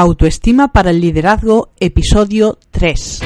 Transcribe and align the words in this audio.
Autoestima 0.00 0.68
para 0.68 0.90
el 0.90 1.00
Liderazgo, 1.00 1.70
episodio 1.80 2.56
3. 2.70 3.20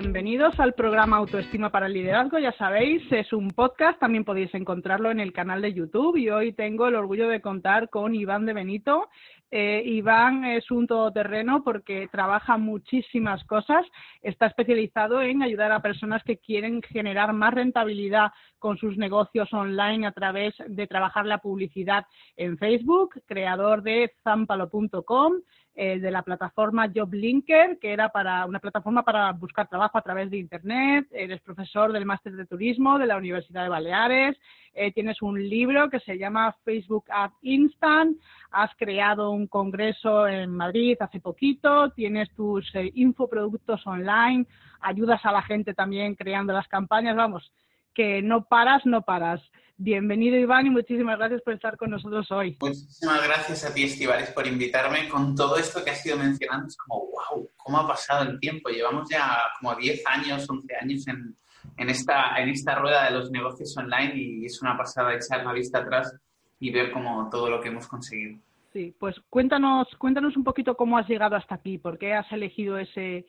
Bienvenidos 0.00 0.58
al 0.58 0.74
programa 0.74 1.18
Autoestima 1.18 1.70
para 1.70 1.86
el 1.86 1.92
Liderazgo. 1.92 2.40
Ya 2.40 2.50
sabéis, 2.58 3.00
es 3.12 3.32
un 3.32 3.50
podcast, 3.50 4.00
también 4.00 4.24
podéis 4.24 4.52
encontrarlo 4.52 5.12
en 5.12 5.20
el 5.20 5.32
canal 5.32 5.62
de 5.62 5.72
YouTube 5.72 6.16
y 6.16 6.30
hoy 6.30 6.52
tengo 6.52 6.88
el 6.88 6.96
orgullo 6.96 7.28
de 7.28 7.40
contar 7.40 7.88
con 7.90 8.12
Iván 8.12 8.44
de 8.44 8.54
Benito. 8.54 9.08
Eh, 9.52 9.84
Iván 9.86 10.44
es 10.46 10.68
un 10.72 10.88
todoterreno 10.88 11.62
porque 11.62 12.08
trabaja 12.10 12.56
muchísimas 12.56 13.44
cosas, 13.44 13.86
está 14.20 14.46
especializado 14.46 15.22
en 15.22 15.44
ayudar 15.44 15.70
a 15.70 15.80
personas 15.80 16.24
que 16.24 16.38
quieren 16.38 16.82
generar 16.82 17.32
más 17.32 17.54
rentabilidad 17.54 18.32
con 18.58 18.78
sus 18.78 18.96
negocios 18.96 19.52
online 19.52 20.08
a 20.08 20.12
través 20.12 20.56
de 20.66 20.88
trabajar 20.88 21.24
la 21.24 21.38
publicidad 21.38 22.04
en 22.36 22.58
Facebook, 22.58 23.22
creador 23.26 23.82
de 23.82 24.10
zampalo.com, 24.24 25.34
eh, 25.76 25.98
de 25.98 26.10
la 26.12 26.22
plataforma 26.22 26.86
JobLinker, 26.86 27.80
que 27.80 27.92
era 27.92 28.08
para 28.08 28.46
una 28.46 28.60
plataforma 28.60 29.02
para 29.02 29.32
buscar 29.32 29.68
trabajo 29.68 29.98
a 29.98 30.02
través 30.02 30.30
de 30.30 30.38
Internet. 30.38 31.08
Eres 31.10 31.40
profesor 31.40 31.92
del 31.92 32.06
máster 32.06 32.32
de 32.34 32.46
turismo 32.46 32.96
de 32.96 33.06
la 33.06 33.16
Universidad 33.16 33.64
de 33.64 33.70
Baleares. 33.70 34.36
Eh, 34.72 34.92
tienes 34.92 35.20
un 35.20 35.36
libro 35.36 35.90
que 35.90 35.98
se 35.98 36.16
llama 36.16 36.54
Facebook 36.64 37.06
Ad 37.08 37.32
Instant. 37.42 38.16
Has 38.52 38.70
creado 38.76 39.32
un 39.32 39.48
congreso 39.48 40.28
en 40.28 40.50
Madrid 40.50 40.96
hace 41.00 41.18
poquito. 41.18 41.90
Tienes 41.90 42.32
tus 42.36 42.72
eh, 42.76 42.92
infoproductos 42.94 43.84
online. 43.84 44.46
Ayudas 44.80 45.24
a 45.24 45.32
la 45.32 45.42
gente 45.42 45.74
también 45.74 46.14
creando 46.14 46.52
las 46.52 46.68
campañas. 46.68 47.16
Vamos, 47.16 47.52
que 47.94 48.22
no 48.22 48.44
paras, 48.44 48.86
no 48.86 49.02
paras. 49.02 49.42
Bienvenido 49.76 50.36
Iván 50.36 50.66
y 50.66 50.70
muchísimas 50.70 51.18
gracias 51.18 51.42
por 51.42 51.54
estar 51.54 51.76
con 51.76 51.90
nosotros 51.90 52.30
hoy. 52.30 52.56
Muchísimas 52.60 53.26
gracias 53.26 53.64
a 53.64 53.74
ti 53.74 53.82
Estivales 53.82 54.30
por 54.30 54.46
invitarme 54.46 55.08
con 55.08 55.34
todo 55.34 55.56
esto 55.56 55.82
que 55.82 55.90
has 55.90 56.06
ido 56.06 56.16
mencionando. 56.16 56.68
Es 56.68 56.76
como, 56.76 57.06
wow, 57.06 57.50
¿cómo 57.56 57.78
ha 57.78 57.88
pasado 57.88 58.30
el 58.30 58.38
tiempo? 58.38 58.68
Llevamos 58.68 59.08
ya 59.10 59.36
como 59.58 59.74
10 59.74 60.06
años, 60.06 60.48
11 60.48 60.76
años 60.80 61.08
en, 61.08 61.36
en, 61.76 61.90
esta, 61.90 62.36
en 62.40 62.50
esta 62.50 62.76
rueda 62.76 63.06
de 63.06 63.18
los 63.18 63.32
negocios 63.32 63.76
online 63.76 64.12
y 64.14 64.44
es 64.44 64.62
una 64.62 64.76
pasada 64.76 65.12
echar 65.12 65.44
la 65.44 65.52
vista 65.52 65.80
atrás 65.80 66.14
y 66.60 66.70
ver 66.70 66.92
como 66.92 67.28
todo 67.28 67.50
lo 67.50 67.60
que 67.60 67.68
hemos 67.68 67.88
conseguido. 67.88 68.38
Sí, 68.72 68.94
pues 68.98 69.16
cuéntanos, 69.28 69.88
cuéntanos 69.98 70.36
un 70.36 70.44
poquito 70.44 70.76
cómo 70.76 70.98
has 70.98 71.08
llegado 71.08 71.34
hasta 71.34 71.56
aquí, 71.56 71.78
por 71.78 71.98
qué 71.98 72.14
has 72.14 72.30
elegido 72.30 72.78
ese, 72.78 73.26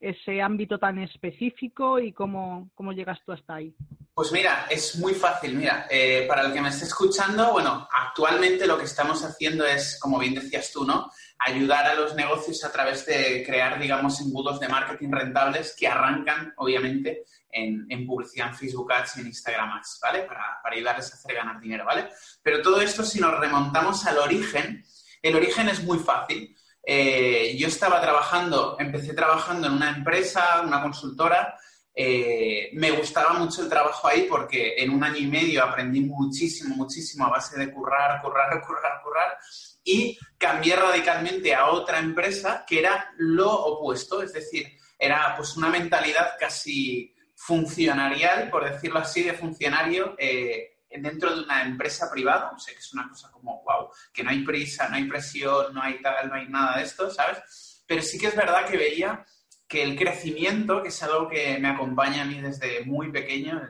ese 0.00 0.40
ámbito 0.40 0.78
tan 0.78 0.98
específico 0.98 1.98
y 1.98 2.12
cómo, 2.12 2.70
cómo 2.74 2.92
llegas 2.92 3.18
tú 3.24 3.32
hasta 3.32 3.56
ahí. 3.56 3.74
Pues 4.14 4.32
mira, 4.32 4.66
es 4.68 4.96
muy 4.96 5.14
fácil. 5.14 5.54
Mira, 5.54 5.86
eh, 5.90 6.24
para 6.28 6.42
el 6.42 6.52
que 6.52 6.60
me 6.60 6.70
esté 6.70 6.84
escuchando, 6.84 7.52
bueno, 7.52 7.88
actualmente 7.92 8.66
lo 8.66 8.76
que 8.76 8.84
estamos 8.84 9.24
haciendo 9.24 9.64
es, 9.64 9.98
como 10.00 10.18
bien 10.18 10.34
decías 10.34 10.72
tú, 10.72 10.84
¿no? 10.84 11.10
Ayudar 11.38 11.86
a 11.86 11.94
los 11.94 12.14
negocios 12.16 12.64
a 12.64 12.72
través 12.72 13.06
de 13.06 13.44
crear, 13.46 13.78
digamos, 13.78 14.20
embudos 14.20 14.58
de 14.58 14.68
marketing 14.68 15.10
rentables 15.10 15.74
que 15.78 15.86
arrancan, 15.86 16.52
obviamente, 16.56 17.24
en, 17.50 18.06
publicidad 18.06 18.48
en 18.48 18.54
Facebook 18.54 18.92
Ads 18.92 19.16
y 19.16 19.20
en 19.20 19.26
Instagram 19.28 19.70
Ads, 19.70 20.00
¿vale? 20.02 20.22
Para, 20.22 20.58
para 20.62 20.74
ayudarles 20.74 21.12
a 21.12 21.14
hacer 21.14 21.34
ganar 21.34 21.60
dinero, 21.60 21.84
¿vale? 21.84 22.08
Pero 22.42 22.60
todo 22.60 22.80
esto, 22.80 23.04
si 23.04 23.20
nos 23.20 23.38
remontamos 23.38 24.04
al 24.06 24.18
origen, 24.18 24.84
el 25.22 25.36
origen 25.36 25.68
es 25.68 25.82
muy 25.84 25.98
fácil. 25.98 26.56
Eh, 26.82 27.56
yo 27.58 27.68
estaba 27.68 28.00
trabajando, 28.00 28.76
empecé 28.78 29.14
trabajando 29.14 29.66
en 29.66 29.74
una 29.74 29.90
empresa, 29.90 30.62
una 30.64 30.80
consultora, 30.82 31.58
eh, 32.00 32.70
me 32.74 32.92
gustaba 32.92 33.32
mucho 33.32 33.60
el 33.60 33.68
trabajo 33.68 34.06
ahí 34.06 34.28
porque 34.30 34.76
en 34.78 34.90
un 34.90 35.02
año 35.02 35.16
y 35.16 35.26
medio 35.26 35.64
aprendí 35.64 36.00
muchísimo, 36.00 36.76
muchísimo 36.76 37.26
a 37.26 37.30
base 37.30 37.58
de 37.58 37.72
currar, 37.72 38.22
currar, 38.22 38.62
currar, 38.66 39.02
currar. 39.02 39.36
Y 39.82 40.16
cambié 40.38 40.76
radicalmente 40.76 41.54
a 41.54 41.66
otra 41.70 41.98
empresa 41.98 42.64
que 42.64 42.78
era 42.78 43.12
lo 43.16 43.50
opuesto, 43.50 44.22
es 44.22 44.32
decir, 44.32 44.78
era 44.96 45.34
pues 45.36 45.56
una 45.56 45.70
mentalidad 45.70 46.34
casi 46.38 47.12
funcionarial, 47.34 48.48
por 48.48 48.70
decirlo 48.70 49.00
así, 49.00 49.24
de 49.24 49.32
funcionario 49.32 50.14
eh, 50.18 50.77
dentro 50.90 51.34
de 51.34 51.42
una 51.42 51.62
empresa 51.62 52.10
privada, 52.10 52.50
o 52.54 52.58
sea, 52.58 52.74
que 52.74 52.80
es 52.80 52.92
una 52.92 53.08
cosa 53.08 53.30
como, 53.30 53.62
wow, 53.62 53.90
que 54.12 54.22
no 54.22 54.30
hay 54.30 54.44
prisa, 54.44 54.88
no 54.88 54.96
hay 54.96 55.04
presión, 55.04 55.74
no 55.74 55.82
hay 55.82 56.00
tal, 56.00 56.28
no 56.28 56.34
hay 56.34 56.48
nada 56.48 56.78
de 56.78 56.84
esto, 56.84 57.10
¿sabes? 57.10 57.84
Pero 57.86 58.02
sí 58.02 58.18
que 58.18 58.28
es 58.28 58.36
verdad 58.36 58.66
que 58.66 58.76
veía 58.76 59.24
que 59.66 59.82
el 59.82 59.96
crecimiento, 59.96 60.82
que 60.82 60.88
es 60.88 61.02
algo 61.02 61.28
que 61.28 61.58
me 61.58 61.68
acompaña 61.68 62.22
a 62.22 62.24
mí 62.24 62.40
desde 62.40 62.84
muy 62.84 63.12
pequeño, 63.12 63.60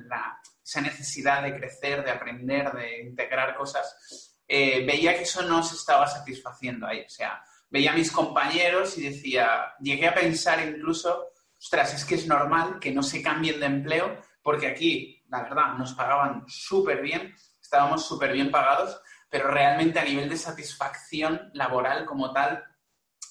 esa 0.62 0.80
necesidad 0.80 1.42
de 1.42 1.56
crecer, 1.56 2.04
de 2.04 2.10
aprender, 2.12 2.72
de 2.72 3.00
integrar 3.00 3.56
cosas, 3.56 4.36
eh, 4.46 4.84
veía 4.86 5.14
que 5.14 5.24
eso 5.24 5.42
no 5.42 5.62
se 5.62 5.74
estaba 5.74 6.06
satisfaciendo 6.06 6.86
ahí. 6.86 7.00
O 7.00 7.08
sea, 7.08 7.42
veía 7.68 7.92
a 7.92 7.96
mis 7.96 8.12
compañeros 8.12 8.96
y 8.96 9.02
decía, 9.02 9.74
llegué 9.80 10.06
a 10.08 10.14
pensar 10.14 10.66
incluso, 10.66 11.32
ostras, 11.58 11.94
es 11.94 12.04
que 12.04 12.14
es 12.14 12.26
normal 12.26 12.78
que 12.80 12.92
no 12.92 13.02
se 13.02 13.22
cambien 13.22 13.58
de 13.58 13.66
empleo, 13.66 14.22
porque 14.42 14.68
aquí, 14.68 15.17
la 15.28 15.42
verdad, 15.42 15.74
nos 15.74 15.94
pagaban 15.94 16.44
súper 16.48 17.02
bien, 17.02 17.34
estábamos 17.60 18.06
súper 18.06 18.32
bien 18.32 18.50
pagados, 18.50 19.00
pero 19.28 19.50
realmente 19.50 19.98
a 19.98 20.04
nivel 20.04 20.28
de 20.28 20.36
satisfacción 20.36 21.50
laboral 21.52 22.06
como 22.06 22.32
tal, 22.32 22.64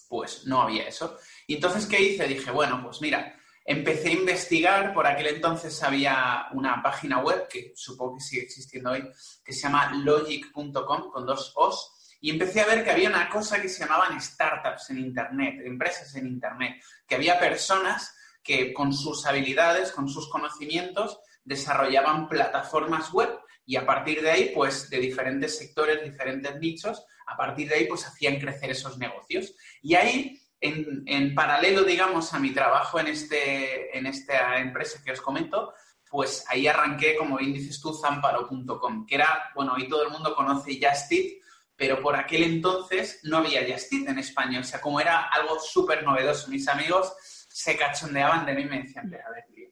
pues 0.08 0.46
no 0.46 0.62
había 0.62 0.88
eso. 0.88 1.18
Y 1.48 1.56
entonces, 1.56 1.86
¿qué 1.86 2.02
hice? 2.02 2.28
Dije, 2.28 2.52
bueno, 2.52 2.82
pues 2.84 3.02
mira, 3.02 3.36
empecé 3.66 4.10
a 4.10 4.14
investigar, 4.14 4.94
por 4.94 5.06
aquel 5.08 5.28
entonces 5.28 5.82
había 5.84 6.48
una 6.54 6.82
página 6.82 7.20
web 7.20 7.48
que 7.50 7.74
supongo 7.76 8.16
que 8.16 8.24
sigue 8.24 8.44
existiendo 8.44 8.92
hoy, 8.92 9.10
que 9.44 9.54
se 9.54 9.62
llama 9.62 9.92
logic.com 9.94 11.12
con 11.12 11.26
dos 11.26 11.52
O's, 11.56 11.94
y 12.22 12.32
empecé 12.32 12.62
a 12.62 12.66
ver 12.66 12.84
que 12.84 12.92
había 12.92 13.10
una 13.10 13.30
cosa 13.30 13.62
que 13.62 13.70
se 13.70 13.84
llamaban 13.84 14.20
startups 14.20 14.90
en 14.90 15.00
Internet, 15.00 15.62
empresas 15.66 16.16
en 16.16 16.28
Internet, 16.28 16.82
que 17.06 17.16
había 17.16 17.40
personas 17.40 18.16
que 18.42 18.74
con 18.74 18.94
sus 18.94 19.26
habilidades, 19.26 19.92
con 19.92 20.08
sus 20.08 20.30
conocimientos, 20.30 21.20
desarrollaban 21.48 22.28
plataformas 22.28 23.12
web 23.12 23.30
y 23.66 23.78
a 23.78 23.86
partir 23.86 24.22
de 24.22 24.32
ahí, 24.32 24.52
pues 24.54 24.90
de 24.90 25.00
diferentes 25.00 25.58
sectores, 25.58 26.04
diferentes 26.04 26.60
nichos, 26.60 27.06
a 27.26 27.36
partir 27.36 27.70
de 27.70 27.76
ahí, 27.76 27.86
pues 27.86 28.06
hacían 28.06 28.40
crecer 28.40 28.72
esos 28.72 28.98
negocios. 28.98 29.56
Y 29.82 29.96
ahí 29.96 30.42
en, 30.60 31.36
paralelo, 31.36 31.84
digamos, 31.84 32.34
a 32.34 32.40
mi 32.40 32.54
trabajo 32.54 33.00
en, 33.00 33.08
este, 33.08 33.98
en 33.98 34.06
esta 34.06 34.58
empresa 34.60 35.02
que 35.04 35.12
os 35.12 35.22
comento, 35.22 35.74
pues 36.10 36.46
ahí 36.48 36.68
arranqué, 36.68 37.16
como 37.18 37.38
bien 37.38 37.54
dices 37.54 37.82
tú, 37.82 37.94
zamparo.com, 37.94 39.06
que 39.06 39.16
era, 39.16 39.52
bueno, 39.56 39.74
hoy 39.74 39.88
todo 39.90 40.04
el 40.04 40.12
mundo 40.12 40.34
conoce 40.36 40.80
Justit, 40.82 41.42
pero 41.76 42.02
por 42.02 42.16
aquel 42.16 42.44
entonces 42.44 43.20
no 43.24 43.38
había 43.38 43.68
Justit 43.70 44.08
en 44.08 44.20
España. 44.20 44.60
O 44.62 44.64
sea, 44.64 44.80
como 44.80 45.00
era 45.00 45.28
algo 45.28 45.60
súper 45.60 46.04
novedoso, 46.04 46.50
mis 46.50 46.68
amigos 46.68 47.14
se 47.50 47.76
cachondeaban 47.76 48.46
de 48.46 48.54
mí 48.54 48.62
y 48.62 48.66
me 48.66 48.84
decían, 48.84 49.08
a 49.08 49.32
ver, 49.32 49.46
tío, 49.54 49.68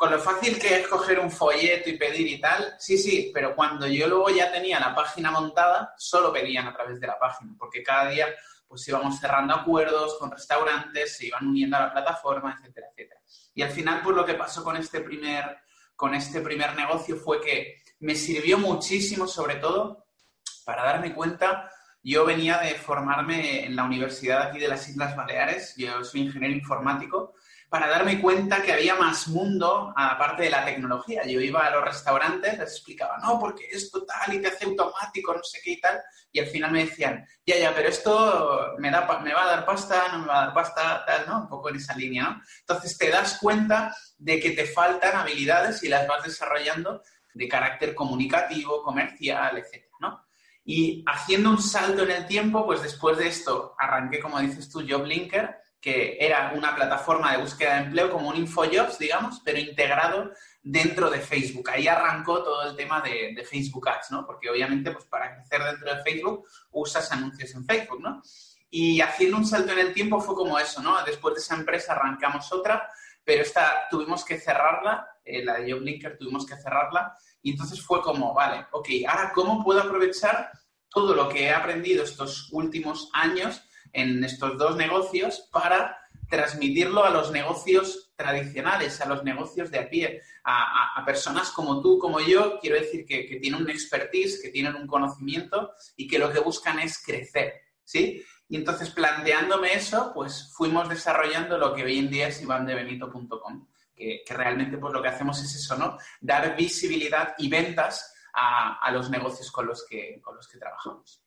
con 0.00 0.10
lo 0.10 0.18
fácil 0.18 0.58
que 0.58 0.80
es 0.80 0.88
coger 0.88 1.18
un 1.18 1.30
folleto 1.30 1.90
y 1.90 1.98
pedir 1.98 2.26
y 2.26 2.40
tal, 2.40 2.74
sí, 2.78 2.96
sí, 2.96 3.30
pero 3.34 3.54
cuando 3.54 3.86
yo 3.86 4.08
luego 4.08 4.30
ya 4.30 4.50
tenía 4.50 4.80
la 4.80 4.94
página 4.94 5.30
montada, 5.30 5.92
solo 5.98 6.32
pedían 6.32 6.66
a 6.66 6.72
través 6.72 6.98
de 6.98 7.06
la 7.06 7.18
página, 7.18 7.52
porque 7.58 7.82
cada 7.82 8.08
día 8.08 8.26
pues 8.66 8.88
íbamos 8.88 9.20
cerrando 9.20 9.52
acuerdos 9.52 10.16
con 10.18 10.30
restaurantes, 10.30 11.18
se 11.18 11.26
iban 11.26 11.46
uniendo 11.46 11.76
a 11.76 11.80
la 11.80 11.92
plataforma, 11.92 12.56
etcétera, 12.58 12.86
etcétera. 12.90 13.20
Y 13.52 13.60
al 13.60 13.68
final, 13.68 14.00
pues 14.02 14.16
lo 14.16 14.24
que 14.24 14.32
pasó 14.32 14.64
con 14.64 14.78
este 14.78 15.02
primer, 15.02 15.58
con 15.94 16.14
este 16.14 16.40
primer 16.40 16.74
negocio 16.74 17.16
fue 17.16 17.38
que 17.38 17.82
me 17.98 18.14
sirvió 18.14 18.56
muchísimo, 18.56 19.26
sobre 19.26 19.56
todo, 19.56 20.06
para 20.64 20.82
darme 20.82 21.12
cuenta. 21.12 21.70
Yo 22.02 22.24
venía 22.24 22.56
de 22.56 22.74
formarme 22.76 23.66
en 23.66 23.76
la 23.76 23.84
Universidad 23.84 24.44
aquí 24.44 24.58
de 24.58 24.68
las 24.68 24.88
Islas 24.88 25.14
Baleares, 25.14 25.74
yo 25.76 26.02
soy 26.02 26.22
ingeniero 26.22 26.54
informático, 26.54 27.34
para 27.70 27.86
darme 27.86 28.20
cuenta 28.20 28.62
que 28.62 28.72
había 28.72 28.96
más 28.96 29.28
mundo 29.28 29.94
aparte 29.96 30.42
de 30.42 30.50
la 30.50 30.64
tecnología. 30.64 31.24
Yo 31.24 31.40
iba 31.40 31.64
a 31.64 31.70
los 31.70 31.84
restaurantes, 31.84 32.58
les 32.58 32.72
explicaba, 32.72 33.16
no, 33.18 33.38
porque 33.38 33.68
esto 33.70 34.04
tal 34.04 34.34
y 34.34 34.42
te 34.42 34.48
hace 34.48 34.64
automático, 34.64 35.32
no 35.32 35.42
sé 35.44 35.60
qué 35.62 35.70
y 35.70 35.80
tal, 35.80 36.02
y 36.32 36.40
al 36.40 36.46
final 36.46 36.72
me 36.72 36.84
decían, 36.84 37.24
ya, 37.46 37.56
ya, 37.56 37.72
pero 37.72 37.88
esto 37.88 38.74
me, 38.78 38.90
da, 38.90 39.20
me 39.22 39.32
va 39.32 39.44
a 39.44 39.50
dar 39.50 39.64
pasta, 39.64 40.08
no 40.10 40.18
me 40.18 40.26
va 40.26 40.42
a 40.42 40.46
dar 40.46 40.54
pasta, 40.54 41.04
tal, 41.06 41.28
¿no? 41.28 41.42
Un 41.42 41.48
poco 41.48 41.68
en 41.68 41.76
esa 41.76 41.94
línea, 41.94 42.24
¿no? 42.24 42.42
Entonces 42.58 42.98
te 42.98 43.08
das 43.08 43.38
cuenta 43.40 43.94
de 44.18 44.40
que 44.40 44.50
te 44.50 44.66
faltan 44.66 45.14
habilidades 45.14 45.84
y 45.84 45.88
las 45.88 46.08
vas 46.08 46.24
desarrollando 46.24 47.04
de 47.32 47.48
carácter 47.48 47.94
comunicativo, 47.94 48.82
comercial, 48.82 49.56
etcétera, 49.56 49.96
¿no? 50.00 50.26
Y 50.64 51.04
haciendo 51.06 51.50
un 51.50 51.62
salto 51.62 52.02
en 52.02 52.10
el 52.10 52.26
tiempo, 52.26 52.66
pues 52.66 52.82
después 52.82 53.16
de 53.16 53.28
esto 53.28 53.76
arranqué, 53.78 54.18
como 54.18 54.40
dices 54.40 54.68
tú, 54.68 54.80
JobLinker, 54.80 55.56
que 55.80 56.18
era 56.20 56.52
una 56.54 56.74
plataforma 56.74 57.32
de 57.32 57.38
búsqueda 57.38 57.74
de 57.74 57.84
empleo 57.84 58.10
como 58.10 58.28
un 58.28 58.36
InfoJobs, 58.36 58.98
digamos, 58.98 59.40
pero 59.44 59.58
integrado 59.58 60.30
dentro 60.62 61.08
de 61.08 61.20
Facebook. 61.20 61.70
Ahí 61.70 61.88
arrancó 61.88 62.42
todo 62.42 62.68
el 62.68 62.76
tema 62.76 63.00
de, 63.00 63.42
Facebook 63.48 63.88
Ads, 63.88 64.10
¿no? 64.10 64.26
Porque 64.26 64.50
obviamente, 64.50 64.90
pues 64.90 65.06
para 65.06 65.34
crecer 65.34 65.62
dentro 65.64 65.94
de 65.94 66.02
Facebook, 66.02 66.46
usas 66.70 67.10
anuncios 67.12 67.54
en 67.54 67.64
Facebook, 67.64 68.00
¿no? 68.00 68.22
Y 68.68 69.00
haciendo 69.00 69.38
un 69.38 69.46
salto 69.46 69.72
en 69.72 69.78
el 69.78 69.94
tiempo 69.94 70.20
fue 70.20 70.34
como 70.34 70.58
eso, 70.58 70.82
¿no? 70.82 71.02
Después 71.04 71.34
de 71.34 71.40
esa 71.40 71.56
empresa 71.56 71.92
arrancamos 71.92 72.52
otra, 72.52 72.88
pero 73.24 73.42
esta 73.42 73.88
tuvimos 73.90 74.24
que 74.24 74.38
cerrarla, 74.38 75.08
eh, 75.24 75.42
la 75.44 75.54
de 75.54 75.70
JobLinker 75.70 76.18
tuvimos 76.18 76.46
que 76.46 76.56
cerrarla, 76.56 77.16
y 77.42 77.52
entonces 77.52 77.80
fue 77.80 78.02
como, 78.02 78.34
vale, 78.34 78.66
ok, 78.72 78.88
ahora 79.08 79.32
cómo 79.34 79.64
puedo 79.64 79.80
aprovechar 79.80 80.50
todo 80.90 81.14
lo 81.14 81.28
que 81.28 81.44
he 81.44 81.50
aprendido 81.52 82.04
estos 82.04 82.52
últimos 82.52 83.08
años 83.14 83.62
en 83.92 84.22
estos 84.24 84.56
dos 84.58 84.76
negocios 84.76 85.48
para 85.52 85.96
transmitirlo 86.28 87.04
a 87.04 87.10
los 87.10 87.32
negocios 87.32 88.12
tradicionales, 88.16 89.00
a 89.00 89.08
los 89.08 89.24
negocios 89.24 89.70
de 89.70 89.80
a 89.80 89.90
pie, 89.90 90.22
a, 90.44 91.02
personas 91.04 91.50
como 91.50 91.82
tú, 91.82 91.98
como 91.98 92.20
yo, 92.20 92.58
quiero 92.60 92.76
decir 92.76 93.04
que, 93.04 93.26
que, 93.26 93.36
tienen 93.36 93.62
un 93.62 93.70
expertise, 93.70 94.40
que 94.40 94.50
tienen 94.50 94.76
un 94.76 94.86
conocimiento 94.86 95.72
y 95.96 96.06
que 96.06 96.18
lo 96.18 96.30
que 96.30 96.38
buscan 96.38 96.78
es 96.78 97.02
crecer, 97.04 97.54
¿sí? 97.84 98.22
Y 98.48 98.56
entonces, 98.56 98.90
planteándome 98.90 99.74
eso, 99.74 100.12
pues 100.14 100.52
fuimos 100.54 100.88
desarrollando 100.88 101.58
lo 101.58 101.74
que 101.74 101.84
hoy 101.84 101.98
en 101.98 102.10
día 102.10 102.28
es 102.28 102.42
ivandebenito.com, 102.42 103.68
que, 103.94 104.22
que 104.24 104.34
realmente 104.34 104.78
pues 104.78 104.92
lo 104.92 105.02
que 105.02 105.08
hacemos 105.08 105.42
es 105.42 105.54
eso, 105.54 105.76
¿no? 105.76 105.98
Dar 106.20 106.56
visibilidad 106.56 107.34
y 107.38 107.48
ventas 107.48 108.09
a, 108.34 108.90
los 108.92 109.10
negocios 109.10 109.50
con 109.50 109.66
los 109.66 109.86
que, 109.88 110.20
con 110.22 110.36
los 110.36 110.48
que 110.48 110.58
trabajamos. 110.58 111.22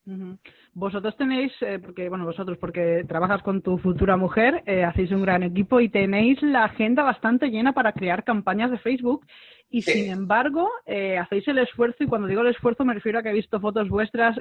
Vosotros 0.74 1.16
tenéis, 1.18 1.52
eh, 1.62 1.80
porque, 1.80 2.10
bueno, 2.10 2.26
vosotros, 2.26 2.58
porque 2.58 3.06
trabajas 3.08 3.42
con 3.42 3.62
tu 3.62 3.78
futura 3.78 4.18
mujer, 4.18 4.64
eh, 4.66 4.84
hacéis 4.84 5.12
un 5.12 5.22
gran 5.22 5.44
equipo 5.44 5.80
y 5.80 5.90
tenéis 5.90 6.42
la 6.42 6.66
agenda 6.66 7.04
bastante 7.04 7.50
llena 7.50 7.74
para 7.74 7.94
crear 7.94 8.24
campañas 8.24 8.72
de 8.72 8.80
Facebook. 8.80 9.26
Y 9.70 9.82
sin 9.82 10.12
embargo 10.12 10.70
eh, 10.86 11.18
hacéis 11.18 11.48
el 11.48 11.58
esfuerzo, 11.58 12.04
y 12.04 12.08
cuando 12.08 12.28
digo 12.28 12.42
el 12.42 12.50
esfuerzo 12.50 12.86
me 12.86 12.94
refiero 12.94 13.18
a 13.18 13.24
que 13.24 13.30
he 13.30 13.34
visto 13.34 13.60
fotos 13.60 13.90
vuestras 13.90 14.38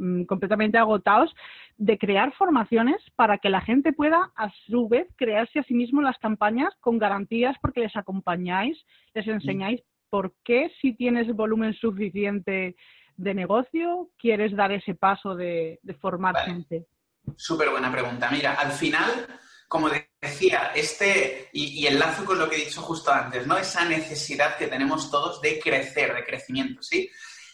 mm, 0.00 0.24
completamente 0.24 0.76
agotados, 0.76 1.32
de 1.76 1.98
crear 1.98 2.32
formaciones 2.32 2.96
para 3.14 3.38
que 3.38 3.48
la 3.48 3.60
gente 3.60 3.92
pueda 3.92 4.32
a 4.34 4.50
su 4.66 4.88
vez 4.88 5.06
crearse 5.14 5.60
a 5.60 5.62
sí 5.64 5.74
mismo 5.74 6.02
las 6.02 6.18
campañas 6.18 6.74
con 6.80 6.98
garantías 6.98 7.56
porque 7.62 7.80
les 7.80 7.94
acompañáis, 7.94 8.76
les 9.14 9.28
enseñáis 9.28 9.82
¿por 10.12 10.34
qué 10.44 10.70
si 10.82 10.94
tienes 10.94 11.34
volumen 11.34 11.72
suficiente 11.72 12.76
de 13.16 13.34
negocio 13.34 14.10
quieres 14.18 14.54
dar 14.54 14.70
ese 14.70 14.94
paso 14.94 15.34
de, 15.34 15.80
formar 16.02 16.36
gente? 16.44 16.86
Súper 17.34 17.70
buena 17.70 17.90
pregunta. 17.90 18.28
Mira, 18.30 18.52
al 18.52 18.72
final, 18.72 19.26
como 19.66 19.88
decía, 20.20 20.72
este, 20.74 21.48
y, 21.54 21.80
y, 21.80 21.86
enlazo 21.86 22.26
con 22.26 22.38
lo 22.38 22.46
que 22.46 22.56
he 22.56 22.64
dicho 22.66 22.82
justo 22.82 23.10
antes, 23.10 23.46
¿no? 23.46 23.56
Esa 23.56 23.86
necesidad 23.86 24.58
que 24.58 24.66
tenemos 24.66 25.10
todos 25.10 25.40
de 25.40 25.58
crecer, 25.58 26.14
de 26.14 26.24
crecimiento, 26.24 26.82
¿sí? 26.82 27.08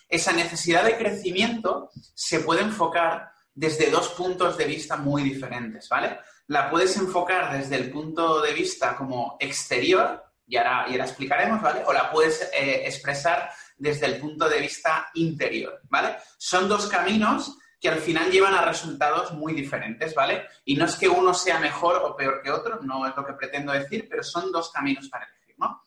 Esa 0.09 0.33
necesidad 0.33 0.83
de 0.83 0.97
crecimiento 0.97 1.91
se 1.95 2.41
puede 2.41 2.63
enfocar 2.63 3.31
desde 3.55 3.89
dos 3.89 4.09
puntos 4.09 4.59
de 4.59 4.65
vista 4.65 4.97
muy 4.97 5.23
diferentes, 5.23 5.89
¿vale? 5.89 6.19
La 6.49 6.69
puedes 6.69 6.97
enfocar 6.97 7.57
desde 7.57 7.77
el 7.77 7.89
punto 7.93 8.43
de 8.43 8.53
vista 8.53 8.97
como 8.97 9.37
exterior, 9.39 10.25
y 10.49 10.57
ahora, 10.57 10.87
y 10.89 10.95
explicaremos, 10.97 11.61
¿vale? 11.61 11.83
O 11.87 11.93
la 11.93 12.11
puedes 12.11 12.43
eh, 12.55 12.87
expresar 12.87 13.51
desde 13.77 14.07
el 14.07 14.19
punto 14.19 14.49
de 14.49 14.61
vista 14.61 15.11
interior, 15.15 15.81
¿vale? 15.91 16.17
Son 16.39 16.69
dos 16.69 16.87
caminos 16.87 17.57
que 17.79 17.91
al 17.91 17.99
final 17.99 18.31
llevan 18.31 18.55
a 18.55 18.65
resultados 18.65 19.33
muy 19.33 19.53
diferentes, 19.53 20.15
¿vale? 20.15 20.47
Y 20.65 20.75
no 20.75 20.87
es 20.87 20.97
que 20.97 21.09
uno 21.09 21.35
sea 21.35 21.61
mejor 21.61 21.97
o 22.03 22.17
peor 22.17 22.41
que 22.43 22.51
otro, 22.51 22.81
no 22.83 23.07
es 23.07 23.15
lo 23.15 23.25
que 23.25 23.35
pretendo 23.35 23.73
decir, 23.73 24.09
pero 24.09 24.23
son 24.23 24.51
dos 24.51 24.73
caminos 24.73 25.09
para 25.09 25.27
elegir, 25.27 25.55
¿no? 25.59 25.85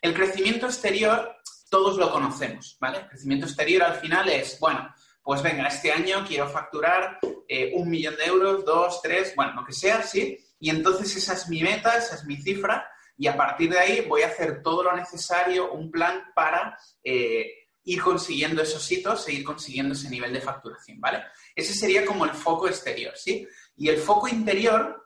El 0.00 0.14
crecimiento 0.14 0.66
exterior, 0.66 1.36
todos 1.68 1.98
lo 1.98 2.10
conocemos, 2.10 2.76
¿vale? 2.80 2.98
El 2.98 3.08
crecimiento 3.08 3.46
exterior 3.46 3.82
al 3.82 3.96
final 3.96 4.28
es, 4.28 4.58
bueno, 4.60 4.94
pues 5.22 5.42
venga, 5.42 5.66
este 5.66 5.90
año 5.90 6.24
quiero 6.26 6.48
facturar 6.48 7.18
eh, 7.48 7.72
un 7.74 7.90
millón 7.90 8.14
de 8.16 8.26
euros, 8.26 8.64
dos, 8.64 9.02
tres, 9.02 9.34
bueno, 9.34 9.54
lo 9.54 9.64
que 9.64 9.72
sea, 9.72 10.02
¿sí? 10.02 10.38
Y 10.60 10.70
entonces 10.70 11.16
esa 11.16 11.34
es 11.34 11.48
mi 11.48 11.62
meta, 11.62 11.96
esa 11.96 12.14
es 12.14 12.24
mi 12.24 12.36
cifra, 12.36 12.88
y 13.16 13.26
a 13.26 13.36
partir 13.36 13.70
de 13.70 13.78
ahí 13.78 14.00
voy 14.08 14.22
a 14.22 14.28
hacer 14.28 14.62
todo 14.62 14.82
lo 14.82 14.96
necesario, 14.96 15.72
un 15.72 15.90
plan 15.90 16.24
para 16.34 16.76
eh, 17.02 17.68
ir 17.84 18.02
consiguiendo 18.02 18.62
esos 18.62 18.90
hitos 18.90 19.28
e 19.28 19.34
ir 19.34 19.44
consiguiendo 19.44 19.94
ese 19.94 20.10
nivel 20.10 20.32
de 20.32 20.40
facturación, 20.40 21.00
¿vale? 21.00 21.22
Ese 21.54 21.74
sería 21.74 22.04
como 22.04 22.24
el 22.24 22.32
foco 22.32 22.66
exterior, 22.66 23.14
¿sí? 23.16 23.46
Y 23.76 23.88
el 23.88 23.98
foco 23.98 24.28
interior 24.28 25.04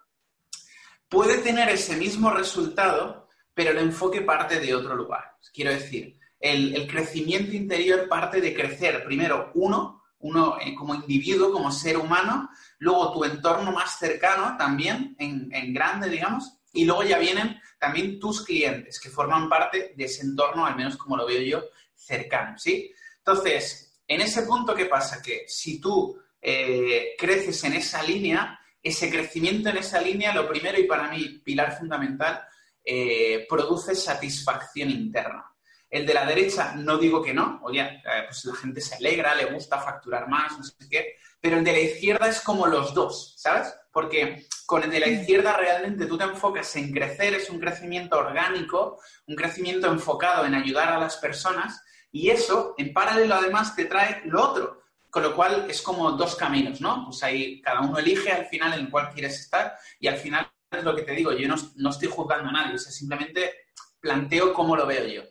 puede 1.09 1.39
tener 1.39 1.69
ese 1.69 1.97
mismo 1.97 2.31
resultado, 2.31 3.29
pero 3.53 3.73
el 3.73 3.79
enfoque 3.79 4.23
parte 4.23 4.61
de 4.61 4.75
otro 4.75 4.95
lugar. 4.95 5.37
Quiero 5.53 5.73
decir, 5.73 6.19
el, 6.39 6.87
crecimiento 6.87 7.57
interior 7.57 8.09
parte 8.09 8.41
de 8.41 8.55
crecer 8.55 9.05
primero 9.05 9.51
uno, 9.55 10.05
uno 10.21 10.57
eh, 10.61 10.75
como 10.75 10.95
individuo, 10.95 11.53
como 11.53 11.73
ser 11.73 11.97
humano, 11.97 12.49
luego 12.79 13.13
tu 13.13 13.25
entorno 13.25 13.73
más 13.73 13.99
cercano 13.99 14.57
también, 14.57 15.17
en 15.19 15.75
grande, 15.75 16.09
digamos, 16.09 16.59
y 16.79 16.85
luego 16.85 17.03
ya 17.03 17.19
vienen 17.19 17.61
también 17.77 18.21
tus 18.21 18.45
clientes, 18.45 19.01
que 19.01 19.11
forman 19.11 19.49
parte 19.49 19.95
de 19.97 20.05
ese 20.05 20.23
entorno, 20.23 20.65
al 20.65 20.77
menos 20.77 20.97
como 20.97 21.17
lo 21.17 21.27
veo 21.27 21.43
yo, 21.43 21.65
cercano, 21.93 22.57
¿sí? 22.57 22.95
Entonces, 23.17 24.01
en 24.07 24.21
ese 24.21 24.43
punto, 24.43 24.77
¿qué 24.77 24.85
pasa? 24.85 25.21
Que 25.21 25.43
si 25.49 25.81
tú 25.81 26.17
eh, 26.41 27.17
creces 27.19 27.65
en 27.65 27.73
esa 27.73 28.01
línea, 28.05 28.61
ese 28.81 29.11
crecimiento 29.11 29.71
en 29.71 29.79
esa 29.79 30.01
línea, 30.01 30.33
lo 30.33 30.49
primero 30.49 30.79
y 30.79 30.85
para 30.85 31.11
mí 31.11 31.41
pilar 31.45 31.77
fundamental, 31.77 32.43
eh, 32.85 33.45
produce 33.49 33.97
satisfacción 33.97 34.91
interna. 34.91 35.47
El 35.91 36.07
de 36.07 36.15
la 36.15 36.27
derecha 36.27 36.77
no 36.77 36.97
digo 36.97 37.21
que 37.21 37.35
no, 37.35 37.59
oye, 37.65 37.81
eh, 37.81 38.23
pues 38.29 38.45
la 38.45 38.55
gente 38.55 38.81
se 38.81 38.95
alegra, 38.95 39.35
le 39.35 39.47
gusta 39.47 39.81
facturar 39.81 40.29
más, 40.29 40.57
no 40.57 40.63
sé 40.63 40.75
qué, 40.89 41.17
pero 41.41 41.59
el 41.59 41.65
de 41.65 41.73
la 41.73 41.81
izquierda 41.81 42.29
es 42.29 42.41
como 42.41 42.69
los 42.69 42.95
dos, 42.95 43.35
¿sabes? 43.37 43.75
Porque 43.99 44.47
con 44.65 44.85
el 44.85 44.91
de 44.91 45.01
la 45.01 45.09
izquierda 45.09 45.57
realmente 45.57 46.07
tú 46.07 46.17
te 46.17 46.23
enfocas 46.23 46.77
en 46.77 46.93
crecer, 46.93 47.35
es 47.35 47.51
un 47.51 47.59
crecimiento 47.59 48.17
orgánico, 48.17 49.01
un 49.27 49.35
crecimiento 49.35 49.89
enfocado 49.89 50.47
en 50.47 50.55
ayudar 50.55 50.93
a 50.93 51.01
las 51.01 51.17
personas 51.17 51.83
y 52.13 52.31
eso, 52.31 52.77
en 52.79 52.93
paralelo 52.93 53.35
además, 53.35 53.75
te 53.75 53.87
trae 53.87 54.23
lo 54.27 54.51
otro. 54.51 54.85
Con 55.11 55.25
lo 55.25 55.35
cual 55.35 55.67
es 55.69 55.83
como 55.83 56.13
dos 56.13 56.37
caminos, 56.37 56.81
¿no? 56.81 57.07
Pues 57.07 57.25
ahí 57.25 57.61
cada 57.61 57.81
uno 57.81 57.99
elige 57.99 58.31
al 58.31 58.47
final 58.47 58.73
en 58.75 58.85
el 58.85 58.91
cual 58.91 59.11
quieres 59.13 59.41
estar 59.41 59.77
y 59.99 60.07
al 60.07 60.19
final 60.19 60.49
es 60.71 60.85
lo 60.85 60.95
que 60.95 61.03
te 61.03 61.11
digo, 61.11 61.33
yo 61.33 61.49
no, 61.49 61.91
estoy 61.91 62.07
juzgando 62.07 62.51
a 62.51 62.53
nadie, 62.53 62.77
o 62.77 62.79
sea, 62.79 62.93
simplemente 62.93 63.53
planteo 63.99 64.55
cómo 64.55 64.77
lo 64.77 64.87
veo 64.87 65.09
yo. 65.09 65.23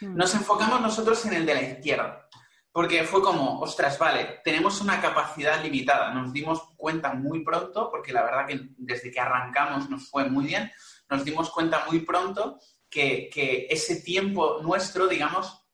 Hmm. 0.00 0.16
Nos 0.16 0.34
enfocamos 0.34 0.80
nosotros 0.80 1.24
en 1.26 1.34
el 1.34 1.46
de 1.46 1.54
la 1.54 1.62
izquierda. 1.62 2.25
Porque 2.76 3.04
fue 3.04 3.22
como, 3.22 3.58
ostras, 3.60 3.98
vale, 3.98 4.42
tenemos 4.44 4.82
una 4.82 5.00
capacidad 5.00 5.62
limitada. 5.62 6.12
Nos 6.12 6.30
dimos 6.30 6.74
cuenta 6.76 7.14
muy 7.14 7.42
pronto, 7.42 7.88
porque 7.90 8.12
la 8.12 8.22
verdad 8.22 8.46
que 8.46 8.68
desde 8.76 9.10
que 9.10 9.18
arrancamos 9.18 9.88
nos 9.88 10.10
fue 10.10 10.28
muy 10.28 10.44
bien, 10.44 10.70
nos 11.08 11.24
dimos 11.24 11.48
cuenta 11.48 11.86
muy 11.86 12.00
pronto 12.00 12.60
que, 12.90 13.66
ese 13.70 14.02
tiempo 14.02 14.60
nuestro, 14.60 15.08
digamos, 15.08 15.66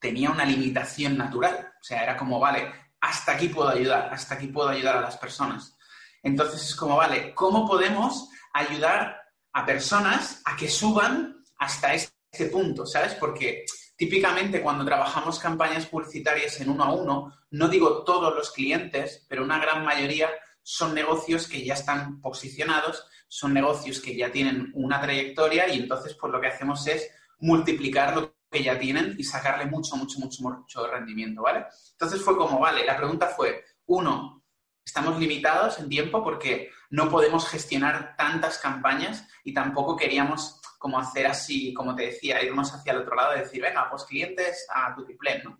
tenía 0.00 0.32
una 0.32 0.44
limitación 0.44 1.16
natural. 1.16 1.72
O 1.80 1.84
sea, 1.84 2.02
era 2.02 2.16
como, 2.16 2.40
vale, 2.40 2.68
hasta 3.00 3.34
aquí 3.34 3.46
puedo 3.46 3.68
ayudar, 3.68 4.12
hasta 4.12 4.34
aquí 4.34 4.48
puedo 4.48 4.70
ayudar 4.70 4.96
a 4.96 5.02
las 5.02 5.16
personas. 5.18 5.78
Entonces 6.20 6.60
es 6.64 6.74
como, 6.74 6.96
vale, 6.96 7.32
¿cómo 7.32 7.64
podemos 7.64 8.28
ayudar 8.54 9.22
a 9.52 9.64
personas 9.64 10.42
a 10.44 10.56
que 10.56 10.68
suban 10.68 11.44
hasta 11.60 11.94
este 11.94 12.46
punto? 12.46 12.86
¿Sabes? 12.86 13.14
Porque 13.14 13.64
Típicamente 13.98 14.62
cuando 14.62 14.84
trabajamos 14.84 15.40
campañas 15.40 15.86
publicitarias 15.86 16.60
en 16.60 16.70
uno 16.70 16.84
a 16.84 16.92
uno, 16.92 17.34
no 17.50 17.66
digo 17.66 18.04
todos 18.04 18.32
los 18.32 18.52
clientes, 18.52 19.26
pero 19.28 19.42
una 19.42 19.58
gran 19.58 19.84
mayoría 19.84 20.30
son 20.62 20.94
negocios 20.94 21.48
que 21.48 21.64
ya 21.64 21.74
están 21.74 22.20
posicionados, 22.20 23.04
son 23.26 23.52
negocios 23.52 24.00
que 24.00 24.16
ya 24.16 24.30
tienen 24.30 24.70
una 24.74 25.00
trayectoria 25.00 25.66
y 25.68 25.80
entonces 25.80 26.14
pues 26.14 26.32
lo 26.32 26.40
que 26.40 26.46
hacemos 26.46 26.86
es 26.86 27.10
multiplicar 27.40 28.14
lo 28.14 28.36
que 28.48 28.62
ya 28.62 28.78
tienen 28.78 29.16
y 29.18 29.24
sacarle 29.24 29.66
mucho, 29.66 29.96
mucho, 29.96 30.20
mucho, 30.20 30.44
mucho 30.44 30.86
rendimiento, 30.86 31.42
¿vale? 31.42 31.66
Entonces 31.90 32.22
fue 32.22 32.36
como, 32.36 32.60
vale, 32.60 32.86
la 32.86 32.96
pregunta 32.96 33.26
fue, 33.26 33.64
uno, 33.86 34.44
estamos 34.84 35.18
limitados 35.18 35.80
en 35.80 35.88
tiempo 35.88 36.22
porque 36.22 36.70
no 36.90 37.10
podemos 37.10 37.48
gestionar 37.48 38.14
tantas 38.16 38.58
campañas 38.58 39.26
y 39.42 39.52
tampoco 39.52 39.96
queríamos 39.96 40.57
como 40.78 40.98
hacer 40.98 41.26
así, 41.26 41.74
como 41.74 41.94
te 41.94 42.06
decía, 42.06 42.42
irnos 42.42 42.72
hacia 42.72 42.92
el 42.92 43.00
otro 43.00 43.16
lado 43.16 43.36
y 43.36 43.40
decir, 43.40 43.60
venga, 43.60 43.90
pues 43.90 44.04
clientes 44.04 44.66
a 44.72 44.94
tu 44.94 45.04
triple, 45.04 45.42
¿no? 45.44 45.58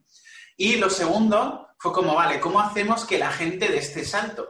Y 0.56 0.76
lo 0.76 0.88
segundo 0.88 1.68
fue 1.78 1.92
como, 1.92 2.14
vale, 2.14 2.40
¿cómo 2.40 2.60
hacemos 2.60 3.04
que 3.04 3.18
la 3.18 3.30
gente 3.30 3.68
de 3.68 3.78
este 3.78 4.04
salto? 4.04 4.48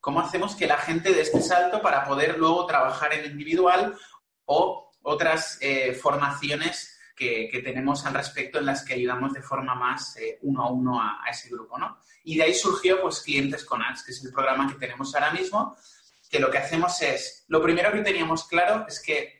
¿Cómo 0.00 0.20
hacemos 0.20 0.54
que 0.54 0.66
la 0.66 0.76
gente 0.76 1.12
de 1.12 1.22
este 1.22 1.40
salto 1.40 1.80
para 1.80 2.04
poder 2.04 2.38
luego 2.38 2.66
trabajar 2.66 3.12
en 3.14 3.30
individual 3.30 3.96
o 4.44 4.92
otras 5.02 5.58
eh, 5.60 5.94
formaciones 5.94 6.96
que, 7.16 7.50
tenemos 7.64 8.06
al 8.06 8.14
respecto 8.14 8.58
en 8.58 8.66
las 8.66 8.84
que 8.84 8.94
ayudamos 8.94 9.32
de 9.32 9.42
forma 9.42 9.74
más 9.74 10.16
eh, 10.18 10.38
uno 10.42 10.62
a 10.62 10.70
uno 10.70 11.02
a, 11.02 11.20
a, 11.24 11.30
ese 11.30 11.48
grupo, 11.48 11.76
¿no? 11.76 11.98
Y 12.22 12.36
de 12.36 12.44
ahí 12.44 12.54
surgió, 12.54 13.00
pues, 13.00 13.20
Clientes 13.20 13.64
con 13.64 13.82
Ads, 13.82 14.04
que 14.04 14.12
es 14.12 14.24
el 14.24 14.32
programa 14.32 14.68
que 14.68 14.78
tenemos 14.78 15.12
ahora 15.14 15.32
mismo, 15.32 15.76
que 16.30 16.38
lo 16.38 16.50
que 16.50 16.58
hacemos 16.58 17.00
es, 17.02 17.44
lo 17.48 17.60
primero 17.60 17.90
que 17.90 18.02
teníamos 18.02 18.44
claro 18.44 18.84
es 18.86 19.00
que 19.00 19.37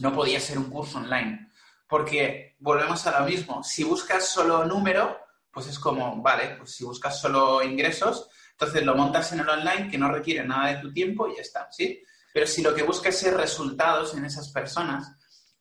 no 0.00 0.12
podía 0.12 0.40
ser 0.40 0.58
un 0.58 0.70
curso 0.70 0.98
online, 0.98 1.50
Porque 1.88 2.56
volvemos 2.58 3.06
a 3.06 3.20
lo 3.20 3.26
mismo. 3.26 3.62
Si 3.62 3.82
buscas 3.84 4.28
solo 4.28 4.64
número, 4.64 5.18
pues 5.50 5.66
es 5.66 5.78
como, 5.78 6.20
vale, 6.22 6.56
pues 6.58 6.72
si 6.72 6.84
buscas 6.84 7.20
solo 7.20 7.62
ingresos, 7.62 8.28
entonces 8.52 8.84
lo 8.84 8.94
montas 8.94 9.32
en 9.32 9.40
el 9.40 9.48
online 9.48 9.88
que 9.90 9.98
no 9.98 10.10
requiere 10.10 10.46
nada 10.46 10.74
de 10.74 10.82
tu 10.82 10.92
tiempo 10.92 11.28
y 11.28 11.36
ya 11.36 11.42
está, 11.42 11.68
¿sí? 11.70 12.02
Pero 12.32 12.46
si 12.46 12.62
lo 12.62 12.74
que 12.74 12.82
buscas 12.82 13.22
es 13.22 13.34
resultados 13.34 14.14
en 14.14 14.24
esas 14.24 14.50
personas, 14.50 15.10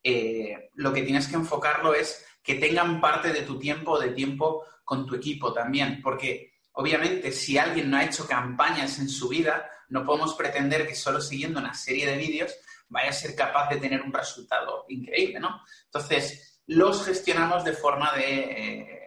eh, 0.04 0.70
lo 0.76 0.92
que 0.94 1.04
tienes 1.04 1.28
que 1.28 1.36
enfocarlo 1.36 1.94
es 1.94 2.26
que 2.44 2.56
tengan 2.56 3.02
parte 3.02 3.32
de 3.32 3.42
tu 3.42 3.58
tiempo 3.58 4.00
de 4.00 4.10
tiempo 4.10 4.64
con 4.84 5.06
tu 5.06 5.16
equipo 5.16 5.54
también, 5.54 6.02
porque 6.02 6.54
obviamente 6.74 7.32
si 7.32 7.58
alguien 7.58 7.90
no 7.90 7.98
ha 7.98 8.06
hecho 8.06 8.28
campañas 8.28 9.00
en 9.00 9.10
su 9.10 9.30
vida, 9.30 9.70
no 9.90 10.06
podemos 10.06 10.34
pretender 10.34 10.88
que 10.88 10.96
solo 10.96 11.20
siguiendo 11.20 11.60
una 11.60 11.74
serie 11.74 12.06
de 12.06 12.18
vídeos 12.18 12.56
vaya 12.90 13.10
a 13.10 13.14
ser 13.14 13.36
capaz 13.36 13.70
de 13.70 13.78
tener 13.78 14.02
un 14.02 14.14
resultado 14.14 14.86
increíble, 14.90 15.40
¿no? 15.40 15.62
Entonces, 15.86 16.62
los 16.68 17.06
gestionamos 17.06 17.64
de 17.64 17.74
forma 17.74 18.14
de... 18.14 18.40
Eh, 18.40 19.04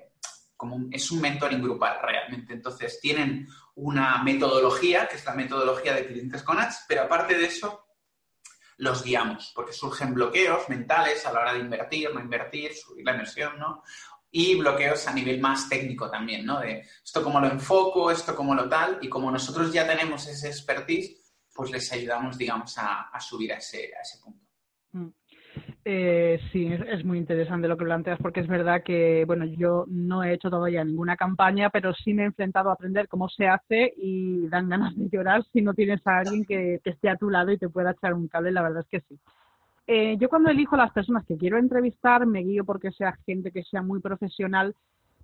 como 0.57 0.89
es 0.91 1.11
un 1.11 1.23
mentoring 1.23 1.63
grupal 1.63 2.01
realmente. 2.03 2.53
Entonces, 2.53 3.01
tienen 3.01 3.49
una 3.77 4.23
metodología, 4.23 5.09
que 5.09 5.17
es 5.17 5.25
la 5.25 5.33
metodología 5.33 5.95
de 5.95 6.07
clientes 6.07 6.43
con 6.43 6.61
ads, 6.61 6.85
pero 6.87 7.05
aparte 7.05 7.35
de 7.35 7.47
eso, 7.47 7.87
los 8.77 9.03
guiamos, 9.03 9.53
porque 9.55 9.73
surgen 9.73 10.13
bloqueos 10.13 10.69
mentales 10.69 11.25
a 11.25 11.33
la 11.33 11.41
hora 11.41 11.55
de 11.55 11.61
invertir, 11.61 12.13
no 12.13 12.21
invertir, 12.21 12.75
subir 12.75 13.07
la 13.07 13.13
inversión, 13.13 13.59
¿no? 13.59 13.83
Y 14.31 14.57
bloqueos 14.57 15.07
a 15.07 15.15
nivel 15.15 15.41
más 15.41 15.67
técnico 15.67 16.11
también, 16.11 16.45
¿no? 16.45 16.61
De 16.61 16.87
esto 17.03 17.23
cómo 17.23 17.41
lo 17.41 17.47
enfoco, 17.47 18.11
esto 18.11 18.37
cómo 18.37 18.55
lo 18.55 18.69
tal, 18.69 18.99
y 19.01 19.09
como 19.09 19.31
nosotros 19.31 19.73
ya 19.73 19.87
tenemos 19.87 20.27
ese 20.29 20.49
expertise, 20.49 21.20
pues 21.61 21.73
les 21.73 21.93
ayudamos, 21.93 22.38
digamos, 22.38 22.75
a, 22.79 23.21
subir 23.21 23.52
a 23.52 23.59
ese, 23.59 23.90
punto. 24.25 24.47
Mm. 24.93 25.09
Eh, 25.85 26.40
sí, 26.50 26.73
es, 26.73 27.05
muy 27.05 27.19
interesante 27.19 27.69
lo 27.69 27.76
que 27.76 27.85
planteas 27.85 28.19
porque 28.19 28.40
es 28.40 28.49
verdad 28.49 28.83
que, 28.83 29.25
bueno, 29.26 29.45
yo 29.45 29.85
no 29.87 30.25
he 30.25 30.33
hecho 30.33 30.49
todavía 30.49 30.83
ninguna 30.83 31.19
campaña, 31.19 31.69
pero 31.69 31.93
sí 31.93 32.14
me 32.14 32.23
he 32.23 32.25
enfrentado 32.25 32.71
a 32.71 32.73
aprender 32.73 33.09
cómo 33.09 33.29
se 33.29 33.47
hace 33.47 33.93
y 33.95 34.49
dan 34.49 34.71
ganas 34.71 34.97
de 34.97 35.11
llorar 35.11 35.45
si 35.52 35.61
no 35.61 35.75
tienes 35.75 36.00
a 36.07 36.21
alguien 36.21 36.47
que, 36.47 36.81
esté 36.83 37.11
a 37.11 37.17
tu 37.17 37.29
lado 37.29 37.52
y 37.52 37.59
te 37.59 37.69
pueda 37.69 37.90
echar 37.90 38.14
un 38.14 38.26
cable, 38.29 38.52
la 38.52 38.62
verdad 38.62 38.81
es 38.81 38.88
que 38.88 39.07
sí. 39.07 39.21
Eh, 39.87 40.17
yo 40.19 40.31
cuando 40.31 40.49
elijo 40.49 40.79
las 40.79 40.93
personas 40.93 41.26
que 41.26 41.37
quiero 41.37 41.59
entrevistar 41.59 42.25
me 42.25 42.40
guío 42.40 42.64
porque 42.64 42.90
sea 42.93 43.19
gente 43.26 43.52
que 43.52 43.64
sea 43.64 43.83
muy 43.83 44.00
profesional, 44.00 44.75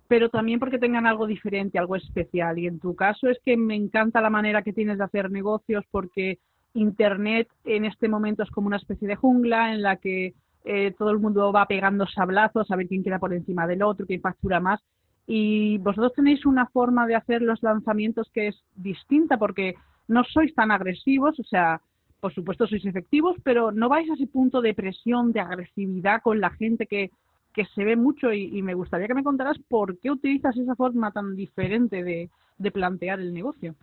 pero 0.07 0.29
también 0.29 0.59
porque 0.59 0.79
tengan 0.79 1.05
algo 1.05 1.27
diferente, 1.27 1.79
algo 1.79 1.95
especial. 1.95 2.57
Y 2.59 2.67
en 2.67 2.79
tu 2.79 2.95
caso 2.95 3.29
es 3.29 3.39
que 3.43 3.57
me 3.57 3.75
encanta 3.75 4.21
la 4.21 4.29
manera 4.29 4.61
que 4.61 4.73
tienes 4.73 4.97
de 4.97 5.03
hacer 5.03 5.29
negocios 5.29 5.83
porque 5.91 6.39
Internet 6.73 7.47
en 7.65 7.85
este 7.85 8.07
momento 8.07 8.43
es 8.43 8.49
como 8.49 8.67
una 8.67 8.77
especie 8.77 9.07
de 9.07 9.15
jungla 9.15 9.73
en 9.73 9.81
la 9.81 9.97
que 9.97 10.33
eh, 10.63 10.93
todo 10.97 11.11
el 11.11 11.19
mundo 11.19 11.51
va 11.51 11.65
pegando 11.65 12.05
sablazos 12.07 12.69
a 12.69 12.75
ver 12.75 12.87
quién 12.87 13.03
queda 13.03 13.19
por 13.19 13.33
encima 13.33 13.67
del 13.67 13.83
otro, 13.83 14.05
quién 14.05 14.21
factura 14.21 14.59
más. 14.59 14.81
Y 15.25 15.77
vosotros 15.79 16.13
tenéis 16.13 16.45
una 16.45 16.67
forma 16.67 17.05
de 17.07 17.15
hacer 17.15 17.41
los 17.41 17.61
lanzamientos 17.61 18.29
que 18.33 18.47
es 18.47 18.63
distinta 18.75 19.37
porque 19.37 19.75
no 20.07 20.23
sois 20.23 20.53
tan 20.55 20.71
agresivos, 20.71 21.39
o 21.39 21.43
sea, 21.43 21.81
por 22.19 22.33
supuesto 22.33 22.65
sois 22.65 22.85
efectivos, 22.85 23.35
pero 23.43 23.71
no 23.71 23.89
vais 23.89 24.09
a 24.09 24.13
ese 24.13 24.27
punto 24.27 24.61
de 24.61 24.73
presión, 24.73 25.33
de 25.33 25.41
agresividad 25.41 26.21
con 26.21 26.39
la 26.39 26.49
gente 26.51 26.85
que, 26.85 27.11
que 27.57 27.65
se 27.73 27.83
ve 27.83 27.95
mucho 27.95 28.31
y, 28.31 28.61
me 28.61 28.75
gustaría 28.75 29.07
que 29.07 29.15
me 29.15 29.23
contaras 29.23 29.57
por 29.67 29.97
qué 29.97 30.11
utilizas 30.11 30.55
esa 30.55 30.75
forma 30.75 31.11
tan 31.11 31.35
diferente 31.35 32.03
de, 32.03 32.29
de 32.55 32.71
plantear 32.71 33.19
el 33.19 33.33
negocio. 33.33 33.73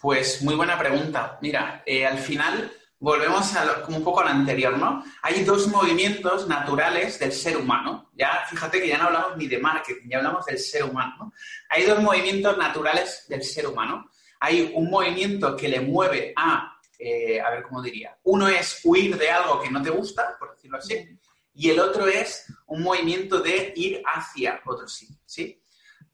Pues 0.00 0.42
muy 0.42 0.56
buena 0.56 0.76
pregunta. 0.76 1.38
Mira, 1.40 1.84
eh, 1.86 2.04
al 2.04 2.18
final 2.18 2.72
volvemos 2.98 3.54
a 3.54 3.82
como 3.82 3.98
un 3.98 4.02
poco 4.02 4.22
a 4.22 4.24
lo 4.24 4.30
anterior, 4.30 4.76
¿no? 4.76 5.04
Hay 5.22 5.44
dos 5.44 5.68
movimientos 5.68 6.48
naturales 6.48 7.20
del 7.20 7.30
ser 7.30 7.56
humano. 7.56 8.10
Ya, 8.16 8.44
fíjate 8.50 8.80
que 8.80 8.88
ya 8.88 8.98
no 8.98 9.04
hablamos 9.04 9.36
ni 9.36 9.46
de 9.46 9.58
marketing, 9.60 10.08
ya 10.08 10.16
hablamos 10.16 10.44
del 10.46 10.58
ser 10.58 10.82
humano. 10.82 11.14
¿no? 11.20 11.32
Hay 11.68 11.84
dos 11.84 12.02
movimientos 12.02 12.58
naturales 12.58 13.26
del 13.28 13.44
ser 13.44 13.68
humano. 13.68 14.10
Hay 14.40 14.72
un 14.74 14.90
movimiento 14.90 15.56
que 15.56 15.68
le 15.68 15.82
mueve 15.82 16.32
a, 16.34 16.76
eh, 16.98 17.40
a 17.40 17.48
ver 17.50 17.62
cómo 17.62 17.80
diría, 17.80 18.18
uno 18.24 18.48
es 18.48 18.80
huir 18.82 19.16
de 19.16 19.30
algo 19.30 19.62
que 19.62 19.70
no 19.70 19.80
te 19.80 19.90
gusta, 19.90 20.36
por 20.36 20.56
decirlo 20.56 20.78
así, 20.78 21.16
y 21.54 21.70
el 21.70 21.78
otro 21.78 22.06
es 22.06 22.46
un 22.68 22.82
movimiento 22.82 23.40
de 23.40 23.72
ir 23.76 24.02
hacia 24.06 24.60
otro 24.64 24.88
sitio, 24.88 25.16
¿sí? 25.26 25.62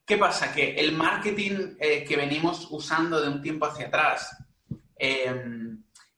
¿Qué 0.04 0.18
pasa? 0.18 0.52
Que 0.52 0.74
el 0.74 0.92
marketing 0.92 1.76
eh, 1.78 2.04
que 2.04 2.16
venimos 2.16 2.68
usando 2.70 3.20
de 3.20 3.28
un 3.28 3.40
tiempo 3.40 3.66
hacia 3.66 3.86
atrás, 3.86 4.36
eh, 4.96 5.34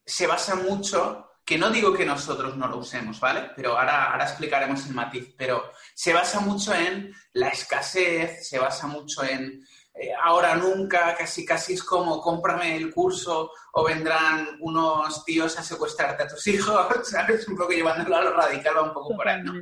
se 0.05 0.27
basa 0.27 0.57
mucho, 0.57 1.31
que 1.45 1.59
no 1.59 1.71
digo 1.71 1.93
que 1.93 2.05
nosotros 2.05 2.57
no 2.57 2.67
lo 2.67 2.79
usemos, 2.79 3.21
¿vale? 3.21 3.51
Pero 3.55 3.79
ahora, 3.79 4.13
ahora 4.13 4.25
explicaremos 4.25 4.87
el 4.87 4.95
matiz, 4.95 5.35
pero 5.37 5.71
se 5.95 6.13
basa 6.13 6.41
mucho 6.41 6.75
en 6.75 7.15
la 7.33 7.49
escasez, 7.49 8.49
se 8.49 8.59
basa 8.59 8.87
mucho 8.87 9.23
en 9.25 9.63
eh, 9.99 10.11
ahora 10.23 10.55
nunca, 10.57 11.15
casi 11.17 11.47
casi 11.47 11.73
es 11.73 11.83
como 11.83 12.21
cómprame 12.21 12.77
el 12.77 12.93
curso 12.93 13.51
o 13.73 13.85
vendrán 13.85 14.59
unos 14.61 15.25
tíos 15.25 15.59
a 15.59 15.63
secuestrarte 15.63 16.25
a 16.25 16.29
tus 16.29 16.47
hijos, 16.49 16.87
¿sabes? 17.11 17.49
Un 17.49 17.57
poco 17.57 17.73
llevándolo 17.73 18.17
a 18.17 18.25
lo 18.25 18.33
radical, 18.35 18.77
va 18.77 18.83
un 18.83 18.93
poco 18.93 19.17
por 19.17 19.27
ahí, 19.27 19.43
¿no? 19.43 19.55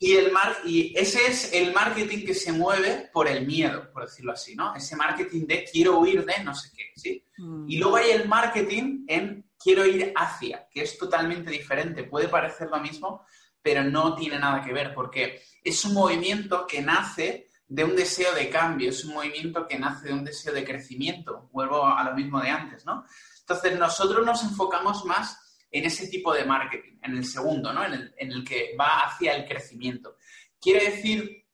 Y, 0.00 0.14
el 0.14 0.30
mar 0.30 0.58
y 0.64 0.96
ese 0.96 1.26
es 1.26 1.52
el 1.52 1.72
marketing 1.72 2.24
que 2.24 2.34
se 2.34 2.52
mueve 2.52 3.10
por 3.12 3.26
el 3.26 3.46
miedo, 3.46 3.90
por 3.92 4.04
decirlo 4.04 4.32
así, 4.32 4.54
¿no? 4.54 4.74
Ese 4.74 4.94
marketing 4.94 5.46
de 5.46 5.64
quiero 5.64 5.98
huir 5.98 6.24
de 6.24 6.44
no 6.44 6.54
sé 6.54 6.70
qué, 6.76 6.92
¿sí? 6.94 7.24
Mm. 7.36 7.68
Y 7.68 7.78
luego 7.78 7.96
hay 7.96 8.10
el 8.10 8.28
marketing 8.28 9.04
en 9.08 9.48
quiero 9.58 9.84
ir 9.84 10.12
hacia, 10.14 10.68
que 10.70 10.82
es 10.82 10.96
totalmente 10.98 11.50
diferente. 11.50 12.04
Puede 12.04 12.28
parecer 12.28 12.68
lo 12.70 12.78
mismo, 12.80 13.26
pero 13.60 13.82
no 13.82 14.14
tiene 14.14 14.38
nada 14.38 14.62
que 14.62 14.72
ver, 14.72 14.94
porque 14.94 15.42
es 15.64 15.84
un 15.84 15.94
movimiento 15.94 16.66
que 16.66 16.80
nace 16.80 17.48
de 17.66 17.84
un 17.84 17.94
deseo 17.94 18.34
de 18.34 18.48
cambio, 18.48 18.90
es 18.90 19.04
un 19.04 19.14
movimiento 19.14 19.66
que 19.66 19.78
nace 19.78 20.08
de 20.08 20.14
un 20.14 20.24
deseo 20.24 20.54
de 20.54 20.64
crecimiento. 20.64 21.50
Vuelvo 21.52 21.84
a 21.84 22.02
lo 22.04 22.14
mismo 22.14 22.40
de 22.40 22.50
antes, 22.50 22.86
¿no? 22.86 23.04
Entonces, 23.40 23.78
nosotros 23.78 24.24
nos 24.24 24.42
enfocamos 24.42 25.04
más 25.04 25.47
en 25.70 25.84
ese 25.84 26.08
tipo 26.08 26.32
de 26.32 26.44
marketing, 26.44 26.98
en 27.02 27.16
el 27.16 27.24
segundo, 27.24 27.72
¿no? 27.72 27.84
En 27.84 28.10
el, 28.18 28.44
que 28.44 28.74
va 28.78 29.00
hacia 29.00 29.34
el 29.34 29.46
crecimiento. 29.46 30.16
¿Quiere 30.60 30.90
decir 30.90 31.46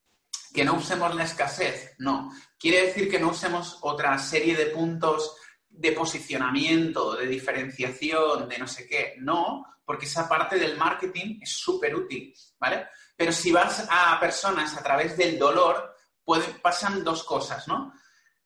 que 0.52 0.64
no 0.64 0.74
usemos 0.74 1.14
la 1.14 1.24
escasez? 1.24 1.94
No. 1.98 2.30
¿Quiere 2.58 2.86
decir 2.86 3.10
que 3.10 3.18
no 3.18 3.30
usemos 3.30 3.78
otra 3.82 4.16
serie 4.18 4.56
de 4.56 4.66
puntos 4.66 5.36
de 5.68 5.92
posicionamiento, 5.92 7.16
de 7.16 7.26
diferenciación, 7.26 8.48
de 8.48 8.58
no 8.58 8.68
sé 8.68 8.86
qué? 8.86 9.14
No, 9.18 9.66
porque 9.84 10.06
esa 10.06 10.28
parte 10.28 10.58
del 10.58 10.76
marketing 10.76 11.40
es 11.42 11.50
súper 11.50 11.94
útil, 11.94 12.32
¿vale? 12.58 12.86
Pero 13.16 13.32
si 13.32 13.52
vas 13.52 13.86
a 13.90 14.18
personas 14.20 14.76
a 14.76 14.82
través 14.82 15.16
del 15.16 15.38
dolor, 15.38 15.94
pasan 16.62 17.04
dos 17.04 17.24
cosas, 17.24 17.68
¿no? 17.68 17.92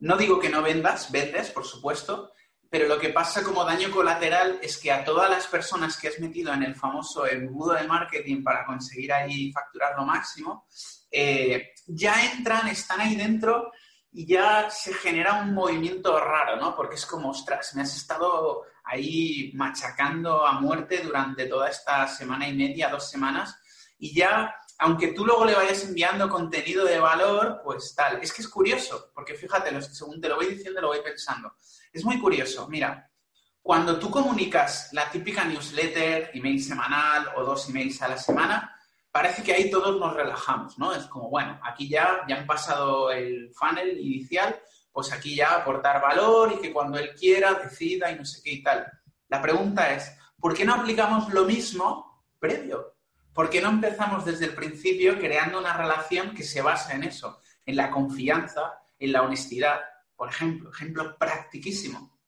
No 0.01 0.17
digo 0.17 0.39
que 0.39 0.49
no 0.49 0.63
vendas, 0.63 1.11
vendes, 1.11 1.51
por 1.51 1.65
supuesto, 1.65 2.33
pero 2.71 2.87
lo 2.87 2.99
que 2.99 3.09
pasa 3.09 3.43
como 3.43 3.65
daño 3.65 3.91
colateral 3.91 4.59
es 4.63 4.77
que 4.79 4.93
a 4.93 5.05
todas 5.05 5.31
las 5.31 5.47
personas 5.47 5.97
que 5.97 6.09
has 6.09 6.21
metido 6.21 6.53
en 6.53 6.63
el 6.63 6.75
famoso 6.75 7.27
embudo 7.27 7.73
de 7.73 7.87
marketing 7.87 8.43
para 8.43 8.67
conseguir 8.67 9.13
ahí 9.13 9.51
facturar 9.53 9.97
lo 9.97 10.05
máximo, 10.05 10.67
eh, 11.11 11.73
ya 11.87 12.33
entran, 12.33 12.69
están 12.69 13.01
ahí 13.01 13.17
dentro 13.17 13.73
y 14.13 14.27
ya 14.27 14.69
se 14.71 14.93
genera 14.93 15.35
un 15.35 15.55
movimiento 15.55 16.19
raro, 16.21 16.57
¿no? 16.57 16.75
Porque 16.75 16.97
es 16.97 17.07
como, 17.07 17.31
ostras, 17.31 17.75
me 17.75 17.83
has 17.83 17.97
estado 17.97 18.65
ahí 18.85 19.53
machacando 19.55 20.47
a 20.47 20.61
muerte 20.61 21.01
durante 21.03 21.47
toda 21.47 21.69
esta 21.69 22.07
semana 22.07 22.49
y 22.49 22.55
media, 22.55 22.89
dos 22.89 23.11
semanas, 23.11 23.59
y 23.99 24.15
ya, 24.15 24.55
aunque 24.79 25.09
tú 25.09 25.25
luego 25.25 25.45
le 25.45 25.55
vayas 25.55 25.85
enviando 25.85 26.29
contenido 26.29 26.85
de 26.85 26.99
valor, 26.99 27.61
pues 27.65 27.95
tal. 27.95 28.21
Es 28.23 28.33
que 28.33 28.43
es 28.43 28.49
curioso, 28.49 29.11
porque 29.15 29.35
fíjate, 29.35 29.81
según 29.83 30.21
te 30.21 30.29
lo 30.29 30.37
voy 30.37 30.47
diciendo, 30.47 30.81
lo 30.81 30.89
voy 30.89 31.01
pensando. 31.03 31.55
Es 31.93 32.05
muy 32.05 32.19
curioso. 32.19 32.69
Mira, 32.69 33.11
cuando 33.63 33.99
tú 33.99 34.11
comunicas 34.11 34.91
la 34.93 35.11
típica 35.11 35.45
newsletter, 35.45 36.31
email 36.35 36.63
semanal 36.63 37.29
o 37.37 37.45
dos 37.45 37.69
emails 37.69 38.01
a 38.03 38.09
la 38.09 38.17
semana, 38.17 38.75
parece 39.11 39.43
que 39.43 39.53
ahí 39.53 39.71
todos 39.71 39.99
nos 39.99 40.15
relajamos, 40.15 40.79
¿no? 40.79 40.95
Es 40.95 41.05
como, 41.05 41.29
bueno, 41.29 41.61
aquí 41.63 41.89
ya, 41.89 42.21
ya 42.29 42.37
han 42.37 42.47
pasado 42.47 43.11
el 43.11 43.53
funnel 43.55 43.99
inicial, 43.99 44.59
pues 44.93 45.13
aquí 45.13 45.35
ya 45.35 45.55
aportar 45.55 46.01
valor 46.01 46.55
y 46.55 46.61
que 46.61 46.73
cuando 46.73 46.99
él 46.99 47.15
quiera 47.15 47.55
decida 47.55 48.11
y 48.11 48.17
no 48.17 48.25
sé 48.25 48.41
qué 48.43 48.53
y 48.53 48.63
tal. 48.63 48.87
La 49.29 49.43
pregunta 49.43 49.93
es, 49.93 50.17
¿por 50.39 50.55
qué 50.55 50.65
no 50.65 50.75
aplicamos 50.75 51.33
lo 51.33 51.45
mismo 51.45 52.25
previo? 52.39 52.97
¿Por 53.33 53.51
qué 53.51 53.61
no 53.61 53.69
empezamos 53.69 54.25
desde 54.25 54.47
el 54.47 54.55
principio 54.55 55.19
creando 55.19 55.59
una 55.59 55.77
relación 55.77 56.35
que 56.35 56.43
se 56.43 56.63
basa 56.63 56.95
en 56.95 57.05
eso, 57.05 57.41
en 57.67 57.77
la 57.77 57.91
confianza, 57.91 58.81
en 58.99 59.13
la 59.13 59.23
honestidad? 59.23 59.81
Por 60.19 60.31
ejemplo, 60.31 60.73
ejemplo 60.73 61.17
practiquísimo. 61.17 62.19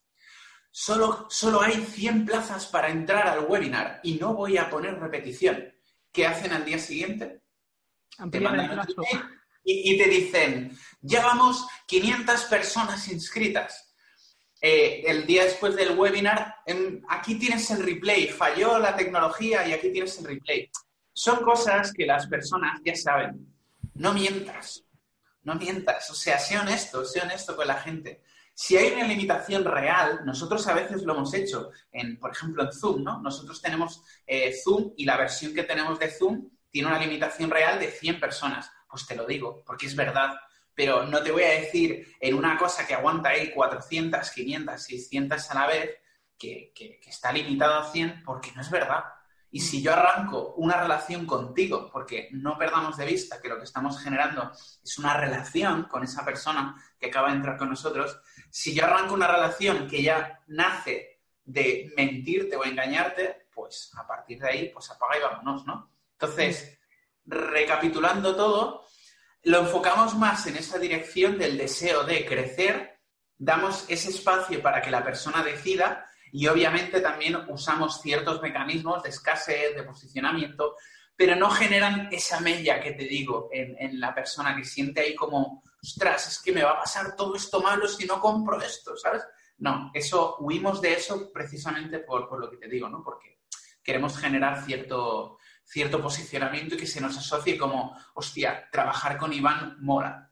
Solo, 0.71 1.27
solo 1.29 1.61
hay 1.61 1.75
100 1.85 2.25
plazas 2.25 2.67
para 2.67 2.89
entrar 2.89 3.27
al 3.27 3.47
webinar 3.47 3.99
y 4.05 4.15
no 4.15 4.33
voy 4.33 4.59
a 4.59 4.71
poner 4.71 4.97
repetición. 5.01 5.75
¿Qué 6.13 6.25
hacen 6.25 6.53
al 6.53 6.65
día 6.65 6.79
siguiente? 6.79 7.41
Te 8.31 8.39
y, 9.65 9.93
y, 9.93 9.99
te 9.99 10.09
dicen, 10.09 10.79
ya 11.01 11.23
vamos 11.23 11.67
500 11.87 12.45
personas 12.45 13.09
inscritas. 13.09 13.93
Eh, 14.63 15.03
el 15.07 15.27
día 15.27 15.45
después 15.45 15.75
del 15.75 15.99
webinar, 15.99 16.59
aquí 17.09 17.41
tienes 17.41 17.69
el 17.73 17.83
replay, 17.83 18.29
falló 18.29 18.79
la 18.79 18.95
tecnología 18.95 19.67
y 19.67 19.73
aquí 19.73 19.91
tienes 19.91 20.17
el 20.19 20.27
replay. 20.27 20.71
Son 21.13 21.43
cosas 21.43 21.93
que 21.93 22.07
las 22.07 22.29
personas 22.29 22.81
ya 22.85 22.95
saben. 22.95 23.53
No 23.95 24.15
mientas, 24.15 24.85
no 25.43 25.55
mientas, 25.55 26.11
o 26.11 26.15
sea, 26.15 26.39
sé 26.39 26.59
honesto, 26.59 27.05
sé 27.05 27.21
honesto 27.21 27.57
con 27.57 27.67
la 27.67 27.77
gente. 27.77 28.23
Si 28.55 28.77
hay 28.77 28.93
una 28.93 29.07
limitación 29.07 29.65
real, 29.65 30.21
nosotros 30.27 30.67
a 30.67 30.75
veces 30.75 31.03
lo 31.03 31.15
hemos 31.15 31.33
hecho, 31.33 31.71
por 32.21 32.31
ejemplo, 32.31 32.63
en 32.63 32.73
Zoom, 32.73 33.03
¿no? 33.03 33.21
Nosotros 33.21 33.63
tenemos 33.63 34.03
eh, 34.27 34.55
Zoom 34.63 34.93
y 34.97 35.05
la 35.05 35.17
versión 35.17 35.55
que 35.55 35.63
tenemos 35.63 35.99
de 35.99 36.11
Zoom 36.11 36.51
tiene 36.71 36.89
una 36.89 36.99
limitación 36.99 37.51
real 37.51 37.79
de 37.81 37.91
100 37.91 38.21
personas. 38.21 38.71
Pues 38.89 39.07
te 39.07 39.17
lo 39.17 39.27
digo, 39.27 39.63
porque 39.65 39.87
es 39.87 39.97
verdad. 39.97 40.35
Pero 40.75 41.05
no 41.05 41.23
te 41.23 41.33
voy 41.33 41.43
a 41.43 41.61
decir 41.61 42.17
en 42.21 42.35
una 42.35 42.57
cosa 42.59 42.87
que 42.87 42.95
aguanta 42.95 43.31
ahí 43.31 43.51
400, 43.51 44.31
500, 44.31 44.83
600 44.83 45.51
a 45.51 45.55
la 45.55 45.67
vez, 45.67 45.91
que, 46.39 46.73
está 47.07 47.33
limitado 47.33 47.75
a 47.75 47.91
100, 47.91 48.23
porque 48.25 48.53
no 48.53 48.61
es 48.61 48.71
verdad. 48.71 49.05
Y 49.53 49.61
si 49.61 49.83
yo 49.83 49.93
arranco 49.93 50.55
una 50.57 50.81
relación 50.81 51.27
contigo, 51.27 51.91
porque 51.93 52.29
no 52.33 52.57
perdamos 52.57 52.97
de 52.97 53.07
vista 53.07 53.41
que 53.41 53.49
lo 53.49 53.59
que 53.59 53.65
estamos 53.65 54.01
generando 54.01 54.53
es 54.83 54.99
una 54.99 55.17
relación 55.17 55.85
con 55.85 56.05
esa 56.05 56.25
persona 56.25 56.77
que 56.99 57.07
acaba 57.07 57.31
de 57.31 57.37
entrar 57.37 57.57
con 57.57 57.71
nosotros, 57.71 58.21
si 58.49 58.75
yo 58.75 58.85
arranco 58.85 59.15
una 59.15 59.27
relación 59.27 59.89
que 59.89 60.03
ya 60.03 60.41
nace 60.47 61.21
de 61.45 61.93
mentirte 61.97 62.57
o 62.57 62.65
engañarte, 62.65 63.49
pues 63.53 63.91
a 63.97 64.07
partir 64.07 64.39
de 64.39 64.49
ahí, 64.49 64.69
pues 64.69 64.91
apaga 64.91 65.19
y 65.19 65.23
vámonos, 65.23 65.67
¿no? 65.67 65.91
Entonces, 66.13 66.79
recapitulando 67.25 68.37
todo, 68.37 68.85
lo 69.43 69.61
enfocamos 69.61 70.17
más 70.17 70.47
en 70.47 70.57
esa 70.57 70.79
dirección 70.79 71.39
del 71.39 71.59
deseo 71.59 72.05
de 72.05 72.25
crecer, 72.25 73.01
damos 73.37 73.85
ese 73.89 74.11
espacio 74.11 74.63
para 74.63 74.83
que 74.83 74.91
la 74.91 75.03
persona 75.03 75.43
decida 75.43 76.07
y 76.33 76.47
obviamente 76.47 77.01
también 77.01 77.37
usamos 77.49 78.01
ciertos 78.01 78.41
mecanismos 78.41 79.03
de 79.03 79.11
escasez, 79.11 79.75
de 79.75 79.83
posicionamiento, 79.83 80.77
pero 81.17 81.37
no 81.37 81.51
generan 81.51 82.09
esa 82.11 82.41
mella 82.41 82.81
que 82.81 82.93
te 82.93 83.05
digo 83.05 83.51
en, 83.53 84.01
la 84.01 84.15
persona 84.15 84.57
que 84.57 84.65
siente 84.65 85.01
ahí 85.01 85.15
como, 85.15 85.63
ostras, 85.83 86.29
es 86.29 86.43
que 86.43 86.53
me 86.53 86.63
va 86.63 86.73
a 86.73 86.79
pasar 86.79 87.15
todo 87.15 87.37
esto 87.37 87.61
malo 87.61 87.87
si 87.87 88.07
no 88.07 88.21
compro 88.21 88.61
esto, 88.61 88.97
¿sabes? 88.97 89.23
No, 89.59 89.91
eso, 89.93 90.37
huimos 90.41 90.81
de 90.81 90.95
eso 90.95 91.31
precisamente 91.31 91.99
por, 91.99 92.27
por 92.27 92.41
lo 92.41 92.51
que 92.51 92.57
te 92.57 92.69
digo, 92.69 92.89
¿no? 92.89 93.03
Porque 93.05 93.41
queremos 93.83 94.17
generar 94.17 94.65
cierto, 94.65 95.39
cierto 95.65 96.01
posicionamiento 96.01 96.75
y 96.75 96.79
que 96.79 96.87
se 96.87 97.01
nos 97.01 97.17
asocie 97.17 97.59
como, 97.59 97.97
hostia, 98.15 98.69
trabajar 98.73 99.19
con 99.19 99.33
Iván 99.33 99.77
mola. 99.81 100.30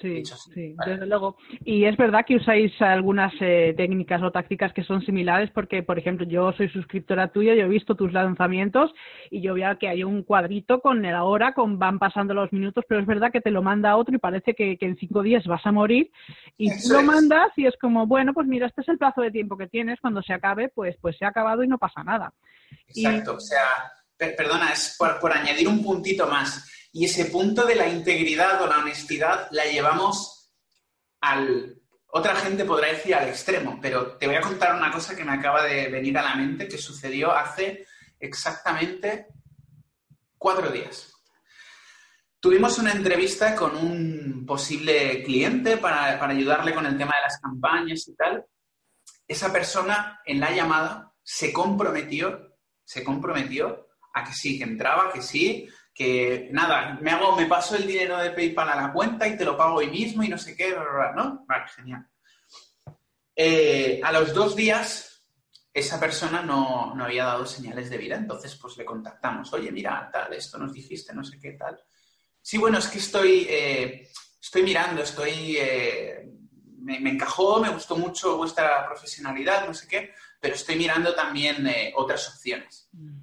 Sí, 0.00 0.22
sí, 0.24 0.74
desde 0.86 1.06
luego. 1.06 1.36
Y 1.64 1.84
es 1.84 1.96
verdad 1.96 2.24
que 2.26 2.36
usáis 2.36 2.72
algunas 2.80 3.32
eh, 3.40 3.74
técnicas 3.76 4.22
o 4.22 4.30
tácticas 4.30 4.72
que 4.72 4.84
son 4.84 5.02
similares 5.02 5.50
porque, 5.50 5.82
por 5.82 5.98
ejemplo, 5.98 6.26
yo 6.26 6.52
soy 6.52 6.68
suscriptora 6.68 7.28
tuya, 7.28 7.54
yo 7.54 7.64
he 7.64 7.68
visto 7.68 7.94
tus 7.94 8.12
lanzamientos 8.12 8.92
y 9.30 9.40
yo 9.40 9.54
veo 9.54 9.78
que 9.78 9.88
hay 9.88 10.04
un 10.04 10.22
cuadrito 10.22 10.80
con 10.80 11.02
la 11.02 11.24
hora, 11.24 11.52
con 11.52 11.78
van 11.78 11.98
pasando 11.98 12.34
los 12.34 12.52
minutos, 12.52 12.84
pero 12.88 13.00
es 13.00 13.06
verdad 13.06 13.32
que 13.32 13.40
te 13.40 13.50
lo 13.50 13.62
manda 13.62 13.96
otro 13.96 14.14
y 14.14 14.18
parece 14.18 14.54
que, 14.54 14.78
en 14.80 14.96
cinco 14.96 15.22
días 15.22 15.44
vas 15.46 15.64
a 15.66 15.72
morir 15.72 16.10
y 16.56 16.70
tú 16.70 16.92
lo 16.92 17.02
mandas 17.02 17.52
y 17.56 17.66
es 17.66 17.76
como, 17.80 18.06
bueno, 18.06 18.32
pues 18.32 18.46
mira, 18.46 18.66
este 18.66 18.82
es 18.82 18.88
el 18.88 18.98
plazo 18.98 19.20
de 19.20 19.30
tiempo 19.30 19.56
que 19.56 19.66
tienes, 19.66 20.00
cuando 20.00 20.22
se 20.22 20.32
acabe, 20.32 20.68
pues, 20.68 20.96
pues 21.00 21.16
se 21.18 21.24
ha 21.24 21.28
acabado 21.28 21.62
y 21.62 21.68
no 21.68 21.78
pasa 21.78 22.02
nada. 22.04 22.32
Exacto, 22.88 23.34
o 23.34 23.40
sea, 23.40 23.64
perdona, 24.16 24.72
es 24.72 24.96
por 24.98 25.32
añadir 25.32 25.68
un 25.68 25.82
puntito 25.82 26.26
más 26.26 26.79
y 26.92 27.04
ese 27.04 27.26
punto 27.26 27.66
de 27.66 27.76
la 27.76 27.88
integridad 27.88 28.62
o 28.62 28.66
la 28.66 28.78
honestidad 28.78 29.48
la 29.52 29.64
llevamos 29.64 30.52
al... 31.20 31.76
Otra 32.12 32.34
gente 32.34 32.64
podrá 32.64 32.88
decir 32.88 33.14
al 33.14 33.28
extremo, 33.28 33.78
pero 33.80 34.16
te 34.16 34.26
voy 34.26 34.34
a 34.34 34.40
contar 34.40 34.74
una 34.74 34.90
cosa 34.90 35.14
que 35.14 35.24
me 35.24 35.32
acaba 35.32 35.64
de 35.64 35.88
venir 35.88 36.18
a 36.18 36.22
la 36.22 36.34
mente 36.34 36.66
que 36.66 36.76
sucedió 36.76 37.30
hace 37.30 37.86
exactamente 38.18 39.28
cuatro 40.36 40.70
días. 40.70 41.12
Tuvimos 42.40 42.78
una 42.78 42.92
entrevista 42.92 43.54
con 43.54 43.76
un 43.76 44.44
posible 44.44 45.22
cliente 45.22 45.76
para, 45.76 46.18
para, 46.18 46.32
ayudarle 46.32 46.74
con 46.74 46.86
el 46.86 46.98
tema 46.98 47.14
de 47.14 47.22
las 47.22 47.38
campañas 47.38 48.08
y 48.08 48.16
tal. 48.16 48.44
Esa 49.28 49.52
persona 49.52 50.20
en 50.24 50.40
la 50.40 50.50
llamada 50.50 51.12
se 51.22 51.52
comprometió, 51.52 52.56
se 52.82 53.04
comprometió 53.04 53.86
a 54.14 54.24
que 54.24 54.32
sí, 54.32 54.58
que 54.58 54.64
entraba, 54.64 55.12
que 55.12 55.22
sí, 55.22 55.68
que 55.94 56.48
nada, 56.52 56.98
me 57.00 57.10
hago, 57.10 57.36
me 57.36 57.46
paso 57.46 57.76
el 57.76 57.86
dinero 57.86 58.18
de 58.18 58.30
PayPal 58.30 58.68
a 58.68 58.76
la 58.76 58.92
cuenta 58.92 59.26
y 59.26 59.36
te 59.36 59.44
lo 59.44 59.56
pago 59.56 59.76
hoy 59.76 59.90
mismo 59.90 60.22
y 60.22 60.28
no 60.28 60.38
sé 60.38 60.56
qué, 60.56 60.74
¿no? 61.16 61.44
Vale, 61.46 61.68
genial. 61.68 62.06
Eh, 63.34 64.00
a 64.02 64.12
los 64.12 64.32
dos 64.32 64.54
días, 64.54 65.24
esa 65.72 65.98
persona 65.98 66.42
no, 66.42 66.94
había 67.00 67.24
dado 67.24 67.46
señales 67.46 67.90
de 67.90 67.98
vida, 67.98 68.16
entonces 68.16 68.54
pues 68.56 68.76
le 68.76 68.84
contactamos, 68.84 69.52
oye, 69.52 69.72
mira, 69.72 70.08
tal, 70.12 70.32
esto 70.32 70.58
nos 70.58 70.72
dijiste, 70.72 71.14
no 71.14 71.24
sé 71.24 71.38
qué, 71.38 71.52
tal. 71.52 71.80
Sí, 72.40 72.58
bueno, 72.58 72.78
es 72.78 72.88
que 72.88 72.98
estoy, 72.98 73.46
eh, 73.48 74.08
estoy 74.40 74.62
mirando, 74.62 75.02
estoy, 75.02 75.56
eh, 75.58 76.30
me, 76.78 77.00
me, 77.00 77.10
encajó, 77.10 77.60
me 77.60 77.68
gustó 77.68 77.96
mucho 77.96 78.36
vuestra 78.36 78.86
profesionalidad, 78.86 79.66
no 79.66 79.74
sé 79.74 79.86
qué, 79.86 80.14
pero 80.40 80.54
estoy 80.54 80.76
mirando 80.76 81.14
también 81.14 81.70
otras 81.94 82.28
opciones. 82.28 82.88
Mm. 82.92 83.18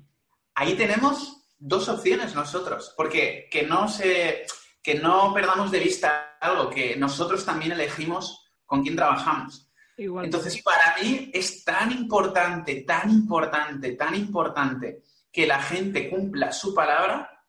Ahí 0.53 0.75
tenemos 0.75 1.36
dos 1.57 1.89
opciones 1.89 2.35
nosotros, 2.35 2.93
porque 2.95 3.47
que 3.51 3.63
no, 3.63 3.87
se, 3.87 4.45
que 4.81 4.95
no 4.95 5.33
perdamos 5.33 5.71
de 5.71 5.79
vista 5.79 6.37
algo, 6.39 6.69
que 6.69 6.95
nosotros 6.95 7.43
también 7.45 7.71
elegimos 7.71 8.45
con 8.65 8.83
quién 8.83 8.95
trabajamos. 8.95 9.67
Entonces, 9.97 10.61
para 10.61 10.95
mí 11.01 11.31
es 11.33 11.63
tan 11.63 11.91
importante, 11.91 12.83
tan 12.83 13.09
importante, 13.09 13.93
tan 13.93 14.13
importante 14.13 15.01
que 15.31 15.47
la 15.47 15.61
gente 15.61 16.09
cumpla 16.09 16.51
su 16.51 16.73
palabra, 16.73 17.43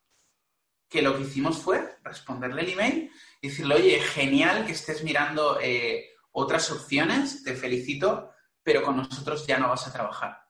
que 0.88 1.02
lo 1.02 1.14
que 1.14 1.24
hicimos 1.24 1.58
fue 1.58 1.98
responderle 2.02 2.62
el 2.62 2.70
email 2.70 3.12
y 3.42 3.48
decirle, 3.48 3.74
oye, 3.74 4.00
genial 4.00 4.64
que 4.64 4.72
estés 4.72 5.04
mirando 5.04 5.58
eh, 5.60 6.06
otras 6.32 6.70
opciones, 6.70 7.44
te 7.44 7.54
felicito, 7.54 8.30
pero 8.62 8.82
con 8.82 8.96
nosotros 8.96 9.46
ya 9.46 9.58
no 9.58 9.68
vas 9.68 9.86
a 9.86 9.92
trabajar. 9.92 10.47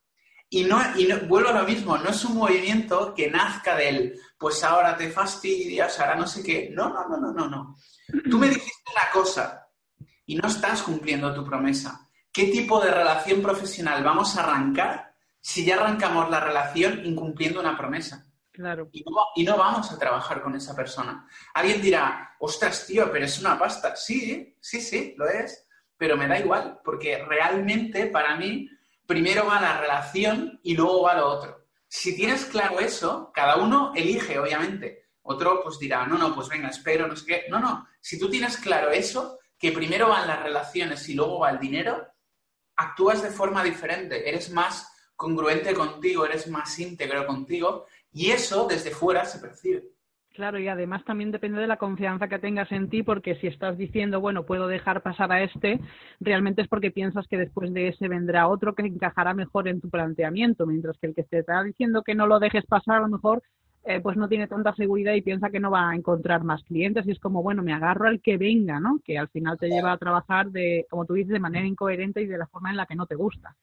Y 0.51 0.65
no, 0.65 0.81
y 0.97 1.05
no, 1.07 1.21
vuelvo 1.27 1.51
a 1.51 1.61
lo 1.61 1.65
mismo, 1.65 1.99
no 1.99 2.09
es 2.09 2.25
un 2.25 2.37
movimiento 2.37 3.15
que 3.15 3.31
nazca 3.31 3.77
del, 3.77 4.19
pues 4.39 4.65
ahora 4.65 4.97
te 4.97 5.11
fastidias, 5.11 6.01
ahora 6.01 6.17
no 6.17 6.27
sé 6.27 6.43
qué. 6.43 6.71
No, 6.73 6.89
no, 6.89 7.07
no, 7.07 7.19
no, 7.19 7.33
no, 7.33 7.49
no. 7.49 7.77
Tú 8.31 8.39
me 8.39 8.49
dijiste 8.49 8.91
una 8.91 9.11
cosa 9.13 9.69
y 10.25 10.37
no 10.37 10.49
estás 10.49 10.83
cumpliendo 10.83 11.35
tu 11.35 11.45
promesa. 11.45 12.09
¿Qué 12.33 12.45
tipo 12.47 12.81
de 12.81 12.91
relación 12.91 13.43
profesional 13.43 14.03
vamos 14.03 14.37
a 14.37 14.45
arrancar 14.45 15.15
si 15.41 15.65
ya 15.65 15.77
arrancamos 15.77 16.31
la 16.31 16.41
relación 16.41 17.05
incumpliendo 17.05 17.61
una 17.61 17.77
promesa? 17.77 18.25
Claro. 18.51 18.89
Y 18.93 19.05
no, 19.05 19.17
y 19.37 19.45
no 19.45 19.57
vamos 19.57 19.93
a 19.93 19.99
trabajar 19.99 20.43
con 20.43 20.55
esa 20.57 20.75
persona. 20.75 21.29
Alguien 21.55 21.81
dirá, 21.81 22.35
ostras, 22.41 22.87
tío, 22.87 23.11
pero 23.13 23.25
es 23.27 23.39
una 23.39 23.59
pasta. 23.59 23.95
Sí, 23.97 24.57
sí, 24.61 24.81
sí, 24.81 25.15
lo 25.17 25.29
es, 25.29 25.69
pero 25.97 26.17
me 26.17 26.27
da 26.27 26.39
igual, 26.39 26.81
porque 26.85 27.25
realmente 27.25 28.07
para 28.07 28.37
mí 28.37 28.69
primero 29.09 29.47
va 29.47 29.59
la 29.59 29.81
relación 29.81 30.61
y 30.63 30.77
luego 30.77 31.03
va 31.03 31.15
lo 31.15 31.29
otro. 31.29 31.67
Si 31.89 32.15
tienes 32.15 32.45
claro 32.45 32.79
eso, 32.79 33.33
cada 33.35 33.57
uno 33.57 33.93
elige, 33.97 34.39
obviamente. 34.39 35.07
Otro 35.23 35.63
pues 35.63 35.79
dirá, 35.79 36.07
no, 36.07 36.19
no, 36.19 36.35
pues 36.35 36.49
venga, 36.49 36.69
espero, 36.69 37.09
no 37.09 37.17
sé 37.17 37.25
qué. 37.25 37.45
No, 37.49 37.59
no. 37.59 37.89
Si 38.01 38.19
tú 38.19 38.29
tienes 38.29 38.59
claro 38.59 38.91
eso, 38.91 39.39
que 39.59 39.73
primero 39.73 40.11
van 40.11 40.29
las 40.29 40.43
relaciones 40.43 41.09
y 41.09 41.15
luego 41.15 41.39
va 41.39 41.51
el 41.51 41.59
dinero, 41.59 42.07
actúas 42.77 43.23
de 43.23 43.31
forma 43.31 43.65
diferente. 43.65 44.29
Eres 44.29 44.51
más 44.51 44.93
congruente 45.17 45.73
contigo, 45.73 46.27
eres 46.27 46.47
más 46.47 46.79
íntegro 46.79 47.27
contigo 47.27 47.87
y 48.13 48.31
eso 48.31 48.67
desde 48.67 48.91
fuera 48.91 49.25
se 49.25 49.39
percibe. 49.39 49.85
Claro, 50.39 50.61
y 50.61 50.69
además 50.69 51.05
también 51.05 51.33
depende 51.33 51.61
de 51.61 51.67
la 51.67 51.79
confianza 51.79 52.29
que 52.29 52.39
tengas 52.39 52.71
en 52.71 52.89
ti, 52.89 53.03
porque 53.03 53.35
si 53.41 53.49
estás 53.49 53.77
diciendo, 53.77 54.21
bueno, 54.21 54.47
puedo 54.47 54.69
dejar 54.69 55.03
pasar 55.03 55.33
a 55.33 55.43
este, 55.43 55.81
realmente 56.21 56.63
es 56.63 56.69
porque 56.69 56.93
piensas 56.93 57.27
que 57.27 57.37
después 57.37 57.75
de 57.75 57.89
ese 57.89 58.07
vendrá 58.07 58.47
otro 58.47 58.77
que 58.77 58.83
encajará 58.87 59.35
mejor 59.35 59.67
en 59.67 59.81
tu 59.81 59.91
planteamiento, 59.91 60.65
mientras 60.65 60.97
que 60.99 61.09
el 61.09 61.15
que 61.17 61.25
te 61.25 61.41
está 61.41 61.65
diciendo 61.65 62.05
que 62.05 62.15
no 62.15 62.29
lo 62.29 62.39
dejes 62.39 62.65
pasar, 62.67 62.99
a 62.99 63.01
lo 63.01 63.09
mejor 63.09 63.43
eh, 63.83 63.99
pues 64.01 64.17
no 64.17 64.29
tiene 64.29 64.47
tanta 64.47 64.73
seguridad 64.77 65.15
y 65.15 65.23
piensa 65.23 65.51
que 65.51 65.59
no 65.59 65.73
va 65.73 65.91
a 65.91 65.97
encontrar 65.97 66.45
más 66.45 66.63
clientes 66.63 67.05
y 67.09 67.11
es 67.11 67.19
como, 67.19 67.43
bueno, 67.43 67.65
me 67.65 67.73
agarro 67.73 68.07
al 68.07 68.21
que 68.21 68.37
venga, 68.37 68.79
¿no? 68.79 69.01
Que 69.05 69.19
al 69.19 69.29
final 69.31 69.59
te 69.59 69.69
lleva 69.69 69.91
a 69.91 69.99
trabajar 69.99 70.53
de, 70.53 70.87
como 70.89 71.05
tú 71.05 71.15
dices, 71.15 71.33
de 71.33 71.41
manera 71.41 71.67
incoherente 71.67 72.23
y 72.23 72.27
de 72.27 72.39
la 72.39 72.47
forma 72.47 72.71
en 72.71 72.77
la 72.77 72.87
que 72.87 72.95
no 72.95 73.07
te 73.07 73.17
gusta. 73.17 73.57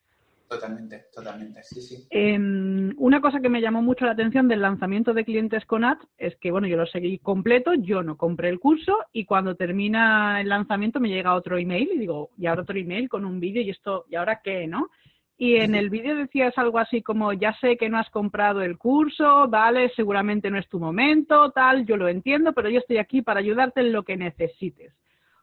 Totalmente, 0.55 1.05
totalmente, 1.13 1.63
sí, 1.63 1.81
sí. 1.81 2.07
Em, 2.09 2.93
una 2.97 3.19
cosa 3.19 3.39
que 3.39 3.49
me 3.49 3.61
llamó 3.61 3.81
mucho 3.81 4.05
la 4.05 4.11
atención 4.11 4.47
del 4.47 4.61
lanzamiento 4.61 5.13
de 5.13 5.25
clientes 5.25 5.65
con 5.65 5.83
ads 5.83 6.07
es 6.17 6.35
que, 6.37 6.51
bueno, 6.51 6.67
yo 6.67 6.77
lo 6.77 6.85
seguí 6.85 7.19
completo, 7.19 7.73
yo 7.73 8.03
no 8.03 8.15
compré 8.17 8.49
el 8.49 8.59
curso 8.59 8.97
y 9.11 9.25
cuando 9.25 9.55
termina 9.55 10.39
el 10.39 10.49
lanzamiento 10.49 10.99
me 10.99 11.09
llega 11.09 11.35
otro 11.35 11.57
email 11.57 11.89
y 11.93 11.99
digo, 11.99 12.29
y 12.37 12.45
ahora 12.45 12.61
otro 12.61 12.77
email 12.77 13.09
con 13.09 13.25
un 13.25 13.39
vídeo 13.39 13.61
y 13.61 13.69
esto, 13.69 14.05
¿y 14.09 14.15
ahora 14.15 14.41
qué, 14.43 14.65
no? 14.67 14.89
Y 15.37 15.55
en 15.55 15.75
el 15.75 15.89
vídeo 15.89 16.15
decías 16.15 16.57
algo 16.57 16.79
así 16.79 17.01
como, 17.01 17.33
ya 17.33 17.53
sé 17.59 17.75
que 17.75 17.89
no 17.89 17.97
has 17.97 18.09
comprado 18.09 18.61
el 18.61 18.77
curso, 18.77 19.49
vale, 19.49 19.91
seguramente 19.93 20.49
no 20.49 20.57
es 20.57 20.69
tu 20.69 20.79
momento, 20.79 21.51
tal, 21.51 21.85
yo 21.85 21.97
lo 21.97 22.07
entiendo, 22.07 22.53
pero 22.53 22.69
yo 22.69 22.79
estoy 22.79 22.99
aquí 22.99 23.21
para 23.21 23.41
ayudarte 23.41 23.81
en 23.81 23.91
lo 23.91 24.03
que 24.03 24.15
necesites. 24.15 24.93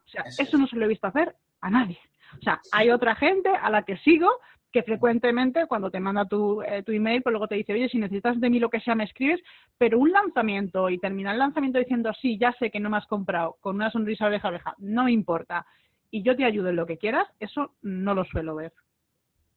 O 0.07 0.09
sea, 0.09 0.25
eso 0.39 0.57
no 0.57 0.67
se 0.67 0.77
lo 0.77 0.87
he 0.87 0.89
visto 0.89 1.07
hacer 1.07 1.35
a 1.61 1.69
nadie. 1.69 1.99
O 2.39 2.43
sea, 2.43 2.61
hay 2.73 2.91
otra 2.91 3.15
gente 3.15 3.51
a 3.51 3.69
la 3.69 3.83
que 3.83 3.99
sigo 3.99 4.31
que 4.73 4.83
frecuentemente 4.83 5.67
cuando 5.67 5.91
te 5.91 6.01
manda 6.01 6.25
tu, 6.25 6.63
eh, 6.63 6.83
tu 6.83 6.93
email, 6.93 7.23
pues 7.23 7.33
luego 7.33 7.47
te 7.47 7.57
dice, 7.57 7.75
oye, 7.75 7.89
si 7.89 7.99
necesitas 7.99 8.41
de 8.41 8.51
mí 8.51 8.59
lo 8.59 8.71
que 8.71 8.81
sea, 8.81 8.95
me 8.95 9.05
escribes, 9.05 9.41
pero 9.79 9.99
un 9.99 10.11
lanzamiento 10.11 10.89
y 10.89 10.99
terminar 10.99 11.35
el 11.35 11.41
lanzamiento 11.41 11.79
diciendo, 11.79 12.11
sí, 12.21 12.39
ya 12.39 12.55
sé 12.59 12.71
que 12.71 12.81
no 12.81 12.91
me 12.91 12.97
has 12.97 13.07
comprado, 13.07 13.57
con 13.61 13.77
una 13.77 13.91
sonrisa 13.91 14.27
oreja 14.27 14.49
oreja, 14.49 14.75
no 14.79 15.05
me 15.05 15.13
importa, 15.13 15.67
y 16.11 16.23
yo 16.23 16.35
te 16.37 16.45
ayudo 16.45 16.71
en 16.71 16.77
lo 16.77 16.87
que 16.87 16.99
quieras, 16.99 17.29
eso 17.39 17.75
no 17.83 18.15
lo 18.15 18.25
suelo 18.25 18.55
ver. 18.55 18.73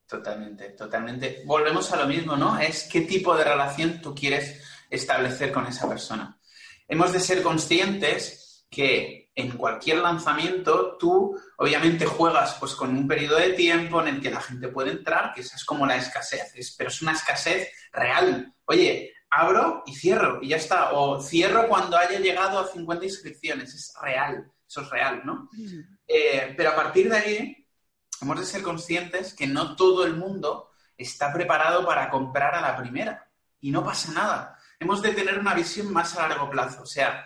Totalmente, 0.07 0.69
totalmente. 0.69 1.41
Volvemos 1.45 1.91
a 1.91 1.97
lo 1.97 2.07
mismo, 2.07 2.35
¿no? 2.35 2.59
Es 2.59 2.87
qué 2.91 3.01
tipo 3.01 3.35
de 3.35 3.43
relación 3.43 4.01
tú 4.01 4.13
quieres 4.13 4.63
establecer 4.89 5.51
con 5.51 5.65
esa 5.65 5.89
persona. 5.89 6.37
Hemos 6.87 7.11
de 7.11 7.19
ser 7.19 7.41
conscientes 7.41 8.67
que 8.69 9.24
en 9.35 9.51
cualquier 9.57 9.97
lanzamiento 9.97 10.97
tú 10.97 11.37
obviamente 11.57 12.05
juegas 12.05 12.55
pues 12.57 12.73
con 12.73 12.91
un 12.91 13.05
periodo 13.05 13.35
de 13.35 13.51
tiempo 13.51 14.01
en 14.01 14.07
el 14.07 14.21
que 14.21 14.31
la 14.31 14.41
gente 14.41 14.69
puede 14.69 14.91
entrar, 14.91 15.33
que 15.33 15.41
esa 15.41 15.57
es 15.57 15.65
como 15.65 15.85
la 15.85 15.97
escasez, 15.97 16.73
pero 16.77 16.89
es 16.89 17.01
una 17.01 17.11
escasez 17.11 17.69
real. 17.91 18.53
Oye, 18.63 19.13
abro 19.29 19.83
y 19.85 19.93
cierro 19.93 20.39
y 20.41 20.49
ya 20.49 20.57
está. 20.57 20.93
O 20.93 21.21
cierro 21.21 21.67
cuando 21.67 21.97
haya 21.97 22.19
llegado 22.19 22.59
a 22.59 22.67
50 22.67 23.05
inscripciones. 23.05 23.73
Es 23.73 23.93
real, 24.01 24.51
eso 24.67 24.81
es 24.81 24.89
real, 24.89 25.21
¿no? 25.25 25.49
Mm. 25.51 25.97
Eh, 26.07 26.53
pero 26.55 26.69
a 26.69 26.75
partir 26.75 27.09
de 27.09 27.17
ahí 27.17 27.67
hemos 28.21 28.39
de 28.39 28.45
ser 28.45 28.61
conscientes 28.61 29.33
que 29.33 29.47
no 29.47 29.75
todo 29.75 30.05
el 30.05 30.15
mundo 30.15 30.71
está 30.97 31.33
preparado 31.33 31.85
para 31.85 32.09
comprar 32.09 32.55
a 32.55 32.61
la 32.61 32.77
primera 32.77 33.29
y 33.59 33.71
no 33.71 33.83
pasa 33.83 34.13
nada. 34.13 34.57
Hemos 34.79 35.01
de 35.01 35.11
tener 35.11 35.39
una 35.39 35.53
visión 35.53 35.91
más 35.91 36.15
a 36.15 36.27
largo 36.27 36.49
plazo. 36.49 36.83
O 36.83 36.85
sea, 36.85 37.25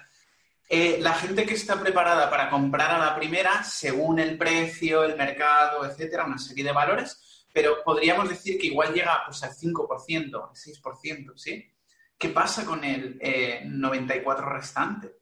eh, 0.71 0.99
la 1.01 1.15
gente 1.15 1.47
que 1.47 1.55
está 1.55 1.79
preparada 1.79 2.29
para 2.29 2.47
comprar 2.51 2.91
a 2.91 2.99
la 2.99 3.15
primera, 3.15 3.63
según 3.63 4.19
el 4.19 4.37
precio, 4.37 5.03
el 5.03 5.17
mercado, 5.17 5.83
etcétera, 5.83 6.25
una 6.25 6.37
serie 6.37 6.63
de 6.63 6.71
valores, 6.71 7.47
pero 7.51 7.83
podríamos 7.83 8.29
decir 8.29 8.59
que 8.59 8.67
igual 8.67 8.93
llega 8.93 9.23
pues, 9.25 9.41
al 9.41 9.51
5%, 9.51 10.49
al 10.49 10.55
6%, 10.55 11.33
¿sí? 11.35 11.73
¿Qué 12.15 12.29
pasa 12.29 12.65
con 12.65 12.83
el 12.83 13.19
94 13.65 14.45
eh, 14.45 14.49
restante? 14.49 15.15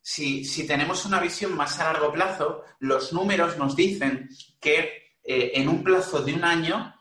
Si, 0.00 0.44
si, 0.44 0.64
tenemos 0.64 1.04
una 1.06 1.18
visión 1.18 1.56
más 1.56 1.80
a 1.80 1.92
largo 1.92 2.12
plazo, 2.12 2.62
los 2.78 3.12
números 3.12 3.58
nos 3.58 3.74
dicen 3.74 4.28
que 4.60 5.16
eh, 5.24 5.52
en 5.54 5.68
un 5.68 5.82
plazo 5.82 6.22
de 6.22 6.34
un 6.34 6.44
año, 6.44 6.94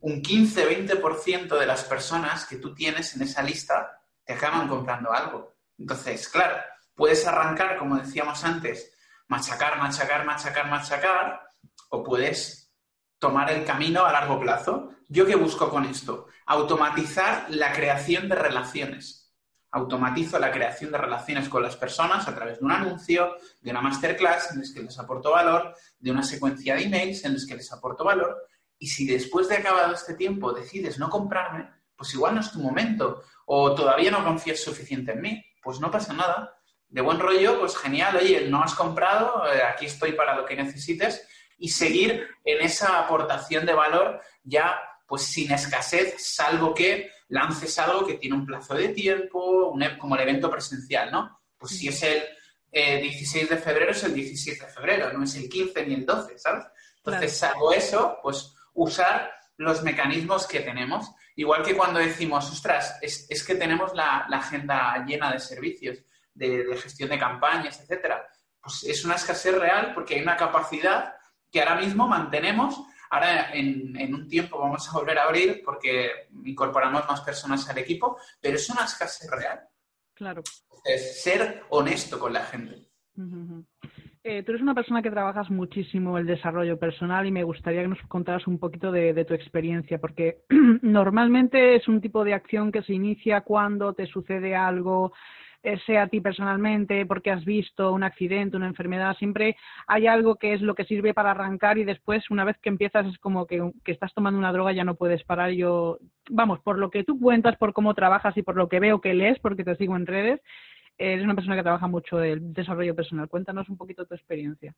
un 0.00 0.20
15-20% 0.20 1.58
de 1.58 1.66
las 1.66 1.84
personas 1.84 2.44
que 2.44 2.56
tú 2.56 2.74
tienes 2.74 3.14
en 3.14 3.22
esa 3.22 3.42
lista 3.42 4.02
te 4.24 4.34
acaban 4.34 4.68
comprando 4.68 5.12
algo. 5.12 5.54
Entonces, 5.78 6.28
claro, 6.28 6.60
puedes 7.00 7.26
arrancar, 7.26 7.78
como 7.78 7.96
decíamos 7.96 8.44
antes, 8.44 8.92
machacar, 9.26 9.78
machacar, 9.78 10.26
machacar, 10.26 10.68
machacar, 10.68 11.40
o 11.88 12.04
puedes 12.04 12.74
tomar 13.18 13.50
el 13.50 13.64
camino 13.64 14.04
a 14.04 14.12
largo 14.12 14.38
plazo. 14.38 14.90
¿Yo 15.08 15.24
qué 15.24 15.34
busco 15.34 15.70
con 15.70 15.86
esto? 15.86 16.26
Automatizar 16.44 17.46
la 17.48 17.72
creación 17.72 18.28
de 18.28 18.34
relaciones 18.34 19.16
automatizo 19.72 20.38
la 20.38 20.50
creación 20.50 20.90
de 20.90 20.98
relaciones 20.98 21.48
con 21.48 21.62
las 21.62 21.76
personas 21.76 22.26
a 22.26 22.34
través 22.34 22.58
de 22.58 22.64
un 22.64 22.72
anuncio, 22.72 23.36
de 23.60 23.70
una 23.70 23.80
masterclass 23.80 24.50
en 24.50 24.58
las 24.58 24.72
que 24.72 24.82
les 24.82 24.98
aporto 24.98 25.30
valor, 25.30 25.74
de 25.98 26.10
una 26.10 26.24
secuencia 26.24 26.74
de 26.74 26.82
emails 26.82 27.24
en 27.24 27.34
las 27.34 27.46
que 27.46 27.54
les 27.54 27.72
aporto 27.72 28.04
valor. 28.04 28.36
Y 28.78 28.88
si 28.88 29.06
después 29.06 29.48
de 29.48 29.56
acabado 29.56 29.94
este 29.94 30.14
tiempo 30.14 30.52
decides 30.52 30.98
no 30.98 31.08
comprarme, 31.08 31.70
pues 31.96 32.12
igual 32.14 32.34
no 32.34 32.40
es 32.40 32.50
tu 32.50 32.58
momento 32.58 33.22
o 33.46 33.72
todavía 33.74 34.10
no 34.10 34.24
confías 34.24 34.60
suficiente 34.60 35.12
en 35.12 35.20
mí, 35.20 35.44
pues 35.62 35.78
no 35.78 35.90
pasa 35.90 36.12
nada. 36.12 36.59
De 36.90 37.00
buen 37.00 37.18
rollo, 37.18 37.58
pues 37.60 37.76
genial, 37.76 38.16
oye, 38.16 38.48
no 38.48 38.62
has 38.62 38.74
comprado, 38.74 39.44
eh, 39.50 39.62
aquí 39.62 39.86
estoy 39.86 40.12
para 40.12 40.34
lo 40.34 40.44
que 40.44 40.56
necesites 40.56 41.26
y 41.56 41.68
seguir 41.68 42.28
en 42.44 42.60
esa 42.60 42.98
aportación 42.98 43.64
de 43.64 43.72
valor 43.72 44.20
ya 44.42 44.78
pues 45.06 45.22
sin 45.22 45.50
escasez, 45.50 46.14
salvo 46.18 46.72
que 46.72 47.10
lances 47.28 47.76
algo 47.78 48.06
que 48.06 48.14
tiene 48.14 48.36
un 48.36 48.46
plazo 48.46 48.74
de 48.74 48.90
tiempo, 48.90 49.76
e, 49.80 49.98
como 49.98 50.14
el 50.14 50.22
evento 50.22 50.48
presencial, 50.48 51.10
¿no? 51.10 51.40
Pues 51.58 51.76
si 51.76 51.88
es 51.88 52.02
el 52.04 52.22
16 52.72 53.34
eh, 53.50 53.54
de 53.54 53.60
febrero, 53.60 53.90
es 53.90 54.04
el 54.04 54.14
16 54.14 54.60
de 54.60 54.66
febrero, 54.66 55.12
no 55.12 55.24
es 55.24 55.34
el 55.34 55.48
15 55.48 55.86
ni 55.86 55.94
el 55.94 56.06
12, 56.06 56.38
¿sabes? 56.38 56.64
Entonces, 56.98 57.36
salvo 57.36 57.72
eso, 57.72 58.18
pues 58.22 58.54
usar 58.74 59.32
los 59.56 59.82
mecanismos 59.82 60.46
que 60.46 60.60
tenemos. 60.60 61.10
Igual 61.36 61.62
que 61.62 61.76
cuando 61.76 61.98
decimos, 61.98 62.50
ostras, 62.50 62.98
es, 63.02 63.44
que 63.44 63.54
tenemos 63.54 63.94
la, 63.94 64.26
agenda 64.30 65.04
llena 65.06 65.32
de 65.32 65.40
servicios, 65.40 65.98
de, 66.34 66.64
de, 66.64 66.76
gestión 66.76 67.10
de 67.10 67.18
campañas, 67.18 67.80
etcétera. 67.80 68.26
Pues 68.60 68.84
es 68.84 69.04
una 69.04 69.14
escasez 69.14 69.58
real 69.58 69.92
porque 69.94 70.14
hay 70.16 70.22
una 70.22 70.36
capacidad 70.36 71.14
que 71.50 71.60
ahora 71.60 71.76
mismo 71.76 72.06
mantenemos 72.06 72.80
Ahora, 73.10 73.52
en, 73.52 74.14
un 74.14 74.28
tiempo 74.28 74.58
vamos 74.60 74.88
a 74.88 74.96
volver 74.96 75.18
a 75.18 75.24
abrir 75.24 75.62
porque 75.64 76.28
incorporamos 76.44 77.04
más 77.08 77.20
personas 77.22 77.68
al 77.68 77.78
equipo, 77.78 78.16
pero 78.40 78.54
es 78.54 78.70
una 78.70 78.84
escasez 78.84 79.28
real. 79.28 79.60
Claro. 80.14 80.42
Es 80.84 81.22
ser 81.22 81.64
honesto 81.70 82.20
con 82.20 82.32
la 82.32 82.44
gente. 82.44 82.86
Eh, 84.22 84.44
tú 84.44 84.52
eres 84.52 84.62
una 84.62 84.74
persona 84.74 85.02
que 85.02 85.10
trabajas 85.10 85.50
muchísimo 85.50 86.18
el 86.18 86.26
desarrollo 86.26 86.78
personal 86.78 87.26
y 87.26 87.32
me 87.32 87.42
gustaría 87.42 87.82
que 87.82 87.88
nos 87.88 88.00
contaras 88.02 88.46
un 88.46 88.60
poquito 88.60 88.92
de, 88.92 89.24
tu 89.24 89.34
experiencia, 89.34 89.98
porque 89.98 90.44
normalmente 90.82 91.74
es 91.74 91.88
un 91.88 92.00
tipo 92.00 92.22
de 92.22 92.34
acción 92.34 92.70
que 92.70 92.82
se 92.82 92.94
inicia 92.94 93.40
cuando 93.40 93.92
te 93.92 94.06
sucede 94.06 94.54
algo 94.54 95.12
sea 95.86 96.04
a 96.04 96.06
ti 96.08 96.20
personalmente, 96.20 97.04
porque 97.06 97.30
has 97.30 97.44
visto 97.44 97.92
un 97.92 98.02
accidente, 98.02 98.56
una 98.56 98.66
enfermedad, 98.66 99.16
siempre 99.18 99.56
hay 99.86 100.06
algo 100.06 100.36
que 100.36 100.54
es 100.54 100.62
lo 100.62 100.74
que 100.74 100.84
sirve 100.84 101.12
para 101.12 101.32
arrancar 101.32 101.78
y 101.78 101.84
después, 101.84 102.30
una 102.30 102.44
vez 102.44 102.56
que 102.62 102.70
empiezas, 102.70 103.06
es 103.06 103.18
como 103.18 103.46
que, 103.46 103.70
estás 103.86 104.14
tomando 104.14 104.38
una 104.38 104.52
droga, 104.52 104.72
ya 104.72 104.84
no 104.84 104.94
puedes 104.94 105.22
parar. 105.24 105.50
Yo, 105.50 105.98
vamos, 106.30 106.60
por 106.60 106.78
lo 106.78 106.90
que 106.90 107.04
tú 107.04 107.18
cuentas, 107.20 107.56
por 107.56 107.72
cómo 107.72 107.94
trabajas 107.94 108.36
y 108.36 108.42
por 108.42 108.56
lo 108.56 108.68
que 108.68 108.80
veo 108.80 109.00
que 109.00 109.14
lees, 109.14 109.38
porque 109.38 109.64
te 109.64 109.76
sigo 109.76 109.96
en 109.96 110.06
redes, 110.06 110.40
eres 110.96 111.24
una 111.24 111.34
persona 111.34 111.56
que 111.56 111.62
trabaja 111.62 111.86
mucho 111.86 112.22
el 112.22 112.52
desarrollo 112.52 112.94
personal. 112.94 113.28
Cuéntanos 113.28 113.68
un 113.68 113.76
poquito 113.76 114.06
tu 114.06 114.14
experiencia. 114.14 114.74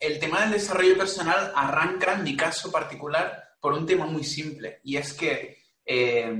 El 0.00 0.18
tema 0.20 0.42
del 0.42 0.52
desarrollo 0.52 0.96
personal 0.96 1.52
arranca, 1.54 2.14
en 2.14 2.22
mi 2.22 2.36
caso 2.36 2.70
particular, 2.70 3.32
por 3.60 3.72
un 3.72 3.84
tema 3.84 4.06
muy 4.06 4.22
simple, 4.22 4.78
y 4.84 4.96
es 4.96 5.12
que, 5.12 5.56
eh, 5.84 6.32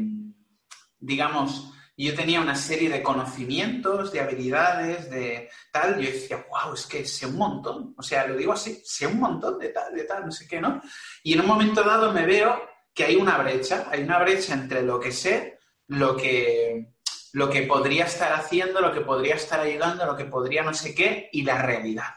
digamos, 1.01 1.75
y 2.01 2.07
yo 2.07 2.15
tenía 2.15 2.41
una 2.41 2.55
serie 2.55 2.89
de 2.89 3.03
conocimientos, 3.03 4.13
de 4.13 4.21
habilidades, 4.21 5.11
de 5.11 5.51
tal. 5.73 5.99
Yo 5.99 6.09
decía, 6.09 6.47
wow, 6.49 6.73
es 6.73 6.87
que 6.87 7.05
sé 7.05 7.27
un 7.27 7.37
montón. 7.37 7.93
O 7.99 8.03
sea, 8.05 8.25
lo 8.25 8.37
digo 8.37 8.53
así, 8.53 8.81
sé 8.85 9.09
un 9.09 9.19
montón 9.19 9.59
de 9.59 9.71
tal, 9.71 9.93
de 9.93 10.05
tal, 10.05 10.25
no 10.25 10.31
sé 10.31 10.47
qué, 10.47 10.61
¿no? 10.61 10.81
Y 11.25 11.33
en 11.33 11.41
un 11.41 11.47
momento 11.47 11.83
dado 11.83 12.13
me 12.13 12.25
veo 12.25 12.63
que 12.95 13.03
hay 13.03 13.17
una 13.17 13.37
brecha, 13.39 13.89
hay 13.91 14.05
una 14.05 14.21
brecha 14.21 14.55
entre 14.55 14.83
lo 14.83 15.01
que 15.01 15.11
sé, 15.11 15.59
lo 15.89 16.17
que, 16.17 16.93
lo 17.33 17.51
que 17.51 17.63
podría 17.63 18.05
estar 18.05 18.33
haciendo, 18.33 18.81
lo 18.81 18.93
que 18.93 19.01
podría 19.01 19.35
estar 19.35 19.59
ayudando, 19.59 20.07
lo 20.07 20.17
que 20.17 20.27
podría 20.27 20.63
no 20.63 20.75
sé 20.75 20.95
qué, 20.95 21.29
y 21.33 21.43
la 21.43 21.61
realidad. 21.61 22.15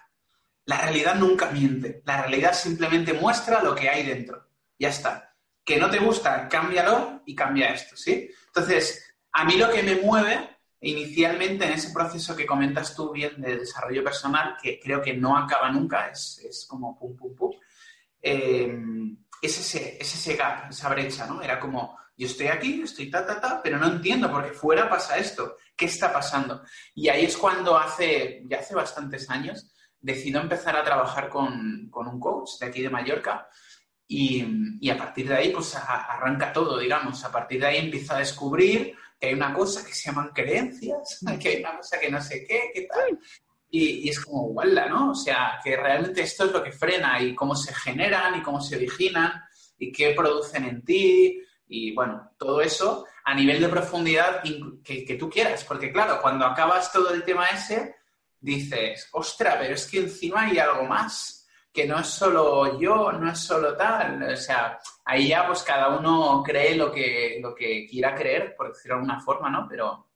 La 0.65 0.79
realidad 0.79 1.15
nunca 1.15 1.49
miente. 1.49 2.03
La 2.05 2.21
realidad 2.21 2.53
simplemente 2.53 3.13
muestra 3.13 3.63
lo 3.63 3.73
que 3.73 3.89
hay 3.89 4.05
dentro. 4.05 4.47
Ya 4.77 4.89
está. 4.89 5.33
Que 5.65 5.77
no 5.77 5.89
te 5.89 5.97
gusta, 5.97 6.47
cámbialo 6.47 7.23
y 7.25 7.33
cambia 7.33 7.73
esto, 7.73 7.97
¿sí? 7.97 8.29
Entonces, 8.45 9.10
a 9.33 9.45
mí 9.45 9.55
lo 9.55 9.69
que 9.69 9.83
me 9.83 9.95
mueve 9.95 10.57
inicialmente 10.81 11.65
en 11.65 11.73
ese 11.73 11.91
proceso 11.91 12.35
que 12.35 12.45
comentas 12.45 12.95
tú 12.95 13.11
bien 13.11 13.39
de 13.39 13.57
desarrollo 13.57 14.03
personal, 14.03 14.57
que 14.61 14.79
creo 14.79 15.01
que 15.01 15.13
no 15.13 15.37
acaba 15.37 15.71
nunca, 15.71 16.09
es, 16.09 16.65
como 16.67 16.97
pum, 16.97 17.15
pum, 17.15 17.35
pum, 17.35 17.51
eh, 18.21 18.75
es, 19.41 19.59
ese, 19.59 19.97
ese 19.99 20.35
gap, 20.35 20.71
esa 20.71 20.89
brecha, 20.89 21.27
¿no? 21.27 21.41
Era 21.41 21.59
como, 21.59 21.97
yo 22.17 22.25
estoy 22.27 22.47
aquí, 22.47 22.81
estoy 22.81 23.11
ta, 23.11 23.25
ta, 23.25 23.39
ta, 23.39 23.61
pero 23.61 23.77
no 23.77 23.87
entiendo 23.87 24.29
porque 24.31 24.51
fuera 24.51 24.89
pasa 24.89 25.17
esto, 25.17 25.57
¿qué 25.75 25.85
está 25.85 26.11
pasando? 26.11 26.63
Y 26.95 27.09
ahí 27.09 27.25
es 27.25 27.37
cuando 27.37 27.77
hace, 27.77 28.43
ya 28.47 28.59
hace 28.59 28.73
bastantes 28.73 29.29
años, 29.29 29.71
decido 29.99 30.41
empezar 30.41 30.75
a 30.75 30.83
trabajar 30.83 31.29
con, 31.29 31.89
con 31.91 32.07
un 32.07 32.19
coach 32.19 32.57
de 32.59 32.65
aquí 32.65 32.81
de 32.81 32.89
Mallorca 32.89 33.47
y, 34.07 34.43
y, 34.81 34.89
a 34.89 34.97
partir 34.97 35.27
de 35.27 35.35
ahí 35.35 35.51
pues 35.51 35.75
arranca 35.75 36.51
todo, 36.51 36.79
digamos, 36.79 37.23
a 37.23 37.31
partir 37.31 37.61
de 37.61 37.67
ahí 37.67 37.77
empiezo 37.77 38.13
a 38.13 38.19
descubrir 38.19 38.95
que 39.21 39.27
hay 39.27 39.33
una 39.35 39.53
cosa 39.53 39.85
que 39.85 39.93
se 39.93 40.09
llaman 40.09 40.31
creencias, 40.33 41.19
que 41.39 41.49
hay 41.49 41.59
una 41.59 41.77
cosa 41.77 41.99
que 41.99 42.09
no 42.09 42.19
sé 42.19 42.43
qué, 42.47 42.71
qué 42.73 42.87
tal. 42.91 43.19
Y, 43.69 44.09
es 44.09 44.19
como, 44.19 44.49
igual, 44.49 44.89
¿no? 44.89 45.11
O 45.11 45.15
sea, 45.15 45.59
que 45.63 45.77
realmente 45.77 46.23
esto 46.23 46.45
es 46.45 46.51
lo 46.51 46.63
que 46.63 46.71
frena 46.71 47.21
y 47.21 47.35
cómo 47.35 47.55
se 47.55 47.73
generan 47.73 48.37
y 48.39 48.41
cómo 48.41 48.59
se 48.59 48.75
originan 48.75 49.31
y 49.77 49.91
qué 49.91 50.13
producen 50.13 50.65
en 50.65 50.83
ti 50.83 51.39
y 51.67 51.93
bueno, 51.93 52.31
todo 52.37 52.61
eso 52.61 53.05
a 53.23 53.33
nivel 53.33 53.61
de 53.61 53.69
profundidad 53.69 54.41
que, 54.83 55.05
que 55.05 55.15
tú 55.15 55.29
quieras, 55.29 55.63
porque 55.63 55.91
claro, 55.91 56.19
cuando 56.21 56.45
acabas 56.45 56.91
todo 56.91 57.13
el 57.13 57.23
tema 57.23 57.45
ese, 57.47 57.95
dices, 58.39 59.07
ostra, 59.13 59.57
pero 59.59 59.75
es 59.75 59.85
que 59.87 59.99
encima 59.99 60.41
hay 60.41 60.57
algo 60.57 60.83
más 60.83 61.40
que 61.73 61.85
no 61.85 61.99
es 61.99 62.07
solo 62.07 62.79
yo, 62.79 63.11
no 63.13 63.31
es 63.31 63.39
solo 63.39 63.75
tal. 63.75 64.23
O 64.23 64.37
sea, 64.37 64.79
ahí 65.05 65.29
ya 65.29 65.47
pues 65.47 65.63
cada 65.63 65.97
uno 65.97 66.43
cree 66.45 66.75
lo 66.75 66.91
que, 66.91 67.39
lo 67.41 67.55
que 67.55 67.87
quiera 67.89 68.13
creer, 68.15 68.55
por 68.55 68.69
decirlo 68.69 68.95
de 68.95 69.01
alguna 69.01 69.21
forma, 69.21 69.49
¿no? 69.49 69.67
Pero, 69.69 70.11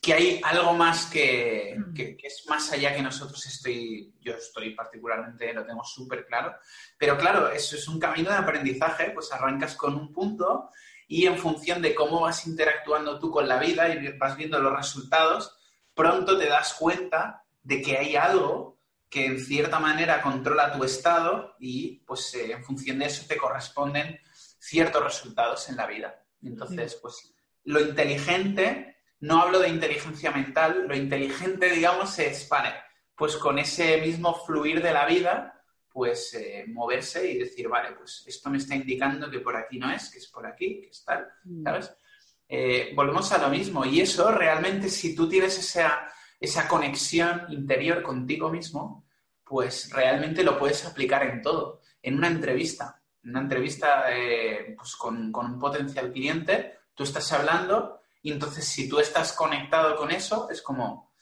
que 0.00 0.14
hay 0.14 0.40
algo 0.42 0.72
más 0.72 1.06
que, 1.06 1.76
que, 1.94 2.16
es 2.22 2.44
más 2.48 2.72
allá 2.72 2.94
que 2.94 3.02
nosotros 3.02 3.44
estoy, 3.44 4.14
yo 4.20 4.32
estoy 4.32 4.74
particularmente, 4.74 5.52
lo 5.52 5.66
tengo 5.66 5.84
súper 5.84 6.26
claro, 6.26 6.54
pero 6.96 7.18
claro, 7.18 7.50
eso 7.50 7.76
es 7.76 7.86
un 7.86 8.00
camino 8.00 8.30
de 8.30 8.36
aprendizaje, 8.36 9.10
pues 9.10 9.30
arrancas 9.30 9.76
con 9.76 9.94
un 9.94 10.10
punto 10.10 10.70
y 11.06 11.26
en 11.26 11.36
función 11.36 11.82
de 11.82 11.94
cómo 11.94 12.20
vas 12.20 12.46
interactuando 12.46 13.18
tú 13.18 13.30
con 13.30 13.46
la 13.46 13.58
vida 13.58 13.92
y 13.92 14.16
vas 14.16 14.36
viendo 14.36 14.58
los 14.58 14.74
resultados, 14.74 15.54
pronto 15.92 16.38
te 16.38 16.48
das 16.48 16.72
cuenta 16.74 17.44
de 17.62 17.82
que 17.82 17.98
hay 17.98 18.16
algo 18.16 18.79
que 19.10 19.26
en 19.26 19.40
cierta 19.40 19.80
manera 19.80 20.22
controla 20.22 20.72
tu 20.72 20.84
estado 20.84 21.56
y 21.58 21.98
pues 22.06 22.32
eh, 22.34 22.52
en 22.52 22.64
función 22.64 23.00
de 23.00 23.06
eso 23.06 23.26
te 23.26 23.36
corresponden 23.36 24.20
ciertos 24.58 25.02
resultados 25.02 25.68
en 25.68 25.76
la 25.76 25.86
vida. 25.86 26.24
Entonces, 26.42 26.96
pues 27.02 27.34
lo 27.64 27.80
inteligente 27.80 28.96
no 29.20 29.42
hablo 29.42 29.58
de 29.58 29.68
inteligencia 29.68 30.30
mental, 30.30 30.86
lo 30.88 30.96
inteligente, 30.96 31.70
digamos, 31.70 32.18
es, 32.18 32.48
vale, 32.48 32.72
pues 33.14 33.36
con 33.36 33.58
ese 33.58 34.00
mismo 34.00 34.34
fluir 34.46 34.82
de 34.82 34.92
la 34.92 35.04
vida, 35.04 35.62
pues 35.92 36.32
eh, 36.34 36.64
moverse 36.68 37.30
y 37.30 37.38
decir, 37.38 37.68
vale, 37.68 37.92
pues 37.92 38.24
esto 38.26 38.48
me 38.48 38.58
está 38.58 38.74
indicando 38.76 39.30
que 39.30 39.40
por 39.40 39.56
aquí 39.56 39.78
no 39.78 39.90
es, 39.90 40.08
que 40.10 40.18
es 40.18 40.28
por 40.28 40.46
aquí, 40.46 40.80
que 40.80 40.88
es 40.88 41.04
tal, 41.04 41.28
mm. 41.44 41.64
¿sabes? 41.64 41.92
Eh, 42.48 42.92
volvemos 42.96 43.30
a 43.32 43.38
lo 43.38 43.48
mismo 43.48 43.84
y 43.84 44.00
eso 44.00 44.30
realmente 44.30 44.88
si 44.88 45.14
tú 45.14 45.28
tienes 45.28 45.58
esa, 45.58 46.10
esa 46.40 46.66
conexión 46.66 47.44
interior 47.50 48.02
contigo 48.02 48.50
mismo, 48.50 49.06
pues 49.44 49.90
realmente 49.92 50.42
lo 50.42 50.58
puedes 50.58 50.84
aplicar 50.86 51.22
en 51.24 51.42
todo. 51.42 51.80
En 52.02 52.16
una 52.16 52.28
entrevista, 52.28 53.02
en 53.22 53.30
una 53.30 53.40
entrevista 53.40 54.04
eh, 54.10 54.74
pues 54.76 54.96
con, 54.96 55.30
con 55.30 55.46
un 55.46 55.58
potencial 55.58 56.10
cliente, 56.10 56.78
tú 56.94 57.04
estás 57.04 57.30
hablando 57.32 58.00
y 58.22 58.32
entonces, 58.32 58.64
si 58.66 58.88
tú 58.88 58.98
estás 58.98 59.32
conectado 59.32 59.96
con 59.96 60.10
eso, 60.10 60.48
es 60.50 60.60
como, 60.60 61.14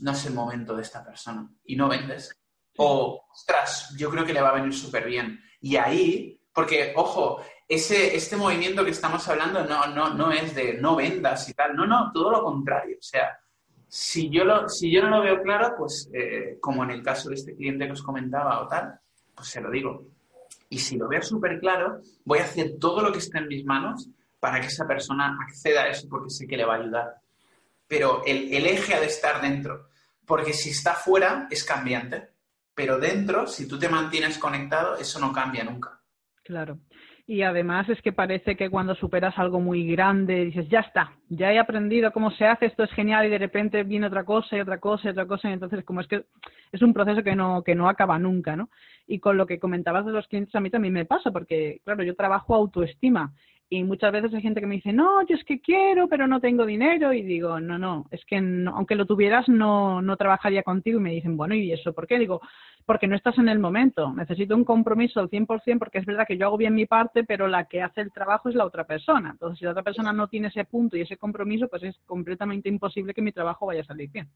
no 0.00 0.12
es 0.12 0.24
el 0.26 0.34
momento 0.34 0.76
de 0.76 0.82
esta 0.82 1.04
persona 1.04 1.50
y 1.64 1.74
no 1.76 1.88
vendes. 1.88 2.32
O, 2.76 3.26
ostras, 3.32 3.94
yo 3.96 4.08
creo 4.08 4.24
que 4.24 4.32
le 4.32 4.40
va 4.40 4.50
a 4.50 4.54
venir 4.54 4.72
súper 4.72 5.04
bien. 5.04 5.40
Y 5.60 5.76
ahí, 5.76 6.40
porque, 6.52 6.92
ojo, 6.96 7.42
ese, 7.66 8.14
este 8.14 8.36
movimiento 8.36 8.84
que 8.84 8.92
estamos 8.92 9.26
hablando 9.28 9.64
no, 9.64 9.86
no, 9.88 10.14
no 10.14 10.30
es 10.30 10.54
de 10.54 10.74
no 10.74 10.94
vendas 10.94 11.48
y 11.48 11.54
tal. 11.54 11.74
No, 11.74 11.86
no, 11.86 12.12
todo 12.12 12.30
lo 12.30 12.44
contrario. 12.44 12.96
O 12.98 13.02
sea, 13.02 13.36
si 13.88 14.28
yo, 14.30 14.44
lo, 14.44 14.68
si 14.68 14.92
yo 14.92 15.02
no 15.02 15.08
lo 15.08 15.22
veo 15.22 15.42
claro, 15.42 15.74
pues 15.76 16.10
eh, 16.12 16.58
como 16.60 16.84
en 16.84 16.90
el 16.90 17.02
caso 17.02 17.30
de 17.30 17.36
este 17.36 17.54
cliente 17.54 17.86
que 17.86 17.92
os 17.92 18.02
comentaba 18.02 18.60
o 18.60 18.68
tal, 18.68 19.00
pues 19.34 19.48
se 19.48 19.60
lo 19.60 19.70
digo. 19.70 20.06
Y 20.68 20.78
si 20.78 20.98
lo 20.98 21.08
veo 21.08 21.22
súper 21.22 21.58
claro, 21.58 22.00
voy 22.24 22.40
a 22.40 22.44
hacer 22.44 22.78
todo 22.78 23.00
lo 23.00 23.10
que 23.10 23.18
esté 23.18 23.38
en 23.38 23.48
mis 23.48 23.64
manos 23.64 24.08
para 24.38 24.60
que 24.60 24.66
esa 24.66 24.86
persona 24.86 25.36
acceda 25.40 25.82
a 25.82 25.88
eso 25.88 26.06
porque 26.08 26.30
sé 26.30 26.46
que 26.46 26.56
le 26.56 26.66
va 26.66 26.74
a 26.74 26.78
ayudar. 26.78 27.14
Pero 27.86 28.22
el, 28.26 28.66
eje 28.66 28.94
ha 28.94 29.00
de 29.00 29.06
estar 29.06 29.40
dentro, 29.40 29.88
porque 30.26 30.52
si 30.52 30.70
está 30.70 30.92
fuera 30.92 31.48
es 31.50 31.64
cambiante, 31.64 32.28
pero 32.74 32.98
dentro, 32.98 33.46
si 33.46 33.66
tú 33.66 33.78
te 33.78 33.88
mantienes 33.88 34.36
conectado, 34.36 34.96
eso 34.96 35.18
no 35.18 35.32
cambia 35.32 35.64
nunca. 35.64 35.98
Claro. 36.44 36.78
Y 37.30 37.42
además 37.42 37.86
es 37.90 38.00
que 38.00 38.14
parece 38.14 38.56
que 38.56 38.70
cuando 38.70 38.94
superas 38.94 39.38
algo 39.38 39.60
muy 39.60 39.86
grande 39.86 40.46
dices, 40.46 40.66
ya 40.70 40.80
está, 40.80 41.12
ya 41.28 41.52
he 41.52 41.58
aprendido 41.58 42.10
cómo 42.10 42.30
se 42.30 42.46
hace, 42.46 42.64
esto 42.64 42.84
es 42.84 42.90
genial 42.92 43.26
y 43.26 43.28
de 43.28 43.36
repente 43.36 43.82
viene 43.82 44.06
otra 44.06 44.24
cosa 44.24 44.56
y 44.56 44.60
otra 44.60 44.78
cosa 44.78 45.08
y 45.08 45.10
otra 45.10 45.26
cosa 45.26 45.50
y 45.50 45.52
entonces 45.52 45.84
como 45.84 46.00
es 46.00 46.06
que 46.06 46.24
es 46.72 46.80
un 46.80 46.94
proceso 46.94 47.22
que 47.22 47.36
no, 47.36 47.62
que 47.62 47.74
no 47.74 47.90
acaba 47.90 48.18
nunca, 48.18 48.56
¿no? 48.56 48.70
Y 49.06 49.18
con 49.18 49.36
lo 49.36 49.44
que 49.44 49.58
comentabas 49.58 50.06
de 50.06 50.12
los 50.12 50.26
clientes 50.26 50.54
a 50.54 50.60
mí 50.60 50.70
también 50.70 50.94
me 50.94 51.04
pasa 51.04 51.30
porque, 51.30 51.82
claro, 51.84 52.02
yo 52.02 52.16
trabajo 52.16 52.54
autoestima 52.54 53.34
y 53.70 53.84
muchas 53.84 54.12
veces 54.12 54.32
hay 54.32 54.40
gente 54.40 54.60
que 54.60 54.66
me 54.66 54.76
dice, 54.76 54.94
no, 54.94 55.26
yo 55.26 55.36
es 55.36 55.44
que 55.44 55.60
quiero, 55.60 56.08
pero 56.08 56.26
no 56.26 56.40
tengo 56.40 56.64
dinero. 56.64 57.12
Y 57.12 57.22
digo, 57.22 57.60
no, 57.60 57.78
no, 57.78 58.06
es 58.10 58.24
que 58.24 58.36
aunque 58.36 58.94
lo 58.94 59.04
tuvieras, 59.04 59.46
no, 59.48 60.00
no 60.00 60.16
trabajaría 60.16 60.62
contigo. 60.62 60.98
Y 60.98 61.02
me 61.02 61.12
dicen, 61.12 61.36
bueno, 61.36 61.54
¿y 61.54 61.72
eso 61.72 61.92
por 61.92 62.06
qué? 62.06 62.18
Digo, 62.18 62.40
porque 62.86 63.06
no 63.06 63.14
estás 63.14 63.36
en 63.36 63.48
el 63.50 63.58
momento. 63.58 64.10
Necesito 64.14 64.56
un 64.56 64.64
compromiso 64.64 65.20
al 65.20 65.28
100% 65.28 65.78
porque 65.78 65.98
es 65.98 66.06
verdad 66.06 66.24
que 66.26 66.38
yo 66.38 66.46
hago 66.46 66.56
bien 66.56 66.74
mi 66.74 66.86
parte, 66.86 67.24
pero 67.24 67.46
la 67.46 67.66
que 67.66 67.82
hace 67.82 68.00
el 68.00 68.10
trabajo 68.10 68.48
es 68.48 68.54
la 68.54 68.64
otra 68.64 68.84
persona. 68.84 69.30
Entonces, 69.32 69.58
si 69.58 69.66
la 69.66 69.72
otra 69.72 69.82
persona 69.82 70.14
no 70.14 70.28
tiene 70.28 70.48
ese 70.48 70.64
punto 70.64 70.96
y 70.96 71.02
ese 71.02 71.18
compromiso, 71.18 71.68
pues 71.68 71.82
es 71.82 71.98
completamente 72.06 72.70
imposible 72.70 73.12
que 73.12 73.20
mi 73.22 73.32
trabajo 73.32 73.66
vaya 73.66 73.82
a 73.82 73.84
salir 73.84 74.10
bien. 74.10 74.30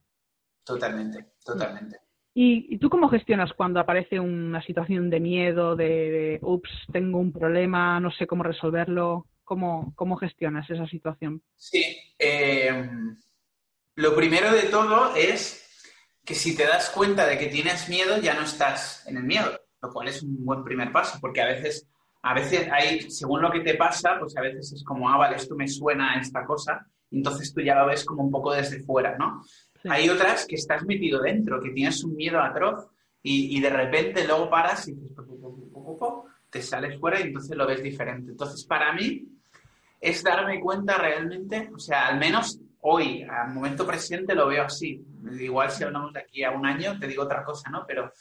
Totalmente, 0.63 1.25
totalmente. 1.43 2.12
¿Y, 2.35 2.79
tú 2.79 2.89
cómo 2.89 3.09
gestionas 3.09 3.53
cuando 3.53 3.79
aparece 3.79 4.19
una 4.19 4.63
situación 4.63 5.11
de 5.11 5.21
miedo, 5.21 5.77
de, 5.77 6.39
ups, 6.43 6.71
tengo 6.91 7.19
un 7.19 7.33
problema, 7.33 8.01
no 8.01 8.11
sé 8.11 8.27
cómo 8.27 8.43
resolverlo? 8.43 9.27
¿Cómo, 9.45 9.93
cómo 9.97 10.17
gestionas 10.17 10.69
esa 10.71 10.87
situación? 10.87 11.43
Sí, 11.57 11.85
eh, 12.19 12.89
lo 13.97 14.17
primero 14.17 14.51
de 14.51 14.63
todo 14.63 15.15
es 15.15 15.63
que 16.25 16.35
si 16.35 16.57
te 16.57 16.65
das 16.65 16.91
cuenta 16.91 17.27
de 17.27 17.37
que 17.37 17.49
tienes 17.49 17.89
miedo, 17.89 18.19
ya 18.19 18.35
no 18.35 18.43
estás 18.43 19.07
en 19.07 19.19
el 19.19 19.25
miedo, 19.25 19.61
lo 19.83 19.91
cual 19.91 20.09
es 20.09 20.23
un 20.23 20.45
buen 20.45 20.65
primer 20.65 20.93
paso, 20.93 21.19
porque 21.21 21.43
a 21.43 21.47
veces, 21.47 21.87
a 22.23 22.33
veces 22.33 22.69
hay, 22.73 23.11
según 23.11 23.43
lo 23.43 23.51
que 23.51 23.61
te 23.61 23.75
pasa, 23.75 24.17
pues 24.19 24.35
a 24.37 24.41
veces 24.41 24.73
es 24.73 24.85
como, 24.85 25.11
ah, 25.11 25.19
vale, 25.19 25.37
esto 25.37 25.55
me 25.57 25.69
suena 25.69 26.19
esta 26.19 26.45
cosa, 26.47 26.87
entonces 27.11 27.53
tú 27.53 27.61
ya 27.61 27.75
lo 27.75 27.87
ves 27.87 28.05
como 28.05 28.23
un 28.23 28.31
poco 28.31 28.53
desde 28.55 28.81
fuera, 28.81 29.19
¿no? 29.19 29.43
Hay 29.89 30.09
otras 30.09 30.47
que 30.47 30.57
estás 30.57 30.85
metido 30.85 31.21
dentro, 31.21 31.61
que 31.61 31.71
tienes 31.71 32.03
un 32.05 32.15
miedo 32.15 32.41
atroz 32.41 32.87
y, 33.23 33.61
de 33.61 33.71
repente 33.71 34.27
luego 34.27 34.51
paras 34.51 34.89
y 34.89 34.93
dices, 34.93 35.17
te 36.51 36.63
sales 36.63 36.99
fuera 37.01 37.19
y 37.21 37.25
entonces 37.25 37.57
lo 37.57 37.67
ves 37.67 37.83
diferente. 37.83 38.33
Entonces, 38.33 38.65
para 38.65 38.93
mí 38.93 39.27
es 40.01 40.23
darme 40.23 40.61
cuenta 40.61 40.99
realmente, 40.99 41.71
o 41.75 41.79
sea, 41.79 42.09
al 42.09 42.19
menos 42.19 42.59
hoy, 42.83 43.23
al 43.23 43.55
momento 43.55 43.87
presente, 43.87 44.35
lo 44.35 44.49
veo 44.49 44.65
así. 44.65 45.03
Igual 45.41 45.71
si 45.71 45.85
hablamos 45.85 46.13
de 46.13 46.21
aquí 46.21 46.45
a 46.45 46.51
un 46.51 46.67
año, 46.67 46.99
te 46.99 47.07
digo 47.07 47.23
otra 47.23 47.43
cosa, 47.43 47.71
¿no? 47.71 47.85
Pero 47.87 48.13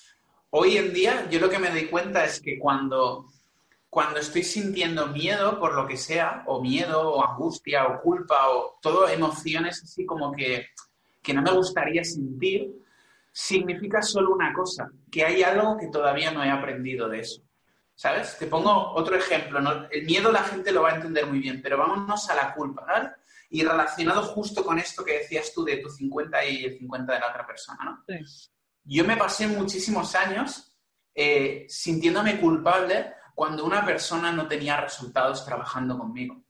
hoy 0.51 0.77
en 0.77 0.93
día 0.93 1.27
yo 1.29 1.39
lo 1.39 1.49
que 1.49 1.59
me 1.59 1.69
doy 1.69 1.87
cuenta 1.87 2.23
es 2.23 2.39
que 2.39 2.57
cuando, 2.57 3.27
cuando 3.89 4.19
estoy 4.19 4.43
sintiendo 4.43 5.07
miedo 5.07 5.59
por 5.59 5.73
lo 5.73 5.87
que 5.87 5.97
sea, 5.97 6.43
o 6.45 6.61
miedo, 6.61 7.15
o 7.15 7.27
angustia, 7.27 7.87
o 7.87 8.01
culpa, 8.01 8.49
o 8.49 8.77
todo 8.81 9.09
emociones 9.09 9.81
así 9.83 10.05
como 10.05 10.31
que 10.31 10.67
que 11.21 11.33
no 11.33 11.41
me 11.41 11.51
gustaría 11.51 12.03
sentir, 12.03 12.71
significa 13.31 14.01
solo 14.01 14.33
una 14.33 14.53
cosa, 14.53 14.91
que 15.09 15.23
hay 15.23 15.43
algo 15.43 15.77
que 15.77 15.87
todavía 15.87 16.31
no 16.31 16.43
he 16.43 16.49
aprendido 16.49 17.07
de 17.07 17.19
eso. 17.19 17.41
¿Sabes? 17.95 18.37
Te 18.39 18.47
pongo 18.47 18.93
otro 18.93 19.15
ejemplo. 19.15 19.59
El 19.91 20.05
miedo 20.05 20.31
la 20.31 20.43
gente 20.43 20.71
lo 20.71 20.81
va 20.81 20.91
a 20.91 20.95
entender 20.95 21.27
muy 21.27 21.39
bien, 21.39 21.61
pero 21.61 21.77
vámonos 21.77 22.29
a 22.29 22.35
la 22.35 22.53
culpa, 22.53 22.83
¿vale? 22.83 23.11
Y 23.51 23.63
relacionado 23.63 24.23
justo 24.23 24.65
con 24.65 24.79
esto 24.79 25.05
que 25.05 25.19
decías 25.19 25.53
tú 25.53 25.63
de 25.63 25.77
tu 25.77 25.89
50 25.89 26.45
y 26.45 26.65
el 26.65 26.77
50 26.79 27.13
de 27.13 27.19
la 27.19 27.29
otra 27.29 27.45
persona, 27.45 27.79
¿no? 27.83 28.03
Yo 28.83 29.05
me 29.05 29.17
pasé 29.17 29.45
muchísimos 29.45 30.15
años 30.15 30.75
eh, 31.13 31.65
sintiéndome 31.69 32.39
culpable 32.39 33.13
cuando 33.35 33.65
una 33.65 33.85
persona 33.85 34.31
no 34.31 34.47
tenía 34.47 34.77
resultados 34.81 35.45
trabajando 35.45 35.97
conmigo. 35.97 36.43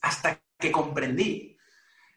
Hasta 0.00 0.40
que 0.58 0.72
comprendí 0.72 1.56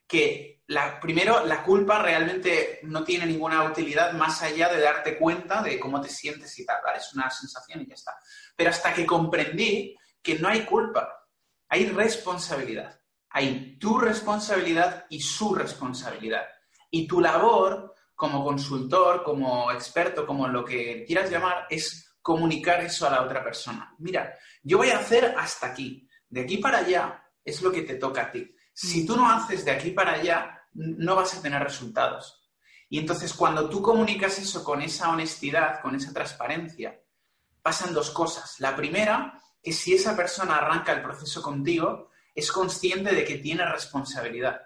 que 0.08 0.55
primero, 1.02 1.46
la 1.46 1.64
culpa 1.64 2.02
realmente 2.02 2.80
no 2.84 3.04
tiene 3.04 3.26
ninguna 3.26 3.64
utilidad 3.64 4.14
más 4.14 4.42
allá 4.42 4.70
de 4.70 4.82
darte 4.82 5.18
cuenta 5.18 5.62
de 5.62 5.80
cómo 5.80 6.02
te 6.02 6.10
sientes 6.10 6.58
y 6.58 6.66
tal. 6.66 6.78
Es 6.96 7.14
una 7.14 7.30
sensación 7.30 7.82
y 7.82 7.88
ya 7.88 7.96
está. 7.96 8.18
Pero 8.56 8.70
hasta 8.70 8.94
que 8.94 9.06
comprendí 9.06 9.96
que 10.22 10.40
no 10.40 10.48
hay 10.48 10.62
culpa, 10.66 11.28
hay 11.70 11.88
responsabilidad. 11.88 13.00
Hay 13.30 13.78
tu 13.78 14.00
responsabilidad 14.00 15.06
y 15.10 15.20
su 15.20 15.54
responsabilidad. 15.54 16.48
Y 16.90 17.06
tu 17.06 17.20
labor 17.20 17.94
como 18.16 18.44
consultor, 18.44 19.24
como 19.24 19.72
experto, 19.72 20.26
como 20.26 20.48
lo 20.48 20.64
que 20.64 21.04
quieras 21.06 21.30
llamar, 21.30 21.68
es 21.70 22.16
comunicar 22.22 22.82
eso 22.82 23.06
a 23.06 23.12
la 23.12 23.22
otra 23.22 23.44
persona. 23.44 23.94
Mira, 24.00 24.36
yo 24.64 24.78
voy 24.78 24.90
a 24.90 25.00
hacer 25.00 25.36
hasta 25.38 25.68
aquí. 25.68 26.08
De 26.28 26.42
aquí 26.42 26.58
para 26.58 26.80
allá 26.80 27.24
es 27.44 27.62
lo 27.62 27.72
que 27.72 27.84
te 27.84 27.96
toca 27.96 28.24
a 28.24 28.32
ti. 28.32 28.56
Si 28.76 29.06
tú 29.06 29.16
no 29.16 29.30
haces 29.32 29.64
de 29.64 29.72
aquí 29.72 29.92
para 29.92 30.12
allá, 30.12 30.62
no 30.74 31.16
vas 31.16 31.34
a 31.34 31.42
tener 31.42 31.64
resultados. 31.64 32.46
Y 32.90 33.00
entonces 33.00 33.34
cuando 33.34 33.70
tú 33.70 33.82
comunicas 33.82 34.38
eso 34.38 34.66
con 34.66 34.82
esa 34.82 35.10
honestidad, 35.10 35.82
con 35.82 35.96
esa 35.96 36.12
transparencia, 36.12 37.02
pasan 37.62 37.94
dos 37.94 38.12
cosas. 38.12 38.60
La 38.60 38.76
primera, 38.76 39.42
que 39.64 39.72
si 39.72 39.94
esa 39.94 40.14
persona 40.14 40.58
arranca 40.58 40.92
el 40.92 41.02
proceso 41.02 41.42
contigo, 41.42 42.10
es 42.36 42.52
consciente 42.52 43.16
de 43.16 43.24
que 43.24 43.38
tiene 43.38 43.66
responsabilidad. 43.66 44.62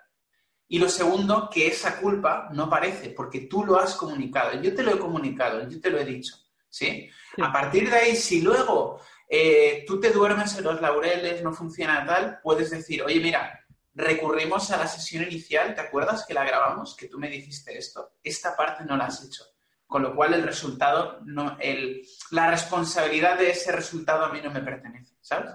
Y 0.68 0.80
lo 0.80 0.90
segundo, 0.90 1.48
que 1.48 1.68
esa 1.68 2.00
culpa 2.00 2.50
no 2.52 2.64
aparece, 2.64 3.12
porque 3.12 3.42
tú 3.42 3.64
lo 3.64 3.80
has 3.80 3.94
comunicado. 3.94 4.60
Yo 4.60 4.74
te 4.74 4.82
lo 4.82 4.92
he 4.92 5.00
comunicado, 5.00 5.70
yo 5.70 5.80
te 5.80 5.92
lo 5.92 6.00
he 6.00 6.06
dicho. 6.06 6.36
¿sí? 6.68 7.08
A 7.38 7.54
partir 7.54 7.92
de 7.92 7.96
ahí, 7.96 8.16
si 8.16 8.42
luego 8.42 9.00
eh, 9.28 9.86
tú 9.88 10.00
te 10.00 10.10
duermes 10.10 10.58
en 10.58 10.64
los 10.64 10.82
laureles, 10.82 11.44
no 11.44 11.54
funciona 11.54 12.04
tal, 12.08 12.40
puedes 12.42 12.72
decir, 12.72 13.04
oye, 13.04 13.20
mira, 13.20 13.59
recurrimos 14.00 14.72
a 14.72 14.78
la 14.78 14.88
sesión 14.88 15.24
inicial, 15.24 15.76
¿te 15.76 15.82
acuerdas 15.82 16.26
que 16.26 16.34
la 16.34 16.46
grabamos? 16.46 16.96
Que 16.96 17.08
tú 17.08 17.20
me 17.20 17.30
dijiste 17.30 17.78
esto. 17.78 18.14
Esta 18.24 18.56
parte 18.56 18.86
no 18.86 18.96
la 18.96 19.06
has 19.06 19.24
hecho. 19.24 19.44
Con 19.86 20.04
lo 20.04 20.16
cual 20.16 20.34
el 20.36 20.44
resultado, 20.44 21.20
no, 21.26 21.58
el, 21.60 22.08
la 22.32 22.50
responsabilidad 22.50 23.38
de 23.38 23.50
ese 23.50 23.72
resultado 23.72 24.24
a 24.24 24.32
mí 24.32 24.40
no 24.42 24.52
me 24.52 24.62
pertenece, 24.62 25.16
¿sabes? 25.20 25.52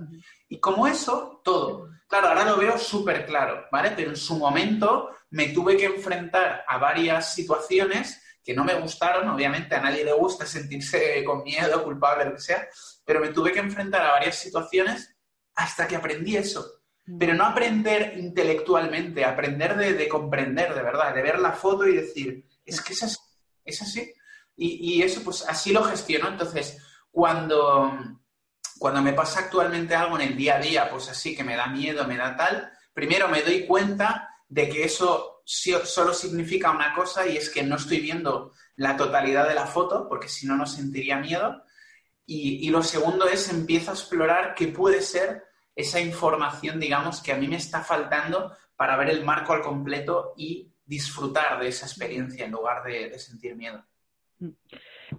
Y 0.49 0.59
como 0.59 0.87
eso, 0.87 1.41
todo. 1.45 1.89
Claro, 2.09 2.29
ahora 2.29 2.45
lo 2.45 2.57
veo 2.57 2.77
súper 2.77 3.25
claro, 3.27 3.67
¿vale? 3.71 3.93
Pero 3.93 4.11
en 4.11 4.17
su 4.17 4.37
momento 4.37 5.11
me 5.31 5.49
tuve 5.49 5.77
que 5.77 5.87
enfrentar 5.87 6.65
a 6.67 6.79
varias 6.79 7.33
situaciones 7.33 8.21
que 8.45 8.55
no 8.55 8.65
me 8.65 8.75
gustaron, 8.75 9.29
obviamente 9.29 9.75
a 9.75 9.81
nadie 9.81 10.05
le 10.05 10.13
gusta 10.13 10.45
sentirse 10.45 11.25
con 11.25 11.43
miedo, 11.45 11.83
culpable, 11.83 12.27
lo 12.27 12.35
que 12.35 12.41
sea, 12.41 12.69
pero 13.05 13.21
me 13.21 13.29
tuve 13.29 13.53
que 13.53 13.61
enfrentar 13.61 14.05
a 14.05 14.13
varias 14.13 14.37
situaciones 14.37 15.17
hasta 15.55 15.89
que 15.89 15.97
aprendí 15.97 16.37
eso. 16.37 16.84
Pero 17.19 17.35
no 17.35 17.45
aprender 17.45 18.15
intelectualmente, 18.17 19.25
aprender 19.25 19.77
de, 19.77 20.09
comprender, 20.09 20.75
de 20.75 20.83
verdad, 20.83 21.15
de 21.15 21.23
ver 21.23 21.39
la 21.39 21.53
foto 21.53 21.87
y 21.87 21.97
decir, 21.97 22.47
es 22.65 22.81
que 22.81 22.95
es 22.95 23.03
así, 23.03 23.19
es 23.65 23.83
así. 23.83 24.13
Y, 24.57 24.95
y 24.95 25.03
eso, 25.03 25.23
pues 25.23 25.45
así 25.47 25.73
lo 25.73 25.85
gestiono. 25.85 26.29
Entonces, 26.29 26.79
cuando, 27.11 27.93
cuando 28.79 29.03
me 29.03 29.13
pasa 29.13 29.41
actualmente 29.41 29.95
algo 29.95 30.19
en 30.19 30.29
el 30.29 30.37
día 30.37 30.57
a 30.57 30.61
día, 30.61 30.91
pues 30.91 31.09
así 31.09 31.37
que 31.37 31.45
me 31.45 31.57
da 31.57 31.67
miedo, 31.67 32.07
me 32.07 32.17
da 32.17 32.37
tal, 32.37 32.73
primero 32.93 33.29
me 33.29 33.43
doy 33.43 33.67
cuenta 33.67 34.31
de 34.49 34.69
que 34.69 34.85
eso 34.85 35.43
solo 35.45 36.15
significa 36.15 36.71
una 36.71 36.95
cosa 36.95 37.27
y 37.27 37.37
es 37.37 37.51
que 37.51 37.63
no 37.63 37.77
estoy 37.77 38.01
viendo 38.01 38.53
la 38.77 38.97
totalidad 38.97 39.49
de 39.49 39.55
la 39.55 39.67
foto, 39.67 40.09
porque 40.09 40.29
si 40.29 40.47
no, 40.47 40.57
no 40.57 40.67
sentiría 40.67 41.19
miedo. 41.19 41.63
Y, 42.27 42.71
lo 42.71 42.83
segundo 42.83 43.29
es 43.29 43.51
empiezo 43.51 43.91
a 43.91 43.95
explorar 43.95 44.55
qué 44.55 44.69
puede 44.69 45.03
ser 45.03 45.45
esa 45.75 46.01
información, 46.01 46.79
digamos, 46.79 47.23
que 47.23 47.33
a 47.33 47.37
mí 47.37 47.49
me 47.49 47.57
está 47.57 47.83
faltando 47.83 48.53
para 48.77 48.97
ver 48.97 49.11
el 49.11 49.25
marco 49.25 49.53
al 49.53 49.63
completo 49.63 50.35
y 50.37 50.73
disfrutar 50.85 51.61
de 51.61 51.69
esa 51.69 51.87
experiencia 51.87 52.45
en 52.45 52.53
lugar 52.53 52.83
de 52.85 53.19
sentir 53.19 53.57
miedo. 53.57 53.85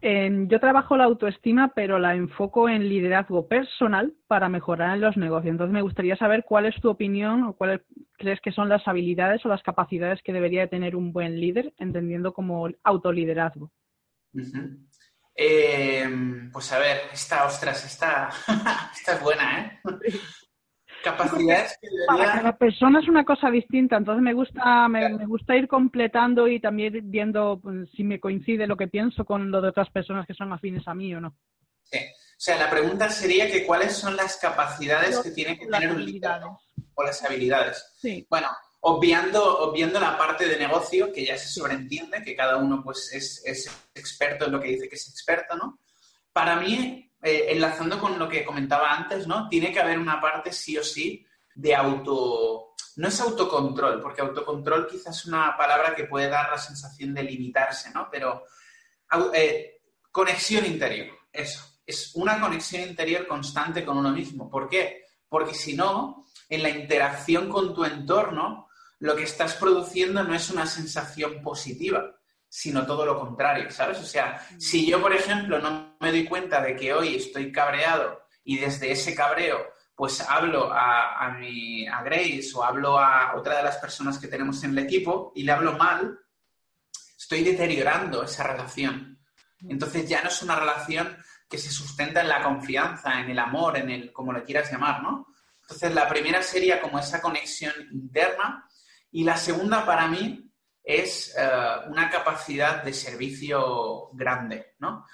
Yo 0.01 0.59
trabajo 0.59 0.97
la 0.97 1.05
autoestima, 1.05 1.71
pero 1.73 1.99
la 1.99 2.15
enfoco 2.15 2.67
en 2.67 2.89
liderazgo 2.89 3.47
personal 3.47 4.13
para 4.27 4.49
mejorar 4.49 4.95
en 4.95 5.01
los 5.01 5.15
negocios. 5.15 5.51
Entonces, 5.51 5.73
me 5.73 5.81
gustaría 5.81 6.17
saber 6.17 6.43
cuál 6.43 6.65
es 6.65 6.79
tu 6.81 6.89
opinión 6.89 7.43
o 7.43 7.53
cuáles 7.53 7.81
crees 8.17 8.39
que 8.41 8.51
son 8.51 8.67
las 8.67 8.87
habilidades 8.87 9.45
o 9.45 9.49
las 9.49 9.63
capacidades 9.63 10.21
que 10.23 10.33
debería 10.33 10.67
tener 10.67 10.95
un 10.95 11.13
buen 11.13 11.39
líder, 11.39 11.73
entendiendo 11.77 12.33
como 12.33 12.69
autoliderazgo. 12.83 13.71
Eh, 15.37 16.09
pues 16.51 16.71
a 16.71 16.79
ver, 16.79 17.01
esta, 17.13 17.45
ostras, 17.45 17.85
esta, 17.85 18.29
esta 18.95 19.13
es 19.13 19.21
buena, 19.21 19.59
¿eh? 19.59 19.79
Capacidades 21.05 21.77
que 21.79 21.87
Para 22.07 22.33
cada 22.33 22.57
persona 22.57 22.99
es 22.99 23.07
una 23.07 23.23
cosa 23.23 23.49
distinta, 23.51 23.97
entonces 23.97 24.23
me 24.23 24.33
gusta, 24.33 24.87
me, 24.89 25.25
gusta 25.25 25.55
ir 25.55 25.67
completando 25.67 26.47
y 26.47 26.59
también 26.59 26.99
viendo 27.11 27.59
pues, 27.61 27.89
si 27.95 28.03
me 28.03 28.19
coincide 28.19 28.67
lo 28.67 28.75
que 28.75 28.87
pienso 28.87 29.23
con 29.23 29.51
lo 29.51 29.61
de 29.61 29.69
otras 29.69 29.89
personas 29.91 30.25
que 30.25 30.33
son 30.33 30.51
afines 30.51 30.87
a 30.87 30.95
mí 30.95 31.13
o 31.13 31.21
no. 31.21 31.35
Sí. 31.83 31.99
O 31.99 32.39
sea, 32.45 32.57
la 32.57 32.69
pregunta 32.69 33.09
sería 33.09 33.49
que 33.49 33.65
cuáles 33.65 33.93
son 33.93 34.15
las 34.15 34.37
capacidades 34.37 35.19
que 35.19 35.31
tiene 35.31 35.57
que 35.57 35.67
tener 35.67 35.91
un 35.91 36.03
líder 36.03 36.41
o 36.95 37.03
las 37.03 37.23
habilidades. 37.23 37.93
Sí. 37.97 38.25
Bueno, 38.29 38.49
obviando, 38.81 39.59
obviando 39.59 39.99
la 39.99 40.17
parte 40.17 40.47
de 40.47 40.57
negocio, 40.57 41.13
que 41.13 41.25
ya 41.25 41.37
se 41.37 41.47
sobreentiende, 41.47 42.23
que 42.23 42.35
cada 42.35 42.57
uno 42.57 42.81
pues 42.83 43.13
es, 43.13 43.41
es 43.45 43.89
experto 43.93 44.45
en 44.45 44.51
lo 44.51 44.59
que 44.59 44.69
dice 44.69 44.89
que 44.89 44.95
es 44.95 45.07
experto, 45.09 45.55
¿no? 45.55 45.79
Para 46.33 46.57
mí, 46.57 47.09
eh, 47.27 47.51
enlazando 47.53 47.99
con 47.99 48.19
lo 48.19 48.29
que 48.29 48.45
comentaba 48.45 48.93
antes, 48.93 49.25
¿no? 49.25 49.49
Tiene 49.49 49.73
que 49.73 49.79
haber 49.79 49.97
una 49.97 50.21
parte 50.21 50.53
sí 50.53 50.77
o 50.77 50.83
sí 50.83 51.25
de 51.55 51.73
auto... 51.73 52.75
No 52.97 53.07
es 53.07 53.19
autocontrol, 53.19 53.99
porque 53.99 54.21
autocontrol 54.21 54.85
quizás 54.88 55.17
es 55.17 55.25
una 55.25 55.57
palabra 55.57 55.95
que 55.95 56.03
puede 56.03 56.29
dar 56.29 56.51
la 56.51 56.59
sensación 56.59 57.15
de 57.15 57.23
limitarse, 57.23 57.89
¿no? 57.91 58.09
Pero 58.11 58.43
eh, 59.33 59.81
conexión 60.11 60.67
interior, 60.67 61.17
eso. 61.33 61.65
Es 61.83 62.11
una 62.13 62.39
conexión 62.39 62.83
interior 62.83 63.25
constante 63.25 63.83
con 63.83 63.97
uno 63.97 64.11
mismo. 64.11 64.47
¿Por 64.47 64.69
qué? 64.69 65.05
Porque 65.27 65.55
si 65.55 65.75
no, 65.75 66.27
en 66.47 66.61
la 66.61 66.69
interacción 66.69 67.49
con 67.49 67.73
tu 67.73 67.85
entorno, 67.85 68.69
lo 68.99 69.15
que 69.15 69.23
estás 69.23 69.55
produciendo 69.55 70.23
no 70.23 70.35
es 70.35 70.51
una 70.51 70.67
sensación 70.67 71.41
positiva, 71.41 72.15
sino 72.47 72.85
todo 72.85 73.03
lo 73.03 73.19
contrario, 73.19 73.71
¿sabes? 73.71 73.97
O 73.99 74.05
sea, 74.05 74.47
si 74.59 74.85
yo, 74.85 75.01
por 75.01 75.13
ejemplo, 75.13 75.57
no 75.59 75.94
me 76.05 76.11
doy 76.11 76.25
cuenta 76.25 76.61
de 76.61 76.75
que 76.75 76.93
hoy 76.93 77.15
estoy 77.15 77.51
cabreado 77.51 78.27
y 78.43 78.59
desde 78.59 78.91
ese 78.91 79.15
cabreo 79.15 79.73
pues 79.95 80.21
hablo 80.21 80.71
a, 80.71 81.17
a, 81.17 81.31
mi, 81.31 81.87
a 81.87 82.03
Grace 82.03 82.51
o 82.53 82.63
hablo 82.63 82.99
a 82.99 83.35
otra 83.35 83.57
de 83.57 83.63
las 83.63 83.77
personas 83.77 84.19
que 84.19 84.27
tenemos 84.27 84.63
en 84.63 84.77
el 84.77 84.85
equipo 84.85 85.31
y 85.35 85.41
le 85.41 85.51
hablo 85.51 85.73
mal, 85.73 86.19
estoy 87.17 87.43
deteriorando 87.43 88.21
esa 88.21 88.43
relación. 88.43 89.17
Entonces 89.67 90.07
ya 90.07 90.21
no 90.21 90.27
es 90.27 90.43
una 90.43 90.59
relación 90.59 91.17
que 91.49 91.57
se 91.57 91.71
sustenta 91.71 92.21
en 92.21 92.27
la 92.27 92.43
confianza, 92.43 93.19
en 93.19 93.31
el 93.31 93.39
amor, 93.39 93.75
en 93.77 93.89
el, 93.89 94.13
como 94.13 94.31
le 94.31 94.43
quieras 94.43 94.71
llamar, 94.71 95.01
¿no? 95.01 95.33
Entonces 95.61 95.91
la 95.95 96.07
primera 96.07 96.43
sería 96.43 96.79
como 96.81 96.99
esa 96.99 97.19
conexión 97.19 97.73
interna 97.91 98.69
y 99.09 99.23
la 99.23 99.37
segunda 99.37 99.83
para 99.87 100.07
mí 100.07 100.44
es 100.85 101.35
eh, 101.35 101.49
una 101.87 102.09
capacidad 102.11 102.83
de 102.83 102.93
servicio 102.93 104.09
grande, 104.13 104.75
¿no? 104.79 105.05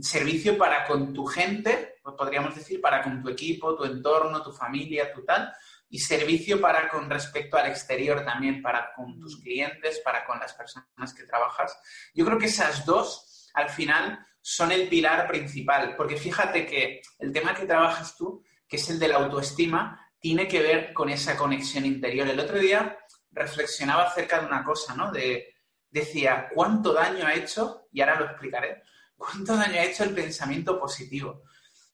Servicio 0.00 0.56
para 0.56 0.86
con 0.86 1.12
tu 1.12 1.26
gente, 1.26 1.96
pues 2.02 2.14
podríamos 2.16 2.54
decir, 2.54 2.80
para 2.80 3.02
con 3.02 3.20
tu 3.20 3.28
equipo, 3.28 3.76
tu 3.76 3.84
entorno, 3.84 4.42
tu 4.42 4.52
familia, 4.52 5.12
tu 5.12 5.24
tal, 5.24 5.52
y 5.90 5.98
servicio 5.98 6.60
para 6.60 6.88
con 6.88 7.10
respecto 7.10 7.58
al 7.58 7.66
exterior 7.66 8.24
también, 8.24 8.62
para 8.62 8.92
con 8.94 9.18
tus 9.18 9.40
clientes, 9.42 10.00
para 10.04 10.24
con 10.24 10.38
las 10.38 10.54
personas 10.54 11.12
que 11.14 11.24
trabajas. 11.24 11.76
Yo 12.14 12.24
creo 12.24 12.38
que 12.38 12.46
esas 12.46 12.86
dos, 12.86 13.50
al 13.54 13.68
final, 13.68 14.24
son 14.40 14.72
el 14.72 14.88
pilar 14.88 15.28
principal, 15.28 15.94
porque 15.96 16.16
fíjate 16.16 16.64
que 16.64 17.02
el 17.18 17.32
tema 17.32 17.54
que 17.54 17.66
trabajas 17.66 18.16
tú, 18.16 18.42
que 18.66 18.76
es 18.76 18.88
el 18.88 18.98
de 18.98 19.08
la 19.08 19.16
autoestima, 19.16 19.98
tiene 20.18 20.46
que 20.46 20.62
ver 20.62 20.92
con 20.92 21.10
esa 21.10 21.36
conexión 21.36 21.84
interior. 21.84 22.28
El 22.28 22.40
otro 22.40 22.58
día 22.58 22.96
reflexionaba 23.32 24.04
acerca 24.04 24.40
de 24.40 24.46
una 24.46 24.64
cosa, 24.64 24.94
¿no? 24.94 25.10
De, 25.10 25.54
decía, 25.90 26.48
¿cuánto 26.54 26.92
daño 26.92 27.26
ha 27.26 27.34
hecho? 27.34 27.86
Y 27.92 28.00
ahora 28.00 28.20
lo 28.20 28.26
explicaré. 28.26 28.82
¿Cuánto 29.16 29.56
daño 29.56 29.78
ha 29.78 29.84
hecho 29.84 30.04
el 30.04 30.14
pensamiento 30.14 30.78
positivo? 30.80 31.42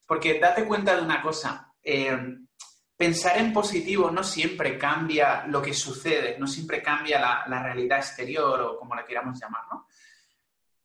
Porque 0.05 0.39
date 0.39 0.65
cuenta 0.65 0.95
de 0.95 1.01
una 1.01 1.21
cosa. 1.21 1.73
Eh, 1.83 2.17
pensar 2.95 3.37
en 3.37 3.53
positivo 3.53 4.09
no 4.09 4.23
siempre 4.23 4.77
cambia 4.77 5.45
lo 5.47 5.61
que 5.61 5.73
sucede, 5.73 6.37
no 6.39 6.47
siempre 6.47 6.81
cambia 6.81 7.19
la, 7.19 7.43
la 7.47 7.63
realidad 7.63 7.99
exterior 7.99 8.61
o 8.61 8.77
como 8.77 8.95
la 8.95 9.05
queramos 9.05 9.39
llamar, 9.39 9.63
¿no? 9.71 9.87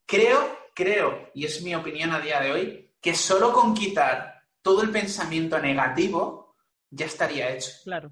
Creo, 0.06 0.70
creo, 0.74 1.30
y 1.34 1.46
es 1.46 1.62
mi 1.62 1.74
opinión 1.74 2.12
a 2.12 2.20
día 2.20 2.40
de 2.40 2.52
hoy, 2.52 2.94
que 3.00 3.14
solo 3.14 3.52
con 3.52 3.74
quitar 3.74 4.42
todo 4.60 4.82
el 4.82 4.90
pensamiento 4.90 5.58
negativo 5.58 6.56
ya 6.90 7.06
estaría 7.06 7.50
hecho. 7.50 7.70
Claro. 7.84 8.10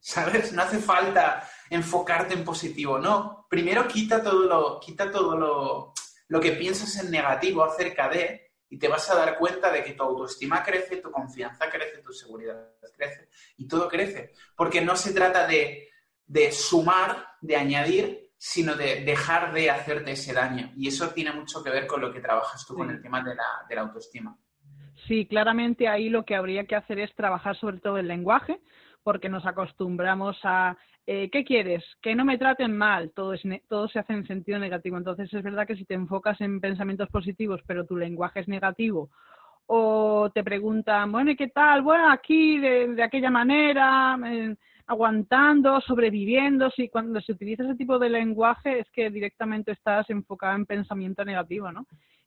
¿Sabes? 0.00 0.52
No 0.52 0.62
hace 0.62 0.78
falta 0.78 1.48
enfocarte 1.70 2.34
en 2.34 2.44
positivo, 2.44 2.98
no. 2.98 3.46
Primero 3.48 3.86
quita 3.86 4.22
todo 4.22 4.44
lo, 4.44 4.80
quita 4.80 5.10
todo 5.10 5.36
lo, 5.36 5.92
lo 6.28 6.40
que 6.40 6.52
piensas 6.52 6.96
en 7.02 7.10
negativo 7.10 7.64
acerca 7.64 8.08
de 8.08 8.48
y 8.70 8.78
te 8.78 8.88
vas 8.88 9.10
a 9.10 9.16
dar 9.16 9.38
cuenta 9.38 9.72
de 9.72 9.82
que 9.82 9.92
tu 9.92 10.02
autoestima 10.02 10.62
crece, 10.62 10.98
tu 10.98 11.10
confianza 11.10 11.70
crece, 11.70 12.02
tu 12.02 12.12
seguridad 12.12 12.70
crece 12.96 13.28
y 13.56 13.66
todo 13.66 13.88
crece. 13.88 14.32
Porque 14.54 14.80
no 14.80 14.94
se 14.96 15.12
trata 15.12 15.46
de, 15.46 15.88
de 16.26 16.52
sumar, 16.52 17.28
de 17.40 17.56
añadir, 17.56 18.32
sino 18.36 18.74
de 18.74 19.04
dejar 19.04 19.52
de 19.52 19.70
hacerte 19.70 20.12
ese 20.12 20.32
daño. 20.32 20.70
Y 20.76 20.88
eso 20.88 21.08
tiene 21.10 21.32
mucho 21.32 21.62
que 21.62 21.70
ver 21.70 21.86
con 21.86 22.00
lo 22.00 22.12
que 22.12 22.20
trabajas 22.20 22.64
tú 22.66 22.74
con 22.74 22.90
el 22.90 23.00
tema 23.00 23.22
de 23.22 23.34
la, 23.34 23.64
de 23.68 23.74
la 23.74 23.80
autoestima. 23.82 24.36
Sí, 25.06 25.26
claramente 25.26 25.88
ahí 25.88 26.08
lo 26.08 26.24
que 26.24 26.36
habría 26.36 26.66
que 26.66 26.76
hacer 26.76 26.98
es 26.98 27.14
trabajar 27.14 27.56
sobre 27.56 27.78
todo 27.78 27.96
el 27.96 28.08
lenguaje, 28.08 28.60
porque 29.02 29.28
nos 29.28 29.46
acostumbramos 29.46 30.36
a 30.42 30.76
eh, 31.10 31.30
¿qué 31.30 31.42
quieres? 31.42 31.82
Que 32.02 32.14
no 32.14 32.26
me 32.26 32.36
traten 32.36 32.76
mal, 32.76 33.12
todo, 33.12 33.32
es 33.32 33.40
todo 33.66 33.88
se 33.88 33.98
hace 33.98 34.12
en 34.12 34.26
sentido 34.26 34.58
negativo. 34.58 34.98
Entonces 34.98 35.32
es 35.32 35.42
verdad 35.42 35.66
que 35.66 35.74
si 35.74 35.86
te 35.86 35.94
enfocas 35.94 36.38
en 36.42 36.60
pensamientos 36.60 37.08
positivos, 37.08 37.62
pero 37.66 37.86
tu 37.86 37.96
lenguaje 37.96 38.40
es 38.40 38.48
negativo, 38.48 39.08
o 39.64 40.30
te 40.34 40.44
preguntan, 40.44 41.10
bueno, 41.10 41.30
¿y 41.30 41.36
qué 41.36 41.48
tal? 41.48 41.80
Bueno, 41.80 42.12
aquí 42.12 42.58
de, 42.58 43.02
aquella 43.02 43.30
manera, 43.30 44.18
aguantando, 44.88 45.80
sobreviviendo, 45.82 46.70
si 46.70 46.88
cuando 46.88 47.20
se 47.20 47.32
utiliza 47.32 47.62
ese 47.62 47.76
tipo 47.76 47.98
de 47.98 48.08
lenguaje 48.08 48.80
es 48.80 48.90
que 48.90 49.10
directamente 49.10 49.72
estás 49.72 50.08
enfocado 50.10 50.56
en 50.56 50.66
pensamiento 50.66 51.24
negativo, 51.24 51.70
¿no? 51.70 51.86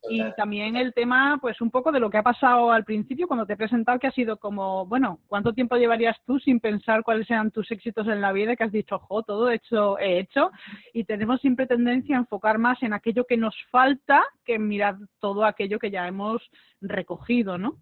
Y 0.10 0.24
también 0.36 0.76
el 0.76 0.94
tema, 0.94 1.38
pues 1.40 1.62
un 1.62 1.70
poco 1.70 1.92
de 1.92 2.00
lo 2.00 2.10
que 2.10 2.18
ha 2.18 2.24
pasado 2.24 2.72
al 2.72 2.84
principio 2.84 3.28
cuando 3.28 3.46
te 3.46 3.54
he 3.54 3.58
presentado, 3.58 4.00
que 4.00 4.08
ha 4.08 4.12
sido 4.12 4.38
como, 4.38 4.86
bueno, 4.88 5.20
¿cuánto 5.28 5.54
tiempo 5.54 5.76
llevarías 5.76 6.18
tú 6.26 6.40
sin 6.40 6.60
pensar 6.60 7.04
cuáles 7.04 7.30
eran 7.30 7.52
tus 7.52 7.70
éxitos 7.72 8.08
en 8.08 8.20
la 8.20 8.32
vida? 8.32 8.56
Que 8.56 8.64
has 8.64 8.72
dicho, 8.72 8.98
jo, 8.98 9.22
todo 9.22 9.52
hecho, 9.52 10.00
he 10.00 10.20
hecho. 10.20 10.52
Y 10.94 11.04
tenemos 11.04 11.40
siempre 11.42 11.68
tendencia 11.68 12.16
a 12.16 12.20
enfocar 12.20 12.58
más 12.58 12.82
en 12.82 12.94
aquello 12.94 13.26
que 13.26 13.38
nos 13.38 13.56
falta 13.70 14.24
que 14.44 14.56
en 14.56 14.68
mirar 14.68 14.98
todo 15.20 15.46
aquello 15.46 15.78
que 15.78 15.92
ya 15.92 16.08
hemos 16.08 16.42
recogido, 16.82 17.60
¿no? 17.60 17.78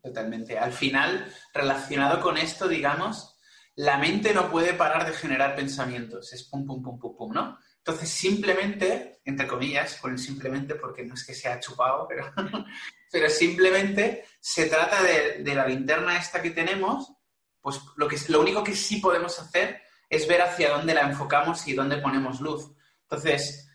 Totalmente. 0.00 0.58
Al 0.58 0.72
final, 0.72 1.24
relacionado 1.52 2.20
con 2.20 2.36
esto, 2.36 2.68
digamos, 2.68 3.37
la 3.78 3.96
mente 3.96 4.34
no 4.34 4.50
puede 4.50 4.74
parar 4.74 5.06
de 5.06 5.12
generar 5.12 5.54
pensamientos. 5.54 6.32
Es 6.32 6.42
pum, 6.42 6.66
pum, 6.66 6.82
pum, 6.82 6.98
pum, 6.98 7.16
pum, 7.16 7.32
¿no? 7.32 7.58
Entonces, 7.76 8.10
simplemente, 8.10 9.20
entre 9.24 9.46
comillas, 9.46 9.94
con 10.00 10.10
el 10.10 10.18
simplemente 10.18 10.74
porque 10.74 11.04
no 11.04 11.14
es 11.14 11.24
que 11.24 11.32
sea 11.32 11.60
chupado, 11.60 12.08
pero, 12.08 13.30
simplemente 13.30 14.24
se 14.40 14.66
trata 14.66 15.00
de, 15.02 15.54
la 15.54 15.64
linterna 15.64 16.18
esta 16.18 16.42
que 16.42 16.50
tenemos, 16.50 17.12
pues 17.60 17.80
lo, 17.94 18.08
que, 18.08 18.16
lo 18.28 18.40
único 18.40 18.64
que 18.64 18.74
sí 18.74 18.96
podemos 18.96 19.38
hacer 19.38 19.80
es 20.10 20.26
ver 20.26 20.42
hacia 20.42 20.70
dónde 20.70 20.92
la 20.94 21.02
enfocamos 21.02 21.64
y 21.68 21.74
dónde 21.74 21.98
ponemos 21.98 22.40
luz. 22.40 22.72
Entonces, 23.02 23.70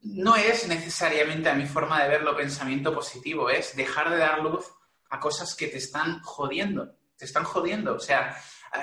no 0.00 0.36
es 0.36 0.68
necesariamente 0.68 1.48
a 1.48 1.54
mi 1.54 1.64
forma 1.64 2.02
de 2.02 2.10
verlo 2.10 2.36
pensamiento 2.36 2.94
positivo, 2.94 3.48
es 3.48 3.74
dejar 3.74 4.10
de 4.10 4.18
dar 4.18 4.40
luz 4.40 4.66
a 5.08 5.18
cosas 5.18 5.54
que 5.54 5.68
te 5.68 5.78
están 5.78 6.20
jodiendo, 6.20 6.97
te 7.18 7.24
están 7.24 7.44
jodiendo. 7.44 7.94
O 7.94 8.00
sea, 8.00 8.36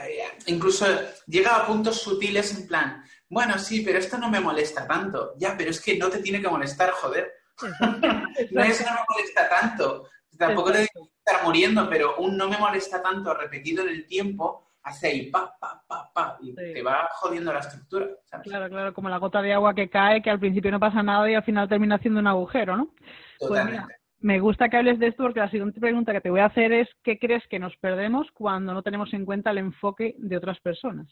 eh, 0.05 0.23
incluso 0.47 0.85
llega 1.25 1.55
a 1.55 1.65
puntos 1.65 2.01
sutiles 2.01 2.53
en 2.55 2.67
plan, 2.67 3.03
bueno, 3.29 3.57
sí, 3.57 3.81
pero 3.81 3.97
esto 3.97 4.17
no 4.17 4.29
me 4.29 4.39
molesta 4.39 4.87
tanto. 4.87 5.33
Ya, 5.37 5.55
pero 5.57 5.71
es 5.71 5.81
que 5.81 5.97
no 5.97 6.09
te 6.09 6.19
tiene 6.19 6.41
que 6.41 6.49
molestar, 6.49 6.91
joder. 6.91 7.33
no 8.51 8.63
es 8.63 8.77
que 8.77 8.83
no 8.83 8.91
me 8.91 9.05
molesta 9.09 9.49
tanto. 9.49 10.09
Tampoco 10.37 10.71
te 10.71 10.79
que 10.79 11.01
estar 11.25 11.43
muriendo, 11.43 11.89
pero 11.89 12.17
un 12.17 12.37
no 12.37 12.49
me 12.49 12.57
molesta 12.57 13.01
tanto 13.01 13.33
repetido 13.33 13.83
en 13.83 13.89
el 13.89 14.05
tiempo 14.05 14.65
hace 14.85 15.07
ahí 15.07 15.31
pa, 15.31 15.57
pa, 15.59 15.83
pa, 15.87 16.11
pa, 16.13 16.37
y 16.41 16.53
te 16.53 16.83
va 16.83 17.09
jodiendo 17.13 17.51
la 17.51 17.59
estructura. 17.59 18.07
Claro, 18.43 18.69
claro, 18.69 18.93
como 18.93 19.09
la 19.09 19.17
gota 19.17 19.41
de 19.41 19.51
agua 19.51 19.73
que 19.73 19.89
cae, 19.89 20.21
que 20.21 20.29
al 20.29 20.39
principio 20.39 20.69
no 20.69 20.79
pasa 20.79 21.01
nada 21.01 21.29
y 21.29 21.33
al 21.33 21.43
final 21.43 21.67
termina 21.67 21.95
haciendo 21.95 22.19
un 22.19 22.27
agujero, 22.27 22.77
¿no? 22.77 22.93
Pues 23.39 23.49
Totalmente. 23.49 23.95
Me 24.25 24.39
gusta 24.39 24.69
que 24.69 24.77
hables 24.77 24.97
de 24.97 25.09
esto 25.09 25.21
porque 25.21 25.39
la 25.39 25.51
siguiente 25.51 25.79
pregunta 25.79 26.11
que 26.11 26.19
te 26.19 26.31
voy 26.31 26.39
a 26.39 26.47
hacer 26.47 26.73
es 26.73 26.89
¿qué 27.03 27.19
crees 27.19 27.43
que 27.47 27.59
nos 27.59 27.77
perdemos 27.77 28.25
cuando 28.33 28.73
no 28.73 28.81
tenemos 28.81 29.13
en 29.13 29.23
cuenta 29.23 29.51
el 29.51 29.59
enfoque 29.59 30.15
de 30.17 30.35
otras 30.35 30.59
personas? 30.61 31.07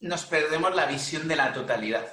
Nos 0.00 0.26
perdemos 0.26 0.76
la 0.76 0.84
visión 0.84 1.26
de 1.28 1.36
la 1.36 1.50
totalidad. 1.54 2.06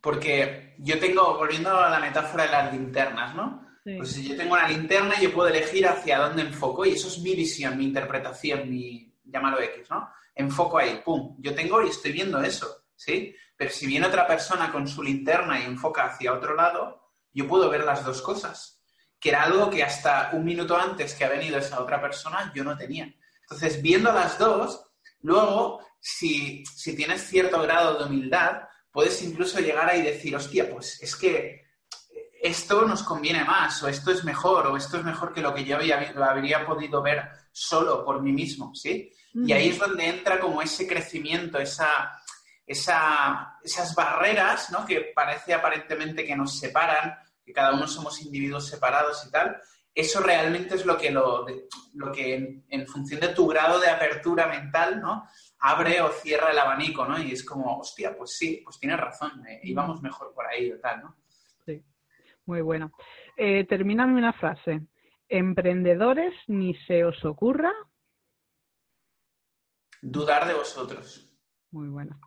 Porque 0.00 0.74
yo 0.78 0.98
tengo, 0.98 1.36
volviendo 1.36 1.76
a 1.78 1.90
la 1.90 1.98
metáfora 1.98 2.44
de 2.44 2.50
las 2.50 2.72
linternas, 2.72 3.34
¿no? 3.34 3.68
Pues 3.84 4.10
si 4.10 4.26
yo 4.26 4.36
tengo 4.38 4.54
una 4.54 4.68
linterna, 4.68 5.20
yo 5.20 5.30
puedo 5.34 5.48
elegir 5.50 5.86
hacia 5.86 6.18
dónde 6.18 6.42
enfoco 6.42 6.86
y 6.86 6.92
eso 6.92 7.08
es 7.08 7.18
mi 7.18 7.34
visión, 7.34 7.76
mi 7.76 7.84
interpretación, 7.84 8.70
mi, 8.70 9.14
llámalo 9.22 9.60
X, 9.60 9.90
¿no? 9.90 10.08
Enfoco 10.34 10.78
ahí, 10.78 11.02
pum, 11.04 11.36
yo 11.40 11.54
tengo 11.54 11.82
y 11.82 11.90
estoy 11.90 12.12
viendo 12.12 12.40
eso, 12.40 12.86
¿sí? 12.94 13.36
Pero 13.54 13.70
si 13.70 13.86
viene 13.86 14.06
otra 14.06 14.26
persona 14.26 14.72
con 14.72 14.88
su 14.88 15.02
linterna 15.02 15.60
y 15.60 15.64
enfoca 15.64 16.06
hacia 16.06 16.32
otro 16.32 16.54
lado, 16.54 17.05
yo 17.36 17.46
puedo 17.46 17.68
ver 17.68 17.84
las 17.84 18.02
dos 18.04 18.22
cosas, 18.22 18.82
que 19.20 19.28
era 19.28 19.42
algo 19.42 19.68
que 19.68 19.84
hasta 19.84 20.30
un 20.32 20.44
minuto 20.44 20.76
antes 20.76 21.14
que 21.14 21.24
ha 21.24 21.28
venido 21.28 21.58
esa 21.58 21.80
otra 21.80 22.00
persona 22.00 22.50
yo 22.54 22.64
no 22.64 22.76
tenía. 22.76 23.14
Entonces, 23.42 23.82
viendo 23.82 24.10
las 24.10 24.38
dos, 24.38 24.86
luego, 25.20 25.80
si, 26.00 26.64
si 26.64 26.96
tienes 26.96 27.28
cierto 27.28 27.60
grado 27.60 27.98
de 27.98 28.04
humildad, 28.04 28.62
puedes 28.90 29.22
incluso 29.22 29.60
llegar 29.60 29.88
ahí 29.88 30.00
y 30.00 30.04
decir, 30.04 30.34
hostia, 30.34 30.70
pues 30.70 31.02
es 31.02 31.14
que 31.14 31.66
esto 32.40 32.86
nos 32.86 33.02
conviene 33.02 33.44
más, 33.44 33.82
o 33.82 33.88
esto 33.88 34.10
es 34.10 34.24
mejor, 34.24 34.66
o 34.68 34.76
esto 34.76 34.96
es 34.96 35.04
mejor 35.04 35.34
que 35.34 35.42
lo 35.42 35.54
que 35.54 35.64
yo 35.64 35.76
había, 35.76 36.14
habría 36.24 36.64
podido 36.64 37.02
ver 37.02 37.28
solo 37.52 38.02
por 38.04 38.22
mí 38.22 38.32
mismo, 38.32 38.74
¿sí? 38.74 39.12
Y 39.34 39.52
ahí 39.52 39.68
es 39.68 39.78
donde 39.78 40.08
entra 40.08 40.40
como 40.40 40.62
ese 40.62 40.86
crecimiento, 40.86 41.58
esa, 41.58 42.18
esas 42.66 43.94
barreras, 43.94 44.70
¿no? 44.70 44.86
Que 44.86 45.12
parece 45.14 45.52
aparentemente 45.52 46.24
que 46.24 46.34
nos 46.34 46.58
separan, 46.58 47.18
que 47.46 47.52
cada 47.52 47.72
uno 47.72 47.86
somos 47.86 48.20
individuos 48.20 48.66
separados 48.66 49.24
y 49.26 49.30
tal. 49.30 49.56
Eso 49.94 50.20
realmente 50.20 50.74
es 50.74 50.84
lo 50.84 50.98
que, 50.98 51.10
lo, 51.10 51.46
lo 51.94 52.12
que 52.12 52.62
en, 52.68 52.86
función 52.86 53.20
de 53.20 53.28
tu 53.28 53.46
grado 53.46 53.80
de 53.80 53.88
apertura 53.88 54.46
mental, 54.46 55.00
¿no? 55.00 55.26
Abre 55.60 56.02
o 56.02 56.08
cierra 56.10 56.50
el 56.50 56.58
abanico, 56.58 57.06
¿no? 57.06 57.18
Y 57.18 57.32
es 57.32 57.42
como, 57.44 57.78
hostia, 57.78 58.14
pues 58.14 58.36
sí, 58.36 58.60
pues 58.62 58.78
tienes 58.78 59.00
razón, 59.00 59.46
eh, 59.46 59.60
íbamos 59.62 60.02
mejor 60.02 60.34
por 60.34 60.46
ahí 60.46 60.70
o 60.72 60.78
tal, 60.80 61.00
¿no? 61.00 61.16
Muy 62.46 62.60
bueno. 62.60 62.92
Eh, 63.36 63.66
termíname 63.66 64.18
una 64.18 64.32
frase. 64.32 64.82
Emprendedores, 65.28 66.32
ni 66.46 66.74
se 66.86 67.04
os 67.04 67.24
ocurra. 67.24 67.72
Dudar 70.00 70.46
de 70.46 70.54
vosotros. 70.54 71.36
Muy 71.72 71.88
buena. 71.88 72.18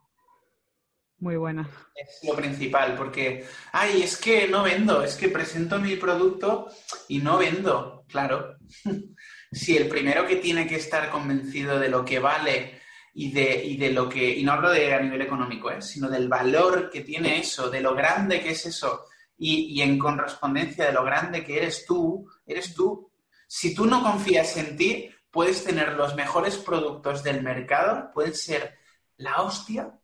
Muy 1.19 1.35
buena. 1.35 1.69
Es 1.95 2.19
lo 2.23 2.35
principal, 2.35 2.95
porque, 2.95 3.45
ay, 3.73 4.03
es 4.03 4.17
que 4.17 4.47
no 4.47 4.63
vendo, 4.63 5.03
es 5.03 5.15
que 5.15 5.29
presento 5.29 5.77
mi 5.79 5.95
producto 5.97 6.69
y 7.07 7.19
no 7.19 7.37
vendo. 7.37 8.05
Claro. 8.07 8.57
si 9.51 9.77
el 9.77 9.87
primero 9.87 10.25
que 10.25 10.37
tiene 10.37 10.67
que 10.67 10.75
estar 10.75 11.09
convencido 11.09 11.79
de 11.79 11.89
lo 11.89 12.05
que 12.05 12.19
vale 12.19 12.79
y 13.13 13.31
de, 13.31 13.65
y 13.65 13.77
de 13.77 13.91
lo 13.91 14.07
que, 14.07 14.37
y 14.37 14.43
no 14.43 14.53
hablo 14.53 14.71
de 14.71 14.93
a 14.93 15.01
nivel 15.01 15.21
económico, 15.21 15.71
¿eh? 15.71 15.81
sino 15.81 16.09
del 16.09 16.27
valor 16.27 16.89
que 16.89 17.01
tiene 17.01 17.39
eso, 17.39 17.69
de 17.69 17.81
lo 17.81 17.95
grande 17.95 18.41
que 18.41 18.51
es 18.51 18.65
eso, 18.65 19.05
y, 19.37 19.81
en 19.81 19.97
correspondencia 19.97 20.85
de 20.85 20.91
lo 20.91 21.03
grande 21.03 21.45
que 21.45 21.57
eres 21.57 21.85
tú, 21.85 22.29
eres 22.45 22.73
tú. 22.73 23.09
Si 23.47 23.73
tú 23.73 23.85
no 23.85 24.03
confías 24.03 24.57
en 24.57 24.75
ti, 24.75 25.09
puedes 25.31 25.63
tener 25.63 25.93
los 25.93 26.13
mejores 26.13 26.57
productos 26.57 27.23
del 27.23 27.41
mercado, 27.41 28.11
pueden 28.13 28.35
ser 28.35 28.77
la 29.15 29.41
hostia, 29.41 29.97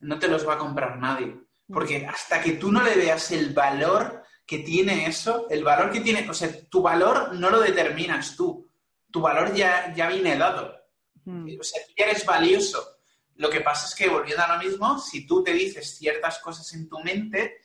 no 0.00 0.18
te 0.18 0.28
los 0.28 0.46
va 0.46 0.54
a 0.54 0.58
comprar 0.58 0.98
nadie. 0.98 1.36
Porque 1.66 2.06
hasta 2.06 2.40
que 2.40 2.52
tú 2.52 2.72
no 2.72 2.82
le 2.82 2.94
veas 2.94 3.30
el 3.32 3.52
valor 3.52 4.22
que 4.46 4.60
tiene 4.60 5.06
eso, 5.06 5.46
el 5.50 5.62
valor 5.62 5.90
que 5.90 6.00
tiene, 6.00 6.28
o 6.28 6.34
sea, 6.34 6.50
tu 6.68 6.80
valor 6.80 7.34
no 7.34 7.50
lo 7.50 7.60
determinas 7.60 8.34
tú, 8.36 8.70
tu 9.10 9.20
valor 9.20 9.54
ya, 9.54 9.92
ya 9.94 10.08
viene 10.08 10.36
dado. 10.36 10.74
O 11.26 11.62
sea, 11.62 11.82
tú 11.86 11.92
ya 11.96 12.06
eres 12.06 12.24
valioso. 12.24 12.96
Lo 13.34 13.50
que 13.50 13.60
pasa 13.60 13.86
es 13.86 13.94
que, 13.94 14.08
volviendo 14.08 14.42
a 14.42 14.56
lo 14.56 14.62
mismo, 14.62 14.98
si 14.98 15.26
tú 15.26 15.44
te 15.44 15.52
dices 15.52 15.96
ciertas 15.96 16.38
cosas 16.38 16.72
en 16.72 16.88
tu 16.88 16.98
mente, 17.00 17.58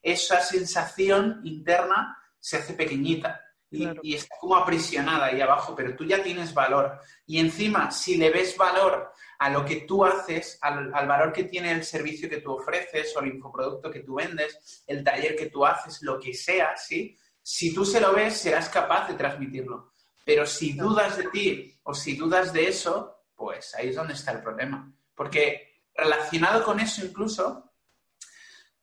esa 0.00 0.40
sensación 0.40 1.40
interna 1.42 2.16
se 2.38 2.58
hace 2.58 2.74
pequeñita 2.74 3.47
y, 3.70 4.14
está 4.14 4.36
como 4.40 4.56
aprisionada 4.56 5.26
ahí 5.26 5.40
abajo, 5.40 5.74
pero 5.74 5.94
tú 5.94 6.04
ya 6.04 6.22
tienes 6.22 6.54
valor. 6.54 7.00
Y 7.26 7.38
encima, 7.38 7.90
si 7.90 8.16
le 8.16 8.30
ves 8.30 8.56
valor 8.56 9.12
a 9.38 9.50
lo 9.50 9.64
que 9.64 9.82
tú 9.82 10.04
haces, 10.04 10.58
al, 10.62 10.90
valor 10.90 11.32
que 11.32 11.44
tiene 11.44 11.72
el 11.72 11.84
servicio 11.84 12.28
que 12.28 12.40
tú 12.40 12.52
ofreces 12.52 13.14
o 13.16 13.20
el 13.20 13.34
infoproducto 13.34 13.90
que 13.90 14.00
tú 14.00 14.14
vendes, 14.14 14.82
el 14.86 15.04
taller 15.04 15.36
que 15.36 15.46
tú 15.46 15.66
haces, 15.66 16.02
lo 16.02 16.18
que 16.18 16.32
sea, 16.32 16.76
¿sí? 16.76 17.16
Si 17.42 17.74
tú 17.74 17.84
se 17.84 18.00
lo 18.00 18.12
ves, 18.12 18.38
serás 18.38 18.68
capaz 18.68 19.08
de 19.08 19.14
transmitirlo. 19.14 19.92
Pero 20.24 20.46
si 20.46 20.72
dudas 20.72 21.16
de 21.16 21.28
ti 21.28 21.78
o 21.82 21.94
si 21.94 22.16
dudas 22.16 22.52
de 22.52 22.68
eso, 22.68 23.22
pues 23.34 23.74
ahí 23.74 23.88
es 23.88 23.96
donde 23.96 24.14
está 24.14 24.32
el 24.32 24.42
problema. 24.42 24.92
Porque 25.14 25.82
relacionado 25.94 26.64
con 26.64 26.80
eso 26.80 27.04
incluso, 27.04 27.72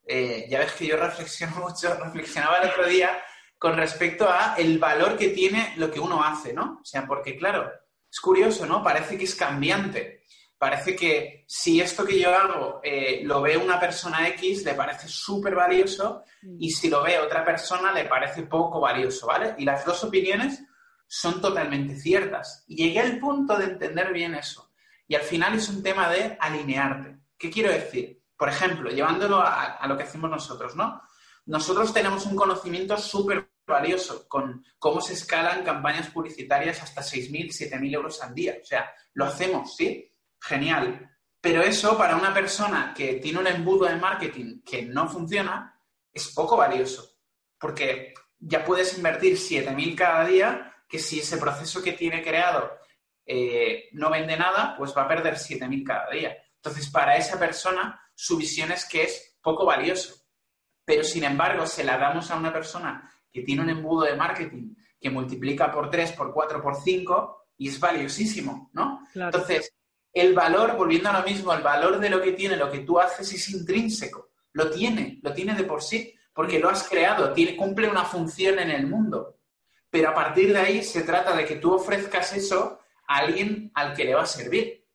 eh, 0.07 0.45
ya 0.49 0.59
ves 0.59 0.73
que 0.73 0.87
yo 0.87 0.97
reflexiono 0.97 1.55
mucho, 1.57 1.93
reflexionaba 1.95 2.57
el 2.57 2.69
otro 2.69 2.87
día 2.87 3.21
con 3.65 3.77
respecto 3.77 4.29
a 4.29 4.53
el 4.59 4.77
valor 4.77 5.17
que 5.17 5.29
tiene 5.29 5.73
lo 5.77 5.89
que 5.89 5.99
uno 5.99 6.23
hace, 6.23 6.53
¿no? 6.53 6.77
O 6.83 6.85
sea, 6.85 7.07
porque 7.07 7.35
claro, 7.35 7.67
es 8.07 8.19
curioso, 8.19 8.67
¿no? 8.67 8.83
Parece 8.83 9.17
que 9.17 9.23
es 9.23 9.33
cambiante. 9.33 10.21
Parece 10.55 10.95
que 10.95 11.45
si 11.47 11.81
esto 11.81 12.05
que 12.05 12.19
yo 12.19 12.29
hago 12.29 12.79
eh, 12.83 13.21
lo 13.23 13.41
ve 13.41 13.57
una 13.57 13.79
persona 13.79 14.27
X, 14.27 14.63
le 14.65 14.75
parece 14.75 15.07
súper 15.07 15.55
valioso 15.55 16.21
y 16.59 16.69
si 16.69 16.91
lo 16.91 17.01
ve 17.01 17.17
otra 17.17 17.43
persona, 17.43 17.91
le 17.91 18.05
parece 18.05 18.43
poco 18.43 18.79
valioso, 18.79 19.25
¿vale? 19.25 19.55
Y 19.57 19.65
las 19.65 19.83
dos 19.83 20.03
opiniones 20.03 20.63
son 21.07 21.41
totalmente 21.41 21.95
ciertas. 21.95 22.65
Y 22.67 22.75
llegué 22.75 22.99
al 22.99 23.17
punto 23.17 23.57
de 23.57 23.65
entender 23.65 24.13
bien 24.13 24.35
eso. 24.35 24.73
Y 25.07 25.15
al 25.15 25.23
final 25.23 25.55
es 25.55 25.67
un 25.69 25.81
tema 25.81 26.07
de 26.11 26.37
alinearte. 26.39 27.17
¿Qué 27.35 27.49
quiero 27.49 27.71
decir? 27.71 28.21
Por 28.37 28.47
ejemplo, 28.47 28.91
llevándolo 28.91 29.41
a, 29.41 29.83
lo 29.87 29.97
que 29.97 30.03
hacemos 30.03 30.29
nosotros, 30.29 30.75
¿no? 30.75 31.01
Nosotros 31.47 31.91
tenemos 31.91 32.27
un 32.27 32.35
conocimiento 32.35 32.95
súper 32.97 33.54
valioso 33.65 34.27
con 34.27 34.63
cómo 34.77 35.01
se 35.01 35.13
escalan 35.13 35.63
campañas 35.63 36.09
publicitarias 36.09 36.81
hasta 36.81 37.01
6.000, 37.01 37.71
7.000 37.71 37.93
euros 37.93 38.21
al 38.21 38.33
día. 38.33 38.57
O 38.61 38.65
sea, 38.65 38.91
lo 39.13 39.25
hacemos, 39.25 39.75
¿sí? 39.75 40.11
Genial. 40.39 41.09
Pero 41.41 41.61
eso 41.61 41.97
para 41.97 42.15
una 42.15 42.33
persona 42.33 42.93
que 42.95 43.15
tiene 43.15 43.39
un 43.39 43.47
embudo 43.47 43.85
de 43.85 43.95
marketing 43.95 44.61
que 44.63 44.83
no 44.83 45.07
funciona 45.07 45.79
es 46.11 46.33
poco 46.33 46.57
valioso. 46.57 47.17
Porque 47.59 48.13
ya 48.39 48.63
puedes 48.63 48.97
invertir 48.97 49.35
7.000 49.37 49.95
cada 49.95 50.25
día, 50.25 50.73
que 50.87 50.99
si 50.99 51.19
ese 51.19 51.37
proceso 51.37 51.81
que 51.81 51.93
tiene 51.93 52.23
creado 52.23 52.71
eh, 53.25 53.89
no 53.93 54.09
vende 54.09 54.37
nada, 54.37 54.75
pues 54.77 54.95
va 54.95 55.03
a 55.03 55.07
perder 55.07 55.35
7.000 55.35 55.83
cada 55.85 56.09
día. 56.11 56.37
Entonces, 56.55 56.89
para 56.89 57.17
esa 57.17 57.39
persona 57.39 57.99
su 58.13 58.37
visión 58.37 58.71
es 58.71 58.85
que 58.85 59.03
es 59.03 59.37
poco 59.41 59.65
valioso. 59.65 60.15
Pero 60.83 61.03
sin 61.03 61.23
embargo, 61.23 61.65
se 61.65 61.83
la 61.83 61.97
damos 61.97 62.29
a 62.29 62.35
una 62.35 62.53
persona 62.53 63.11
que 63.35 63.41
tiene 63.41 63.63
un 63.63 63.69
embudo 63.69 64.05
de 64.05 64.15
marketing 64.15 64.73
que 64.97 65.09
multiplica 65.09 65.69
por 65.69 65.89
3, 65.89 66.13
por 66.13 66.33
4, 66.33 66.61
por 66.61 66.73
5 66.73 67.47
y 67.57 67.67
es 67.67 67.77
valiosísimo, 67.81 68.69
¿no? 68.71 69.01
Entonces, 69.13 69.73
el 70.13 70.33
valor, 70.33 70.77
volviendo 70.77 71.09
a 71.09 71.19
lo 71.19 71.27
mismo, 71.27 71.53
el 71.53 71.61
valor 71.61 71.99
de 71.99 72.09
lo 72.09 72.21
que 72.21 72.31
tiene, 72.31 72.55
lo 72.55 72.71
que 72.71 72.79
tú 72.79 72.97
haces 72.97 73.33
es 73.33 73.49
intrínseco. 73.49 74.29
Lo 74.53 74.71
tiene, 74.71 75.19
lo 75.21 75.33
tiene 75.33 75.53
de 75.53 75.65
por 75.65 75.83
sí, 75.83 76.15
porque 76.33 76.59
lo 76.59 76.69
has 76.69 76.87
creado, 76.87 77.33
tiene, 77.33 77.57
cumple 77.57 77.89
una 77.89 78.05
función 78.05 78.57
en 78.57 78.71
el 78.71 78.87
mundo. 78.87 79.39
Pero 79.89 80.11
a 80.11 80.13
partir 80.13 80.53
de 80.53 80.59
ahí 80.59 80.81
se 80.81 81.01
trata 81.01 81.35
de 81.35 81.43
que 81.43 81.57
tú 81.57 81.73
ofrezcas 81.73 82.31
eso 82.37 82.79
a 83.05 83.17
alguien 83.17 83.69
al 83.73 83.93
que 83.93 84.05
le 84.05 84.15
va 84.15 84.21
a 84.21 84.27
servir. 84.27 84.87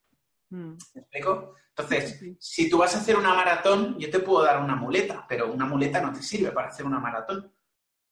Mm. 0.49 0.78
¿Me 0.95 1.01
explico? 1.03 1.57
Entonces, 1.76 2.18
si 2.38 2.70
tú 2.70 2.78
vas 2.78 2.95
a 2.95 3.01
hacer 3.01 3.18
una 3.18 3.34
maratón, 3.34 3.99
yo 3.99 4.09
te 4.09 4.20
puedo 4.20 4.43
dar 4.43 4.62
una 4.62 4.76
muleta, 4.76 5.26
pero 5.28 5.53
una 5.53 5.66
muleta 5.66 6.01
no 6.01 6.11
te 6.11 6.22
sirve 6.22 6.53
para 6.53 6.68
hacer 6.68 6.86
una 6.86 6.99
maratón. 6.99 7.53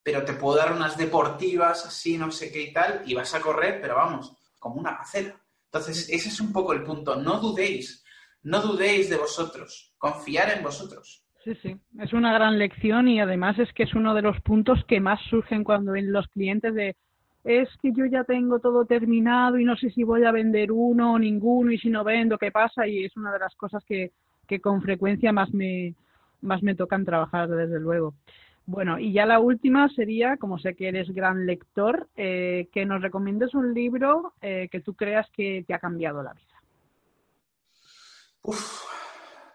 Pero 0.08 0.24
te 0.24 0.32
puedo 0.32 0.56
dar 0.56 0.72
unas 0.72 0.96
deportivas 0.96 1.84
así, 1.84 2.16
no 2.16 2.30
sé 2.30 2.50
qué 2.50 2.62
y 2.62 2.72
tal, 2.72 3.02
y 3.04 3.14
vas 3.14 3.34
a 3.34 3.42
correr, 3.42 3.78
pero 3.78 3.96
vamos, 3.96 4.32
como 4.58 4.76
una 4.76 4.96
gacela. 4.96 5.38
Entonces, 5.66 6.08
ese 6.08 6.30
es 6.30 6.40
un 6.40 6.50
poco 6.50 6.72
el 6.72 6.82
punto. 6.82 7.16
No 7.16 7.38
dudéis, 7.38 8.02
no 8.42 8.62
dudéis 8.62 9.10
de 9.10 9.18
vosotros, 9.18 9.92
confiar 9.98 10.56
en 10.56 10.62
vosotros. 10.62 11.26
Sí, 11.44 11.54
sí, 11.56 11.76
es 11.98 12.14
una 12.14 12.32
gran 12.32 12.58
lección 12.58 13.06
y 13.06 13.20
además 13.20 13.58
es 13.58 13.70
que 13.74 13.82
es 13.82 13.92
uno 13.92 14.14
de 14.14 14.22
los 14.22 14.40
puntos 14.40 14.82
que 14.88 14.98
más 14.98 15.20
surgen 15.28 15.62
cuando 15.62 15.92
ven 15.92 16.10
los 16.10 16.26
clientes 16.28 16.74
de 16.74 16.96
es 17.44 17.68
que 17.82 17.92
yo 17.92 18.06
ya 18.06 18.24
tengo 18.24 18.60
todo 18.60 18.86
terminado 18.86 19.58
y 19.58 19.64
no 19.66 19.76
sé 19.76 19.90
si 19.90 20.04
voy 20.04 20.24
a 20.24 20.32
vender 20.32 20.72
uno 20.72 21.12
o 21.12 21.18
ninguno 21.18 21.70
y 21.70 21.76
si 21.76 21.90
no 21.90 22.02
vendo, 22.02 22.38
¿qué 22.38 22.50
pasa? 22.50 22.86
Y 22.86 23.04
es 23.04 23.14
una 23.14 23.30
de 23.30 23.40
las 23.40 23.54
cosas 23.56 23.84
que, 23.84 24.12
que 24.46 24.58
con 24.58 24.80
frecuencia 24.80 25.32
más 25.32 25.52
me, 25.52 25.94
más 26.40 26.62
me 26.62 26.74
tocan 26.74 27.04
trabajar, 27.04 27.50
desde 27.50 27.78
luego. 27.78 28.14
Bueno, 28.68 28.98
y 28.98 29.14
ya 29.14 29.24
la 29.24 29.40
última 29.40 29.88
sería, 29.88 30.36
como 30.36 30.58
sé 30.58 30.76
que 30.76 30.88
eres 30.88 31.08
gran 31.08 31.46
lector, 31.46 32.10
eh, 32.14 32.68
que 32.70 32.84
nos 32.84 33.00
recomiendes 33.00 33.54
un 33.54 33.72
libro 33.72 34.34
eh, 34.42 34.68
que 34.70 34.80
tú 34.80 34.94
creas 34.94 35.26
que 35.34 35.64
te 35.66 35.72
ha 35.72 35.78
cambiado 35.78 36.22
la 36.22 36.34
vida. 36.34 36.62
Uf, 38.42 38.84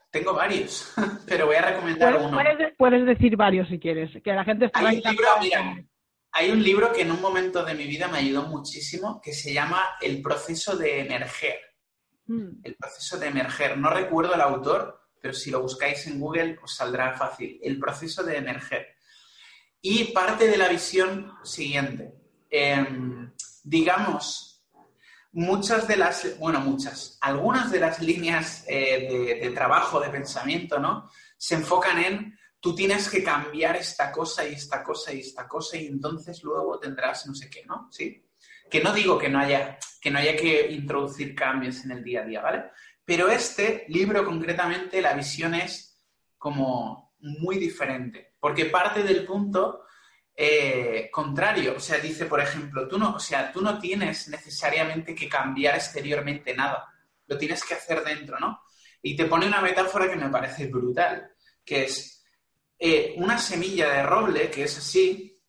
tengo 0.10 0.34
varios, 0.34 0.96
pero 1.28 1.46
voy 1.46 1.58
a 1.58 1.62
recomendar 1.62 2.18
uno. 2.18 2.40
Puedes, 2.76 3.06
decir 3.06 3.38
varios 3.38 3.70
si 3.70 3.78
quieres, 3.78 4.10
que 4.24 4.34
la 4.34 4.44
gente 4.44 4.66
está 4.66 4.80
hay 4.80 4.98
un 4.98 5.04
libro, 5.04 5.28
mira, 5.40 5.86
hay 6.32 6.50
un 6.50 6.64
libro 6.64 6.92
que 6.92 7.04
en 7.04 7.12
un 7.12 7.22
momento 7.22 7.64
de 7.64 7.76
mi 7.76 7.86
vida 7.86 8.08
me 8.08 8.18
ayudó 8.18 8.48
muchísimo, 8.48 9.22
que 9.22 9.34
se 9.34 9.54
llama 9.54 9.80
El 10.02 10.24
proceso 10.24 10.76
de 10.76 11.02
emerger. 11.02 11.60
Hmm. 12.26 12.64
El 12.64 12.74
proceso 12.78 13.20
de 13.20 13.28
emerger. 13.28 13.78
No 13.78 13.92
recuerdo 13.92 14.34
el 14.34 14.42
autor, 14.42 15.04
pero 15.22 15.36
si 15.36 15.52
lo 15.52 15.62
buscáis 15.62 16.08
en 16.08 16.20
Google 16.20 16.58
os 16.64 16.76
saldrá 16.76 17.14
fácil. 17.14 17.60
El 17.62 17.78
proceso 17.78 18.24
de 18.24 18.38
emerger. 18.38 18.88
Y 19.86 20.06
parte 20.06 20.48
de 20.48 20.56
la 20.56 20.70
visión 20.70 21.34
siguiente. 21.44 22.14
Em, 22.50 23.34
digamos, 23.64 24.64
muchas 25.34 25.90
de 25.90 25.98
las, 25.98 26.40
bueno, 26.40 26.62
muchas, 26.62 27.18
algunas 27.20 27.70
de 27.70 27.82
las 27.82 28.00
líneas 28.00 28.64
eh, 28.66 29.40
de, 29.42 29.50
trabajo, 29.50 30.00
de 30.00 30.10
pensamiento, 30.10 30.80
¿no? 30.80 31.10
Se 31.38 31.56
enfocan 31.56 32.02
en 32.02 32.40
tú 32.62 32.74
tienes 32.74 33.10
que 33.10 33.22
cambiar 33.22 33.76
esta 33.76 34.10
cosa 34.10 34.48
y 34.48 34.54
esta 34.54 34.82
cosa 34.82 35.12
y 35.12 35.20
esta 35.20 35.50
cosa 35.50 35.76
y 35.76 35.88
entonces 35.88 36.42
luego 36.44 36.80
tendrás 36.80 37.28
no 37.28 37.36
sé 37.36 37.50
qué, 37.50 37.66
¿no? 37.66 37.90
¿Sí? 37.92 38.26
Que 38.72 38.82
no 38.82 38.94
digo 38.94 39.18
que 39.18 39.28
no 39.28 39.40
haya 39.40 39.78
que, 40.00 40.10
no 40.10 40.20
haya 40.20 40.38
que 40.38 40.72
introducir 40.72 41.36
cambios 41.36 41.84
en 41.84 41.92
el 41.92 42.04
día 42.06 42.22
a 42.22 42.26
día, 42.26 42.42
¿vale? 42.42 42.64
Pero 43.04 43.28
este 43.30 43.84
libro 43.90 44.24
concretamente, 44.24 45.02
la 45.02 45.14
visión 45.14 45.56
es 45.56 46.02
como 46.38 47.16
muy 47.20 47.58
diferente, 47.58 48.33
porque 48.44 48.66
parte 48.66 49.04
del 49.04 49.26
punto 49.26 49.86
eh, 50.36 51.08
contrario, 51.10 51.76
o 51.78 51.80
sea, 51.80 51.98
dice, 52.00 52.26
por 52.26 52.42
ejemplo, 52.42 52.90
tú 52.90 53.00
no, 53.00 53.16
o 53.16 53.20
sea, 53.20 53.54
tú 53.54 53.62
no 53.62 53.80
tienes 53.80 54.28
necesariamente 54.28 55.16
que 55.16 55.30
cambiar 55.30 55.76
exteriormente 55.76 56.54
nada, 56.54 56.94
lo 57.26 57.38
tienes 57.38 57.64
que 57.64 57.76
hacer 57.76 58.04
dentro, 58.04 58.38
¿no? 58.42 58.64
Y 59.02 59.16
te 59.16 59.28
pone 59.28 59.48
una 59.48 59.62
metáfora 59.62 60.10
que 60.10 60.18
me 60.18 60.28
parece 60.28 60.68
brutal, 60.68 61.32
que 61.64 61.86
es 61.86 62.22
eh, 62.78 63.14
una 63.16 63.38
semilla 63.38 63.88
de 63.88 64.04
roble, 64.04 64.52
que 64.52 64.66
es 64.66 64.78
así, 64.78 65.42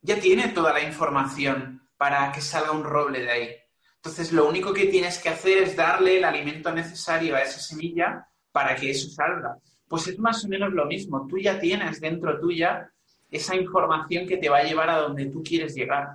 ya 0.00 0.18
tiene 0.18 0.48
toda 0.48 0.72
la 0.72 0.80
información 0.80 1.90
para 1.98 2.32
que 2.32 2.40
salga 2.40 2.72
un 2.72 2.84
roble 2.84 3.24
de 3.24 3.30
ahí. 3.30 3.56
Entonces, 3.96 4.32
lo 4.32 4.48
único 4.48 4.72
que 4.72 4.86
tienes 4.86 5.18
que 5.18 5.28
hacer 5.28 5.64
es 5.64 5.76
darle 5.76 6.16
el 6.16 6.24
alimento 6.24 6.72
necesario 6.72 7.36
a 7.36 7.42
esa 7.42 7.60
semilla 7.60 8.26
para 8.50 8.74
que 8.74 8.92
eso 8.92 9.10
salga. 9.10 9.58
Pues 9.88 10.06
es 10.08 10.18
más 10.18 10.44
o 10.44 10.48
menos 10.48 10.72
lo 10.72 10.86
mismo. 10.86 11.26
Tú 11.26 11.38
ya 11.38 11.58
tienes 11.58 12.00
dentro 12.00 12.38
tuya 12.38 12.90
esa 13.30 13.56
información 13.56 14.26
que 14.26 14.36
te 14.36 14.48
va 14.48 14.58
a 14.58 14.64
llevar 14.64 14.90
a 14.90 14.98
donde 14.98 15.26
tú 15.26 15.42
quieres 15.42 15.74
llegar. 15.74 16.08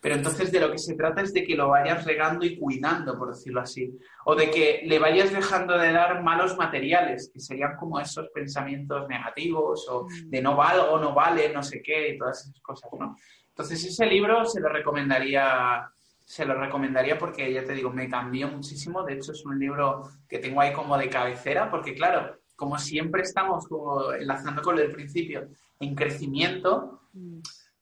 Pero 0.00 0.14
entonces 0.14 0.50
de 0.50 0.60
lo 0.60 0.72
que 0.72 0.78
se 0.78 0.94
trata 0.94 1.20
es 1.20 1.32
de 1.34 1.44
que 1.44 1.54
lo 1.54 1.68
vayas 1.68 2.04
regando 2.06 2.46
y 2.46 2.58
cuidando, 2.58 3.18
por 3.18 3.28
decirlo 3.28 3.60
así. 3.60 3.98
O 4.24 4.34
de 4.34 4.50
que 4.50 4.82
le 4.86 4.98
vayas 4.98 5.30
dejando 5.30 5.76
de 5.76 5.92
dar 5.92 6.22
malos 6.22 6.56
materiales, 6.56 7.30
que 7.32 7.40
serían 7.40 7.76
como 7.76 8.00
esos 8.00 8.28
pensamientos 8.30 9.06
negativos 9.08 9.86
o 9.90 10.06
de 10.24 10.40
no 10.40 10.56
valgo, 10.56 10.98
no 10.98 11.14
vale, 11.14 11.52
no 11.52 11.62
sé 11.62 11.82
qué, 11.82 12.10
y 12.14 12.18
todas 12.18 12.40
esas 12.40 12.60
cosas, 12.62 12.90
¿no? 12.98 13.14
Entonces 13.48 13.84
ese 13.84 14.06
libro 14.06 14.46
se 14.46 14.60
lo 14.60 14.70
recomendaría 14.70 15.86
se 16.30 16.44
lo 16.44 16.54
recomendaría 16.54 17.18
porque, 17.18 17.52
ya 17.52 17.64
te 17.64 17.72
digo, 17.72 17.90
me 17.90 18.08
cambió 18.08 18.46
muchísimo. 18.46 19.02
De 19.02 19.14
hecho, 19.14 19.32
es 19.32 19.44
un 19.44 19.58
libro 19.58 20.08
que 20.28 20.38
tengo 20.38 20.60
ahí 20.60 20.72
como 20.72 20.96
de 20.96 21.08
cabecera, 21.08 21.68
porque 21.68 21.92
claro, 21.92 22.38
como 22.60 22.78
siempre 22.78 23.22
estamos 23.22 23.66
como 23.66 24.12
enlazando 24.12 24.60
con 24.60 24.78
el 24.78 24.92
principio, 24.92 25.48
en 25.78 25.94
crecimiento, 25.94 27.08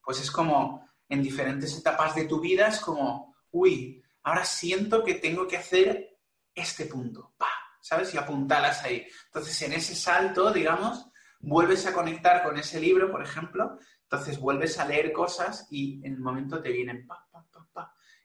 pues 0.01 0.21
es 0.21 0.31
como 0.31 0.89
en 1.09 1.21
diferentes 1.21 1.77
etapas 1.77 2.15
de 2.15 2.27
tu 2.27 2.39
vida, 2.39 2.69
es 2.69 2.79
como, 2.79 3.35
uy, 3.51 4.01
ahora 4.23 4.45
siento 4.45 5.03
que 5.03 5.15
tengo 5.15 5.49
que 5.49 5.57
hacer 5.57 6.21
este 6.55 6.85
punto, 6.85 7.35
pa, 7.37 7.51
¿sabes? 7.81 8.15
Y 8.15 8.19
apuntalas 8.19 8.85
ahí. 8.85 9.05
Entonces, 9.27 9.61
en 9.63 9.73
ese 9.73 9.97
salto, 9.97 10.53
digamos, 10.53 11.11
vuelves 11.41 11.85
a 11.87 11.93
conectar 11.93 12.45
con 12.45 12.57
ese 12.57 12.81
libro, 12.81 13.11
por 13.11 13.25
ejemplo, 13.25 13.81
entonces 14.05 14.39
vuelves 14.39 14.79
a 14.79 14.87
leer 14.87 15.13
cosas 15.13 15.67
y 15.73 16.01
en 16.07 16.13
el 16.13 16.21
momento 16.21 16.63
te 16.63 16.71
vienen 16.71 17.05
pa, 17.05 17.27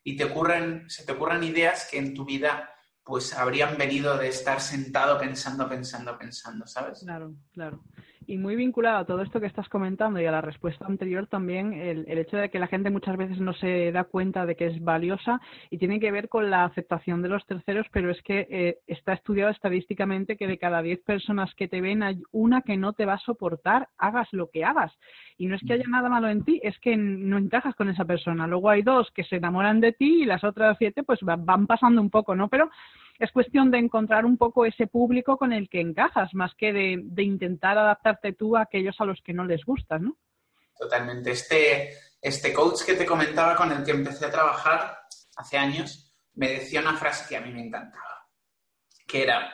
y 0.03 0.15
te 0.15 0.25
ocurren, 0.25 0.87
se 0.87 1.03
te 1.03 1.13
ocurren 1.13 1.43
ideas 1.43 1.87
que 1.89 1.97
en 1.97 2.13
tu 2.13 2.25
vida 2.25 2.72
pues 3.03 3.33
habrían 3.33 3.77
venido 3.77 4.17
de 4.17 4.29
estar 4.29 4.61
sentado 4.61 5.19
pensando, 5.19 5.67
pensando, 5.67 6.17
pensando, 6.17 6.65
¿sabes? 6.65 6.99
Claro, 6.99 7.33
claro. 7.51 7.83
Y 8.27 8.37
muy 8.37 8.55
vinculado 8.55 8.97
a 8.97 9.05
todo 9.05 9.21
esto 9.21 9.39
que 9.39 9.47
estás 9.47 9.67
comentando 9.69 10.19
y 10.19 10.25
a 10.25 10.31
la 10.31 10.41
respuesta 10.41 10.85
anterior 10.85 11.27
también, 11.27 11.73
el, 11.73 12.05
hecho 12.17 12.37
de 12.37 12.49
que 12.49 12.59
la 12.59 12.67
gente 12.67 12.89
muchas 12.89 13.17
veces 13.17 13.39
no 13.39 13.53
se 13.53 13.91
da 13.91 14.03
cuenta 14.05 14.45
de 14.45 14.55
que 14.55 14.67
es 14.67 14.81
valiosa 14.81 15.41
y 15.69 15.77
tiene 15.77 15.99
que 15.99 16.11
ver 16.11 16.29
con 16.29 16.49
la 16.49 16.65
aceptación 16.65 17.21
de 17.21 17.29
los 17.29 17.45
terceros, 17.45 17.85
pero 17.91 18.11
es 18.11 18.21
que 18.23 18.47
eh, 18.49 18.77
está 18.87 19.13
estudiado 19.13 19.51
estadísticamente 19.51 20.37
que 20.37 20.47
de 20.47 20.57
cada 20.57 20.81
10 20.81 21.01
personas 21.01 21.53
que 21.55 21.67
te 21.67 21.81
ven 21.81 22.03
hay 22.03 22.21
una 22.31 22.61
que 22.61 22.77
no 22.77 22.93
te 22.93 23.05
va 23.05 23.13
a 23.13 23.19
soportar, 23.19 23.89
hagas 23.97 24.27
lo 24.31 24.49
que 24.49 24.63
hagas. 24.63 24.93
Y 25.37 25.47
no 25.47 25.55
es 25.55 25.61
que 25.65 25.73
haya 25.73 25.87
nada 25.87 26.09
malo 26.09 26.29
en 26.29 26.43
ti, 26.43 26.59
es 26.63 26.77
que 26.79 26.95
no 26.95 27.37
encajas 27.37 27.75
con 27.75 27.89
esa 27.89 28.05
persona. 28.05 28.47
Luego 28.47 28.69
hay 28.69 28.83
dos 28.83 29.11
que 29.11 29.23
se 29.23 29.37
enamoran 29.37 29.81
de 29.81 29.93
ti 29.93 30.23
y 30.23 30.25
las 30.25 30.43
otras 30.43 30.77
siete 30.77 31.03
pues 31.03 31.19
van 31.21 31.67
pasando 31.67 32.01
un 32.01 32.09
poco, 32.09 32.35
¿no? 32.35 32.47
Pero 32.49 32.69
es 33.19 33.31
cuestión 33.31 33.71
de 33.71 33.77
encontrar 33.77 34.25
un 34.25 34.37
poco 34.37 34.65
ese 34.65 34.87
público 34.87 35.37
con 35.37 35.53
el 35.53 35.69
que 35.69 35.81
encajas, 35.81 36.33
más 36.33 36.53
que 36.55 36.73
de, 36.73 37.23
intentar 37.23 37.77
adaptarte 37.77 38.33
tú 38.33 38.55
a 38.57 38.61
aquellos 38.61 38.99
a 38.99 39.05
los 39.05 39.21
que 39.21 39.33
no 39.33 39.45
les 39.45 39.63
gustas, 39.63 40.01
¿no? 40.01 40.17
Totalmente. 40.77 41.31
Este, 41.31 41.97
este 42.21 42.51
coach 42.51 42.83
que 42.83 42.95
te 42.95 43.05
comentaba 43.05 43.55
con 43.55 43.71
el 43.71 43.83
que 43.83 43.91
empecé 43.91 44.25
a 44.25 44.31
trabajar 44.31 44.97
hace 45.37 45.57
años, 45.57 46.13
me 46.35 46.49
decía 46.49 46.81
una 46.81 46.97
frase 46.97 47.25
que 47.29 47.37
a 47.37 47.41
mí 47.41 47.51
me 47.51 47.65
encantaba, 47.65 48.27
que 49.07 49.23
era 49.23 49.53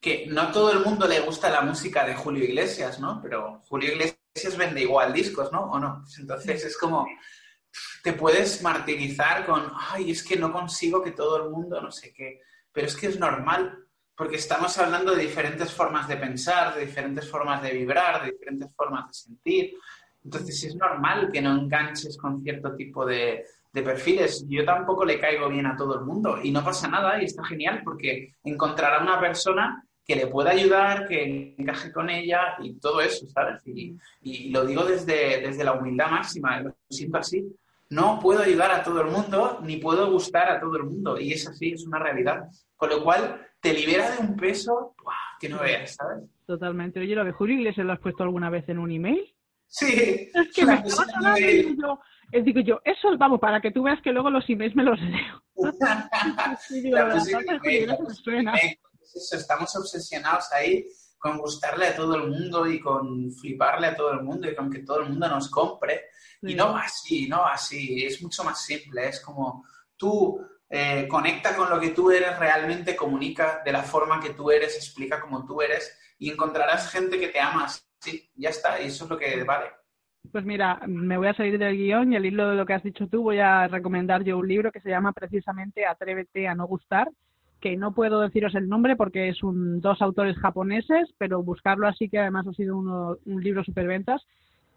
que 0.00 0.26
no 0.26 0.42
a 0.42 0.52
todo 0.52 0.70
el 0.70 0.80
mundo 0.80 1.08
le 1.08 1.20
gusta 1.20 1.48
la 1.48 1.62
música 1.62 2.04
de 2.04 2.14
Julio 2.14 2.44
Iglesias, 2.44 3.00
¿no? 3.00 3.20
Pero 3.22 3.62
Julio 3.68 3.92
Iglesias 3.92 4.56
vende 4.58 4.82
igual 4.82 5.14
discos, 5.14 5.50
¿no? 5.50 5.70
¿O 5.70 5.78
no? 5.78 6.04
Entonces 6.18 6.62
es 6.62 6.76
como, 6.76 7.06
te 8.02 8.12
puedes 8.12 8.60
martirizar 8.60 9.46
con, 9.46 9.72
ay, 9.74 10.10
es 10.10 10.22
que 10.22 10.36
no 10.36 10.52
consigo 10.52 11.02
que 11.02 11.12
todo 11.12 11.42
el 11.42 11.50
mundo 11.50 11.80
no 11.80 11.90
sé 11.90 12.12
qué 12.12 12.42
pero 12.74 12.88
es 12.88 12.96
que 12.96 13.06
es 13.06 13.18
normal, 13.18 13.78
porque 14.16 14.36
estamos 14.36 14.76
hablando 14.78 15.14
de 15.14 15.22
diferentes 15.22 15.72
formas 15.72 16.08
de 16.08 16.16
pensar, 16.16 16.74
de 16.74 16.84
diferentes 16.84 17.30
formas 17.30 17.62
de 17.62 17.72
vibrar, 17.72 18.24
de 18.24 18.32
diferentes 18.32 18.68
formas 18.74 19.06
de 19.06 19.14
sentir. 19.14 19.74
Entonces 20.24 20.64
es 20.64 20.74
normal 20.74 21.30
que 21.32 21.40
no 21.40 21.52
enganches 21.52 22.18
con 22.18 22.42
cierto 22.42 22.74
tipo 22.74 23.06
de, 23.06 23.44
perfiles. 23.72 24.44
Yo 24.48 24.64
tampoco 24.64 25.04
le 25.04 25.18
caigo 25.18 25.48
bien 25.48 25.66
a 25.66 25.76
todo 25.76 25.98
el 25.98 26.04
mundo 26.04 26.38
y 26.42 26.50
no 26.50 26.64
pasa 26.64 26.88
nada 26.88 27.20
y 27.20 27.24
está 27.24 27.44
genial 27.44 27.82
porque 27.84 28.34
encontrará 28.44 29.02
una 29.02 29.18
persona 29.18 29.84
que 30.06 30.16
le 30.16 30.26
pueda 30.26 30.50
ayudar, 30.50 31.08
que 31.08 31.54
encaje 31.58 31.92
con 31.92 32.08
ella 32.10 32.56
y 32.60 32.74
todo 32.74 33.00
eso, 33.00 33.26
¿sabes? 33.26 33.62
Y, 33.66 34.50
lo 34.50 34.64
digo 34.64 34.84
desde, 34.84 35.40
desde 35.40 35.64
la 35.64 35.72
humildad 35.72 36.10
máxima, 36.10 36.60
lo 36.60 36.76
siento 36.88 37.18
así, 37.18 37.44
no 37.94 38.18
puedo 38.20 38.42
ayudar 38.42 38.72
a 38.72 38.82
todo 38.82 39.00
el 39.02 39.08
mundo 39.08 39.60
ni 39.62 39.76
puedo 39.76 40.10
gustar 40.10 40.50
a 40.50 40.60
todo 40.60 40.76
el 40.76 40.84
mundo. 40.84 41.18
Y 41.18 41.32
es 41.32 41.46
así, 41.48 41.72
es 41.72 41.86
una 41.86 41.98
realidad. 41.98 42.48
Con 42.76 42.90
lo 42.90 43.02
cual, 43.02 43.40
te 43.60 43.72
libera 43.72 44.10
de 44.10 44.18
un 44.18 44.36
peso 44.36 44.94
que 45.40 45.48
no 45.48 45.60
veas, 45.60 45.94
¿sabes? 45.94 46.24
Totalmente. 46.46 47.00
Oye, 47.00 47.14
lo 47.14 47.24
de 47.24 47.32
Julio 47.32 47.56
Iglesias 47.56 47.86
lo 47.86 47.92
has 47.92 48.00
puesto 48.00 48.24
alguna 48.24 48.50
vez 48.50 48.68
en 48.68 48.78
un 48.78 48.90
email. 48.90 49.34
Sí. 49.68 50.30
Es 50.34 50.52
que 50.54 50.66
me 50.66 50.74
estaba 50.74 50.90
sonando 50.90 51.38
y 51.38 51.76
yo, 51.80 52.00
digo 52.42 52.60
yo, 52.60 52.80
eso 52.84 53.16
vamos, 53.16 53.40
para 53.40 53.60
que 53.60 53.70
tú 53.70 53.84
veas 53.84 54.02
que 54.02 54.12
luego 54.12 54.30
los 54.30 54.48
emails 54.48 54.74
me 54.74 54.82
los 54.82 55.00
leo. 55.00 55.42
Estamos 59.32 59.76
obsesionados 59.76 60.52
ahí 60.52 60.84
con 61.18 61.38
gustarle 61.38 61.86
a 61.86 61.96
todo 61.96 62.16
el 62.16 62.28
mundo 62.28 62.66
y 62.66 62.80
con 62.80 63.30
fliparle 63.32 63.86
a 63.86 63.96
todo 63.96 64.12
el 64.12 64.22
mundo 64.22 64.50
y 64.50 64.54
con 64.54 64.70
que 64.70 64.80
todo 64.80 65.00
el 65.00 65.10
mundo 65.10 65.28
nos 65.28 65.48
compre. 65.48 66.02
Y 66.46 66.54
no 66.54 66.76
así, 66.76 67.28
no 67.28 67.44
así, 67.44 68.04
es 68.04 68.22
mucho 68.22 68.44
más 68.44 68.64
simple, 68.64 69.08
es 69.08 69.20
como 69.20 69.64
tú 69.96 70.40
eh, 70.68 71.06
conecta 71.08 71.56
con 71.56 71.70
lo 71.70 71.80
que 71.80 71.90
tú 71.90 72.10
eres, 72.10 72.38
realmente 72.38 72.96
comunica 72.96 73.62
de 73.64 73.72
la 73.72 73.82
forma 73.82 74.20
que 74.20 74.30
tú 74.30 74.50
eres, 74.50 74.76
explica 74.76 75.20
como 75.20 75.44
tú 75.46 75.62
eres 75.62 75.98
y 76.18 76.30
encontrarás 76.30 76.90
gente 76.90 77.18
que 77.18 77.28
te 77.28 77.40
ama 77.40 77.68
Sí, 77.98 78.30
ya 78.34 78.50
está, 78.50 78.82
y 78.82 78.88
eso 78.88 79.04
es 79.04 79.10
lo 79.10 79.16
que 79.16 79.42
vale. 79.44 79.70
Pues 80.30 80.44
mira, 80.44 80.78
me 80.86 81.16
voy 81.16 81.28
a 81.28 81.34
salir 81.34 81.58
del 81.58 81.76
guion 81.76 82.12
y 82.12 82.16
al 82.16 82.26
hilo 82.26 82.50
de 82.50 82.56
lo 82.56 82.66
que 82.66 82.74
has 82.74 82.82
dicho 82.82 83.06
tú 83.08 83.22
voy 83.22 83.38
a 83.38 83.66
recomendar 83.66 84.24
yo 84.24 84.36
un 84.36 84.46
libro 84.46 84.72
que 84.72 84.80
se 84.80 84.90
llama 84.90 85.12
precisamente 85.12 85.86
Atrévete 85.86 86.46
a 86.46 86.54
no 86.54 86.66
gustar 86.66 87.08
que 87.64 87.78
no 87.78 87.94
puedo 87.94 88.20
deciros 88.20 88.54
el 88.56 88.68
nombre 88.68 88.94
porque 88.94 89.30
es 89.30 89.42
un 89.42 89.80
dos 89.80 90.02
autores 90.02 90.36
japoneses, 90.36 91.08
pero 91.16 91.42
buscarlo 91.42 91.88
así 91.88 92.10
que 92.10 92.18
además 92.18 92.46
ha 92.46 92.52
sido 92.52 92.76
uno, 92.76 93.16
un 93.24 93.42
libro 93.42 93.64
superventas. 93.64 94.22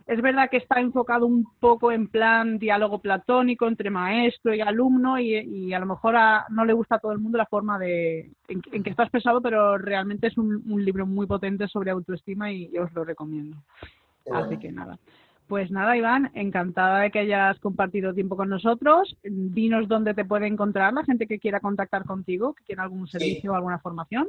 Es 0.07 0.21
verdad 0.21 0.49
que 0.49 0.57
está 0.57 0.79
enfocado 0.79 1.25
un 1.25 1.45
poco 1.59 1.91
en 1.91 2.07
plan 2.07 2.57
diálogo 2.57 2.99
platónico 2.99 3.67
entre 3.67 3.89
maestro 3.89 4.55
y 4.55 4.61
alumno 4.61 5.19
y, 5.19 5.73
a 5.73 5.79
lo 5.79 5.85
mejor 5.85 6.15
no 6.49 6.63
le 6.63 6.73
gusta 6.73 6.95
a 6.95 6.99
todo 6.99 7.11
el 7.11 7.19
mundo 7.19 7.37
la 7.37 7.45
forma 7.45 7.77
de 7.77 8.31
en, 8.47 8.61
que 8.61 8.89
está 8.89 9.03
expresado, 9.03 9.41
pero 9.41 9.77
realmente 9.77 10.27
es 10.27 10.37
un, 10.37 10.63
libro 10.83 11.05
muy 11.05 11.27
potente 11.27 11.67
sobre 11.67 11.91
autoestima 11.91 12.51
y 12.51 12.77
os 12.77 12.91
lo 12.93 13.03
recomiendo. 13.03 13.57
Así 14.31 14.57
que 14.57 14.71
nada. 14.71 14.97
Pues 15.47 15.71
nada, 15.71 15.95
Iván, 15.95 16.29
encantada 16.33 16.99
de 16.99 17.11
que 17.11 17.19
hayas 17.19 17.57
compartido 17.59 18.13
tiempo 18.13 18.35
con 18.35 18.49
nosotros. 18.49 19.15
Dinos 19.23 19.87
dónde 19.87 20.13
te 20.13 20.25
puede 20.25 20.45
encontrar 20.45 20.93
la 20.93 21.05
gente 21.05 21.25
que 21.25 21.39
quiera 21.39 21.61
contactar 21.61 22.03
contigo, 22.03 22.53
que 22.53 22.65
quiera 22.65 22.83
algún 22.83 23.07
servicio 23.07 23.53
o 23.53 23.55
alguna 23.55 23.79
formación. 23.79 24.27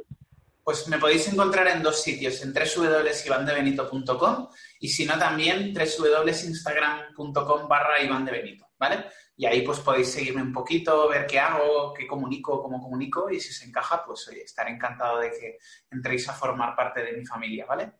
Pues 0.63 0.87
me 0.87 0.97
podéis 0.97 1.31
encontrar 1.31 1.67
en 1.67 1.83
dos 1.83 2.01
sitios, 2.01 2.41
en 2.43 2.53
www.ivandebenito.com 2.53 4.47
y 4.79 4.87
si 4.87 5.05
no 5.05 5.17
también 5.19 5.73
www.instagram.com 5.73 7.67
barra 7.67 8.01
ivandebenito, 8.01 8.65
¿vale? 8.79 9.05
Y 9.35 9.45
ahí 9.45 9.61
pues 9.61 9.79
podéis 9.79 10.11
seguirme 10.11 10.41
un 10.41 10.53
poquito, 10.53 11.07
ver 11.09 11.27
qué 11.27 11.39
hago, 11.39 11.93
qué 11.93 12.07
comunico, 12.07 12.61
cómo 12.61 12.81
comunico 12.81 13.29
y 13.29 13.39
si 13.39 13.49
os 13.49 13.67
encaja, 13.67 14.03
pues 14.05 14.27
oye, 14.29 14.43
estaré 14.43 14.71
encantado 14.71 15.19
de 15.19 15.31
que 15.31 15.57
entréis 15.91 16.27
a 16.29 16.33
formar 16.33 16.75
parte 16.75 17.03
de 17.03 17.13
mi 17.13 17.25
familia, 17.25 17.65
¿vale? 17.65 17.91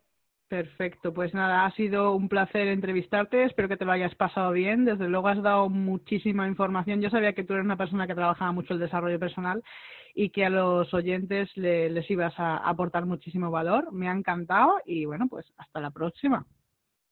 Perfecto, 0.48 1.14
pues 1.14 1.32
nada, 1.32 1.64
ha 1.64 1.70
sido 1.76 2.12
un 2.16 2.28
placer 2.28 2.66
entrevistarte, 2.66 3.44
espero 3.44 3.68
que 3.68 3.76
te 3.76 3.84
lo 3.84 3.92
hayas 3.92 4.16
pasado 4.16 4.50
bien, 4.50 4.84
desde 4.84 5.06
luego 5.06 5.28
has 5.28 5.40
dado 5.40 5.68
muchísima 5.68 6.48
información, 6.48 7.00
yo 7.00 7.08
sabía 7.08 7.34
que 7.34 7.44
tú 7.44 7.52
eres 7.52 7.64
una 7.64 7.76
persona 7.76 8.08
que 8.08 8.16
trabajaba 8.16 8.50
mucho 8.50 8.74
el 8.74 8.80
desarrollo 8.80 9.20
personal 9.20 9.62
y 10.12 10.30
que 10.30 10.44
a 10.44 10.50
los 10.50 10.92
oyentes 10.92 11.56
les 11.56 12.10
ibas 12.10 12.34
a 12.36 12.56
aportar 12.56 13.06
muchísimo 13.06 13.52
valor, 13.52 13.92
me 13.92 14.08
ha 14.08 14.12
encantado 14.12 14.74
y 14.84 15.04
bueno, 15.04 15.28
pues 15.28 15.46
hasta 15.56 15.80
la 15.80 15.92
próxima. 15.92 16.44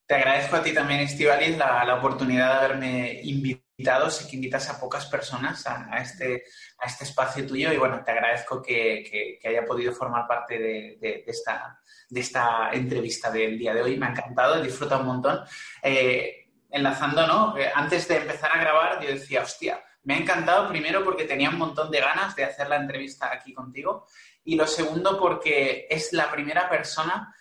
Te 0.08 0.14
agradezco 0.14 0.56
a 0.56 0.62
ti 0.62 0.72
también, 0.72 1.00
Estivalis, 1.00 1.56
la, 1.56 1.84
la 1.84 1.96
oportunidad 1.96 2.48
de 2.48 2.64
haberme 2.64 3.20
invitado, 3.22 4.10
sé 4.10 4.26
que 4.26 4.34
invitas 4.34 4.68
a 4.70 4.80
pocas 4.80 5.06
personas 5.06 5.64
a, 5.66 5.98
este, 5.98 6.42
a 6.78 6.86
este 6.86 7.04
espacio 7.04 7.46
tuyo 7.46 7.72
y 7.72 7.76
bueno, 7.76 8.02
te 8.02 8.10
agradezco 8.10 8.60
que, 8.60 9.38
haya 9.46 9.64
podido 9.64 9.92
formar 9.92 10.26
parte 10.26 10.58
de 10.58 11.24
esta 11.26 11.78
de 12.08 12.20
esta 12.20 12.70
entrevista 12.72 13.30
del 13.30 13.58
día 13.58 13.74
de 13.74 13.82
hoy. 13.82 13.96
Me 13.96 14.06
ha 14.06 14.10
encantado, 14.10 14.56
he 14.56 14.62
disfrutado 14.62 15.02
un 15.02 15.08
montón. 15.08 15.40
Eh, 15.82 16.46
enlazando, 16.70 17.26
¿no? 17.26 17.56
Eh, 17.56 17.70
antes 17.74 18.08
de 18.08 18.16
empezar 18.16 18.50
a 18.52 18.60
grabar, 18.60 19.00
yo 19.00 19.08
decía, 19.08 19.42
hostia, 19.42 19.82
me 20.04 20.14
ha 20.14 20.18
encantado 20.18 20.68
primero 20.68 21.02
porque 21.04 21.24
tenía 21.24 21.50
un 21.50 21.58
montón 21.58 21.90
de 21.90 22.00
ganas 22.00 22.34
de 22.36 22.44
hacer 22.44 22.68
la 22.68 22.76
entrevista 22.76 23.30
aquí 23.32 23.54
contigo 23.54 24.06
y 24.44 24.56
lo 24.56 24.66
segundo 24.66 25.18
porque 25.18 25.86
es 25.88 26.12
la 26.12 26.30
primera 26.30 26.68
persona 26.68 27.34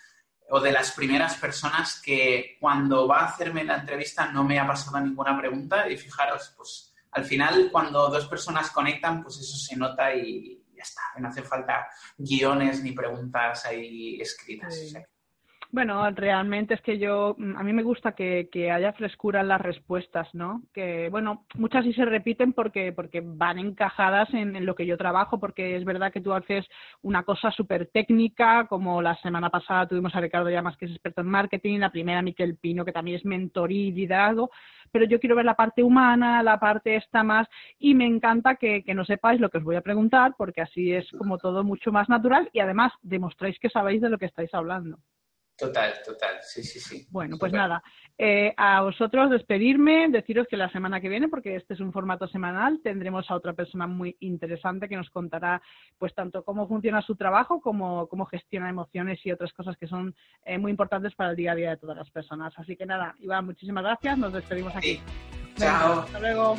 o 0.49 0.59
de 0.59 0.71
las 0.71 0.91
primeras 0.91 1.35
personas 1.35 2.01
que 2.01 2.57
cuando 2.59 3.07
va 3.07 3.19
a 3.19 3.25
hacerme 3.25 3.63
la 3.63 3.77
entrevista 3.77 4.31
no 4.31 4.43
me 4.43 4.59
ha 4.59 4.67
pasado 4.67 4.99
ninguna 4.99 5.37
pregunta 5.37 5.89
y 5.89 5.97
fijaros, 5.97 6.53
pues 6.55 6.93
al 7.11 7.25
final 7.25 7.69
cuando 7.71 8.09
dos 8.09 8.27
personas 8.27 8.71
conectan, 8.71 9.23
pues 9.23 9.37
eso 9.39 9.57
se 9.57 9.75
nota 9.75 10.13
y, 10.13 10.63
ya 10.73 10.83
está, 10.83 11.01
no 11.17 11.27
hace 11.27 11.41
falta 11.41 11.87
guiones 12.17 12.83
ni 12.83 12.91
preguntas 12.91 13.65
ahí 13.65 14.21
escritas. 14.21 14.93
Bueno, 15.77 16.09
realmente 16.09 16.73
es 16.73 16.81
que 16.81 16.97
yo, 16.97 17.35
a 17.55 17.61
mí 17.61 17.71
me 17.71 17.83
gusta 17.83 18.13
que, 18.13 18.49
haya 18.71 18.93
frescura 18.93 19.41
en 19.41 19.47
las 19.49 19.61
respuestas, 19.61 20.27
¿no? 20.33 20.63
Que, 20.73 21.07
bueno, 21.11 21.45
muchas 21.53 21.85
sí 21.85 21.93
se 21.93 22.03
repiten 22.03 22.53
porque, 22.53 22.91
porque 22.93 23.21
van 23.23 23.59
encajadas 23.59 24.27
en, 24.33 24.65
lo 24.65 24.73
que 24.73 24.87
yo 24.87 24.97
trabajo, 24.97 25.39
porque 25.39 25.75
es 25.75 25.85
verdad 25.85 26.11
que 26.11 26.19
tú 26.19 26.33
haces 26.33 26.65
una 27.03 27.21
cosa 27.21 27.51
súper 27.51 27.91
técnica, 27.93 28.65
como 28.67 29.03
la 29.03 29.15
semana 29.17 29.51
pasada 29.51 29.87
tuvimos 29.87 30.15
a 30.15 30.19
Ricardo 30.19 30.49
Llamas, 30.49 30.77
que 30.77 30.85
es 30.85 30.91
experto 30.93 31.21
en 31.21 31.27
marketing, 31.27 31.77
la 31.77 31.91
primera 31.91 32.23
Miquel 32.23 32.57
Pino, 32.57 32.83
que 32.83 32.91
también 32.91 33.17
es 33.17 33.25
mentor 33.25 33.71
y 33.71 33.91
liderazgo, 33.91 34.49
pero 34.91 35.05
yo 35.05 35.19
quiero 35.19 35.35
ver 35.35 35.45
la 35.45 35.53
parte 35.53 35.83
humana, 35.83 36.41
la 36.41 36.59
parte 36.59 36.95
esta 36.95 37.21
más, 37.21 37.47
y 37.77 37.93
me 37.93 38.07
encanta 38.07 38.55
que, 38.55 38.83
que 38.83 38.95
no 38.95 39.05
sepáis 39.05 39.39
lo 39.39 39.51
que 39.51 39.59
os 39.59 39.63
voy 39.63 39.75
a 39.75 39.81
preguntar, 39.81 40.33
porque 40.39 40.61
así 40.61 40.91
es 40.91 41.07
como 41.11 41.37
todo 41.37 41.63
mucho 41.63 41.91
más 41.91 42.09
natural 42.09 42.49
y 42.51 42.61
además 42.61 42.93
demostráis 43.03 43.59
que 43.59 43.69
sabéis 43.69 44.01
de 44.01 44.09
lo 44.09 44.17
que 44.17 44.25
estáis 44.25 44.51
hablando. 44.55 44.97
Total, 45.57 45.91
total, 46.05 46.37
sí, 46.41 46.61
sí, 46.61 46.79
sí. 46.79 47.07
Bueno, 47.09 47.37
pues 47.39 47.51
nada, 47.51 47.81
eh, 48.15 48.53
a 48.57 48.81
vosotros 48.83 49.31
despedirme, 49.31 50.07
deciros 50.09 50.45
que 50.47 50.55
la 50.55 50.69
semana 50.69 51.01
que 51.01 51.09
viene, 51.09 51.29
porque 51.29 51.55
este 51.55 51.73
es 51.73 51.79
un 51.79 51.91
formato 51.91 52.27
semanal, 52.27 52.79
tendremos 52.83 53.29
a 53.31 53.35
otra 53.35 53.53
persona 53.53 53.87
muy 53.87 54.15
interesante 54.19 54.87
que 54.87 54.95
nos 54.95 55.09
contará 55.09 55.59
pues 55.97 56.13
tanto 56.13 56.43
cómo 56.43 56.67
funciona 56.67 57.01
su 57.01 57.15
trabajo 57.15 57.59
como 57.59 58.07
cómo 58.07 58.27
gestiona 58.27 58.69
emociones 58.69 59.19
y 59.25 59.31
otras 59.31 59.51
cosas 59.53 59.75
que 59.77 59.87
son 59.87 60.15
eh, 60.45 60.59
muy 60.59 60.69
importantes 60.69 61.15
para 61.15 61.31
el 61.31 61.35
día 61.35 61.53
a 61.53 61.55
día 61.55 61.69
de 61.71 61.77
todas 61.77 61.97
las 61.97 62.11
personas. 62.11 62.53
Así 62.57 62.75
que 62.75 62.85
nada, 62.85 63.15
Iván, 63.17 63.45
muchísimas 63.45 63.83
gracias, 63.83 64.15
nos 64.15 64.33
despedimos 64.33 64.75
aquí. 64.75 65.01
Chao. 65.55 66.01
hasta 66.01 66.19
luego. 66.19 66.55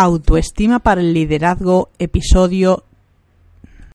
Autoestima 0.00 0.78
para 0.78 1.00
el 1.00 1.12
Liderazgo, 1.12 1.90
episodio 1.98 2.84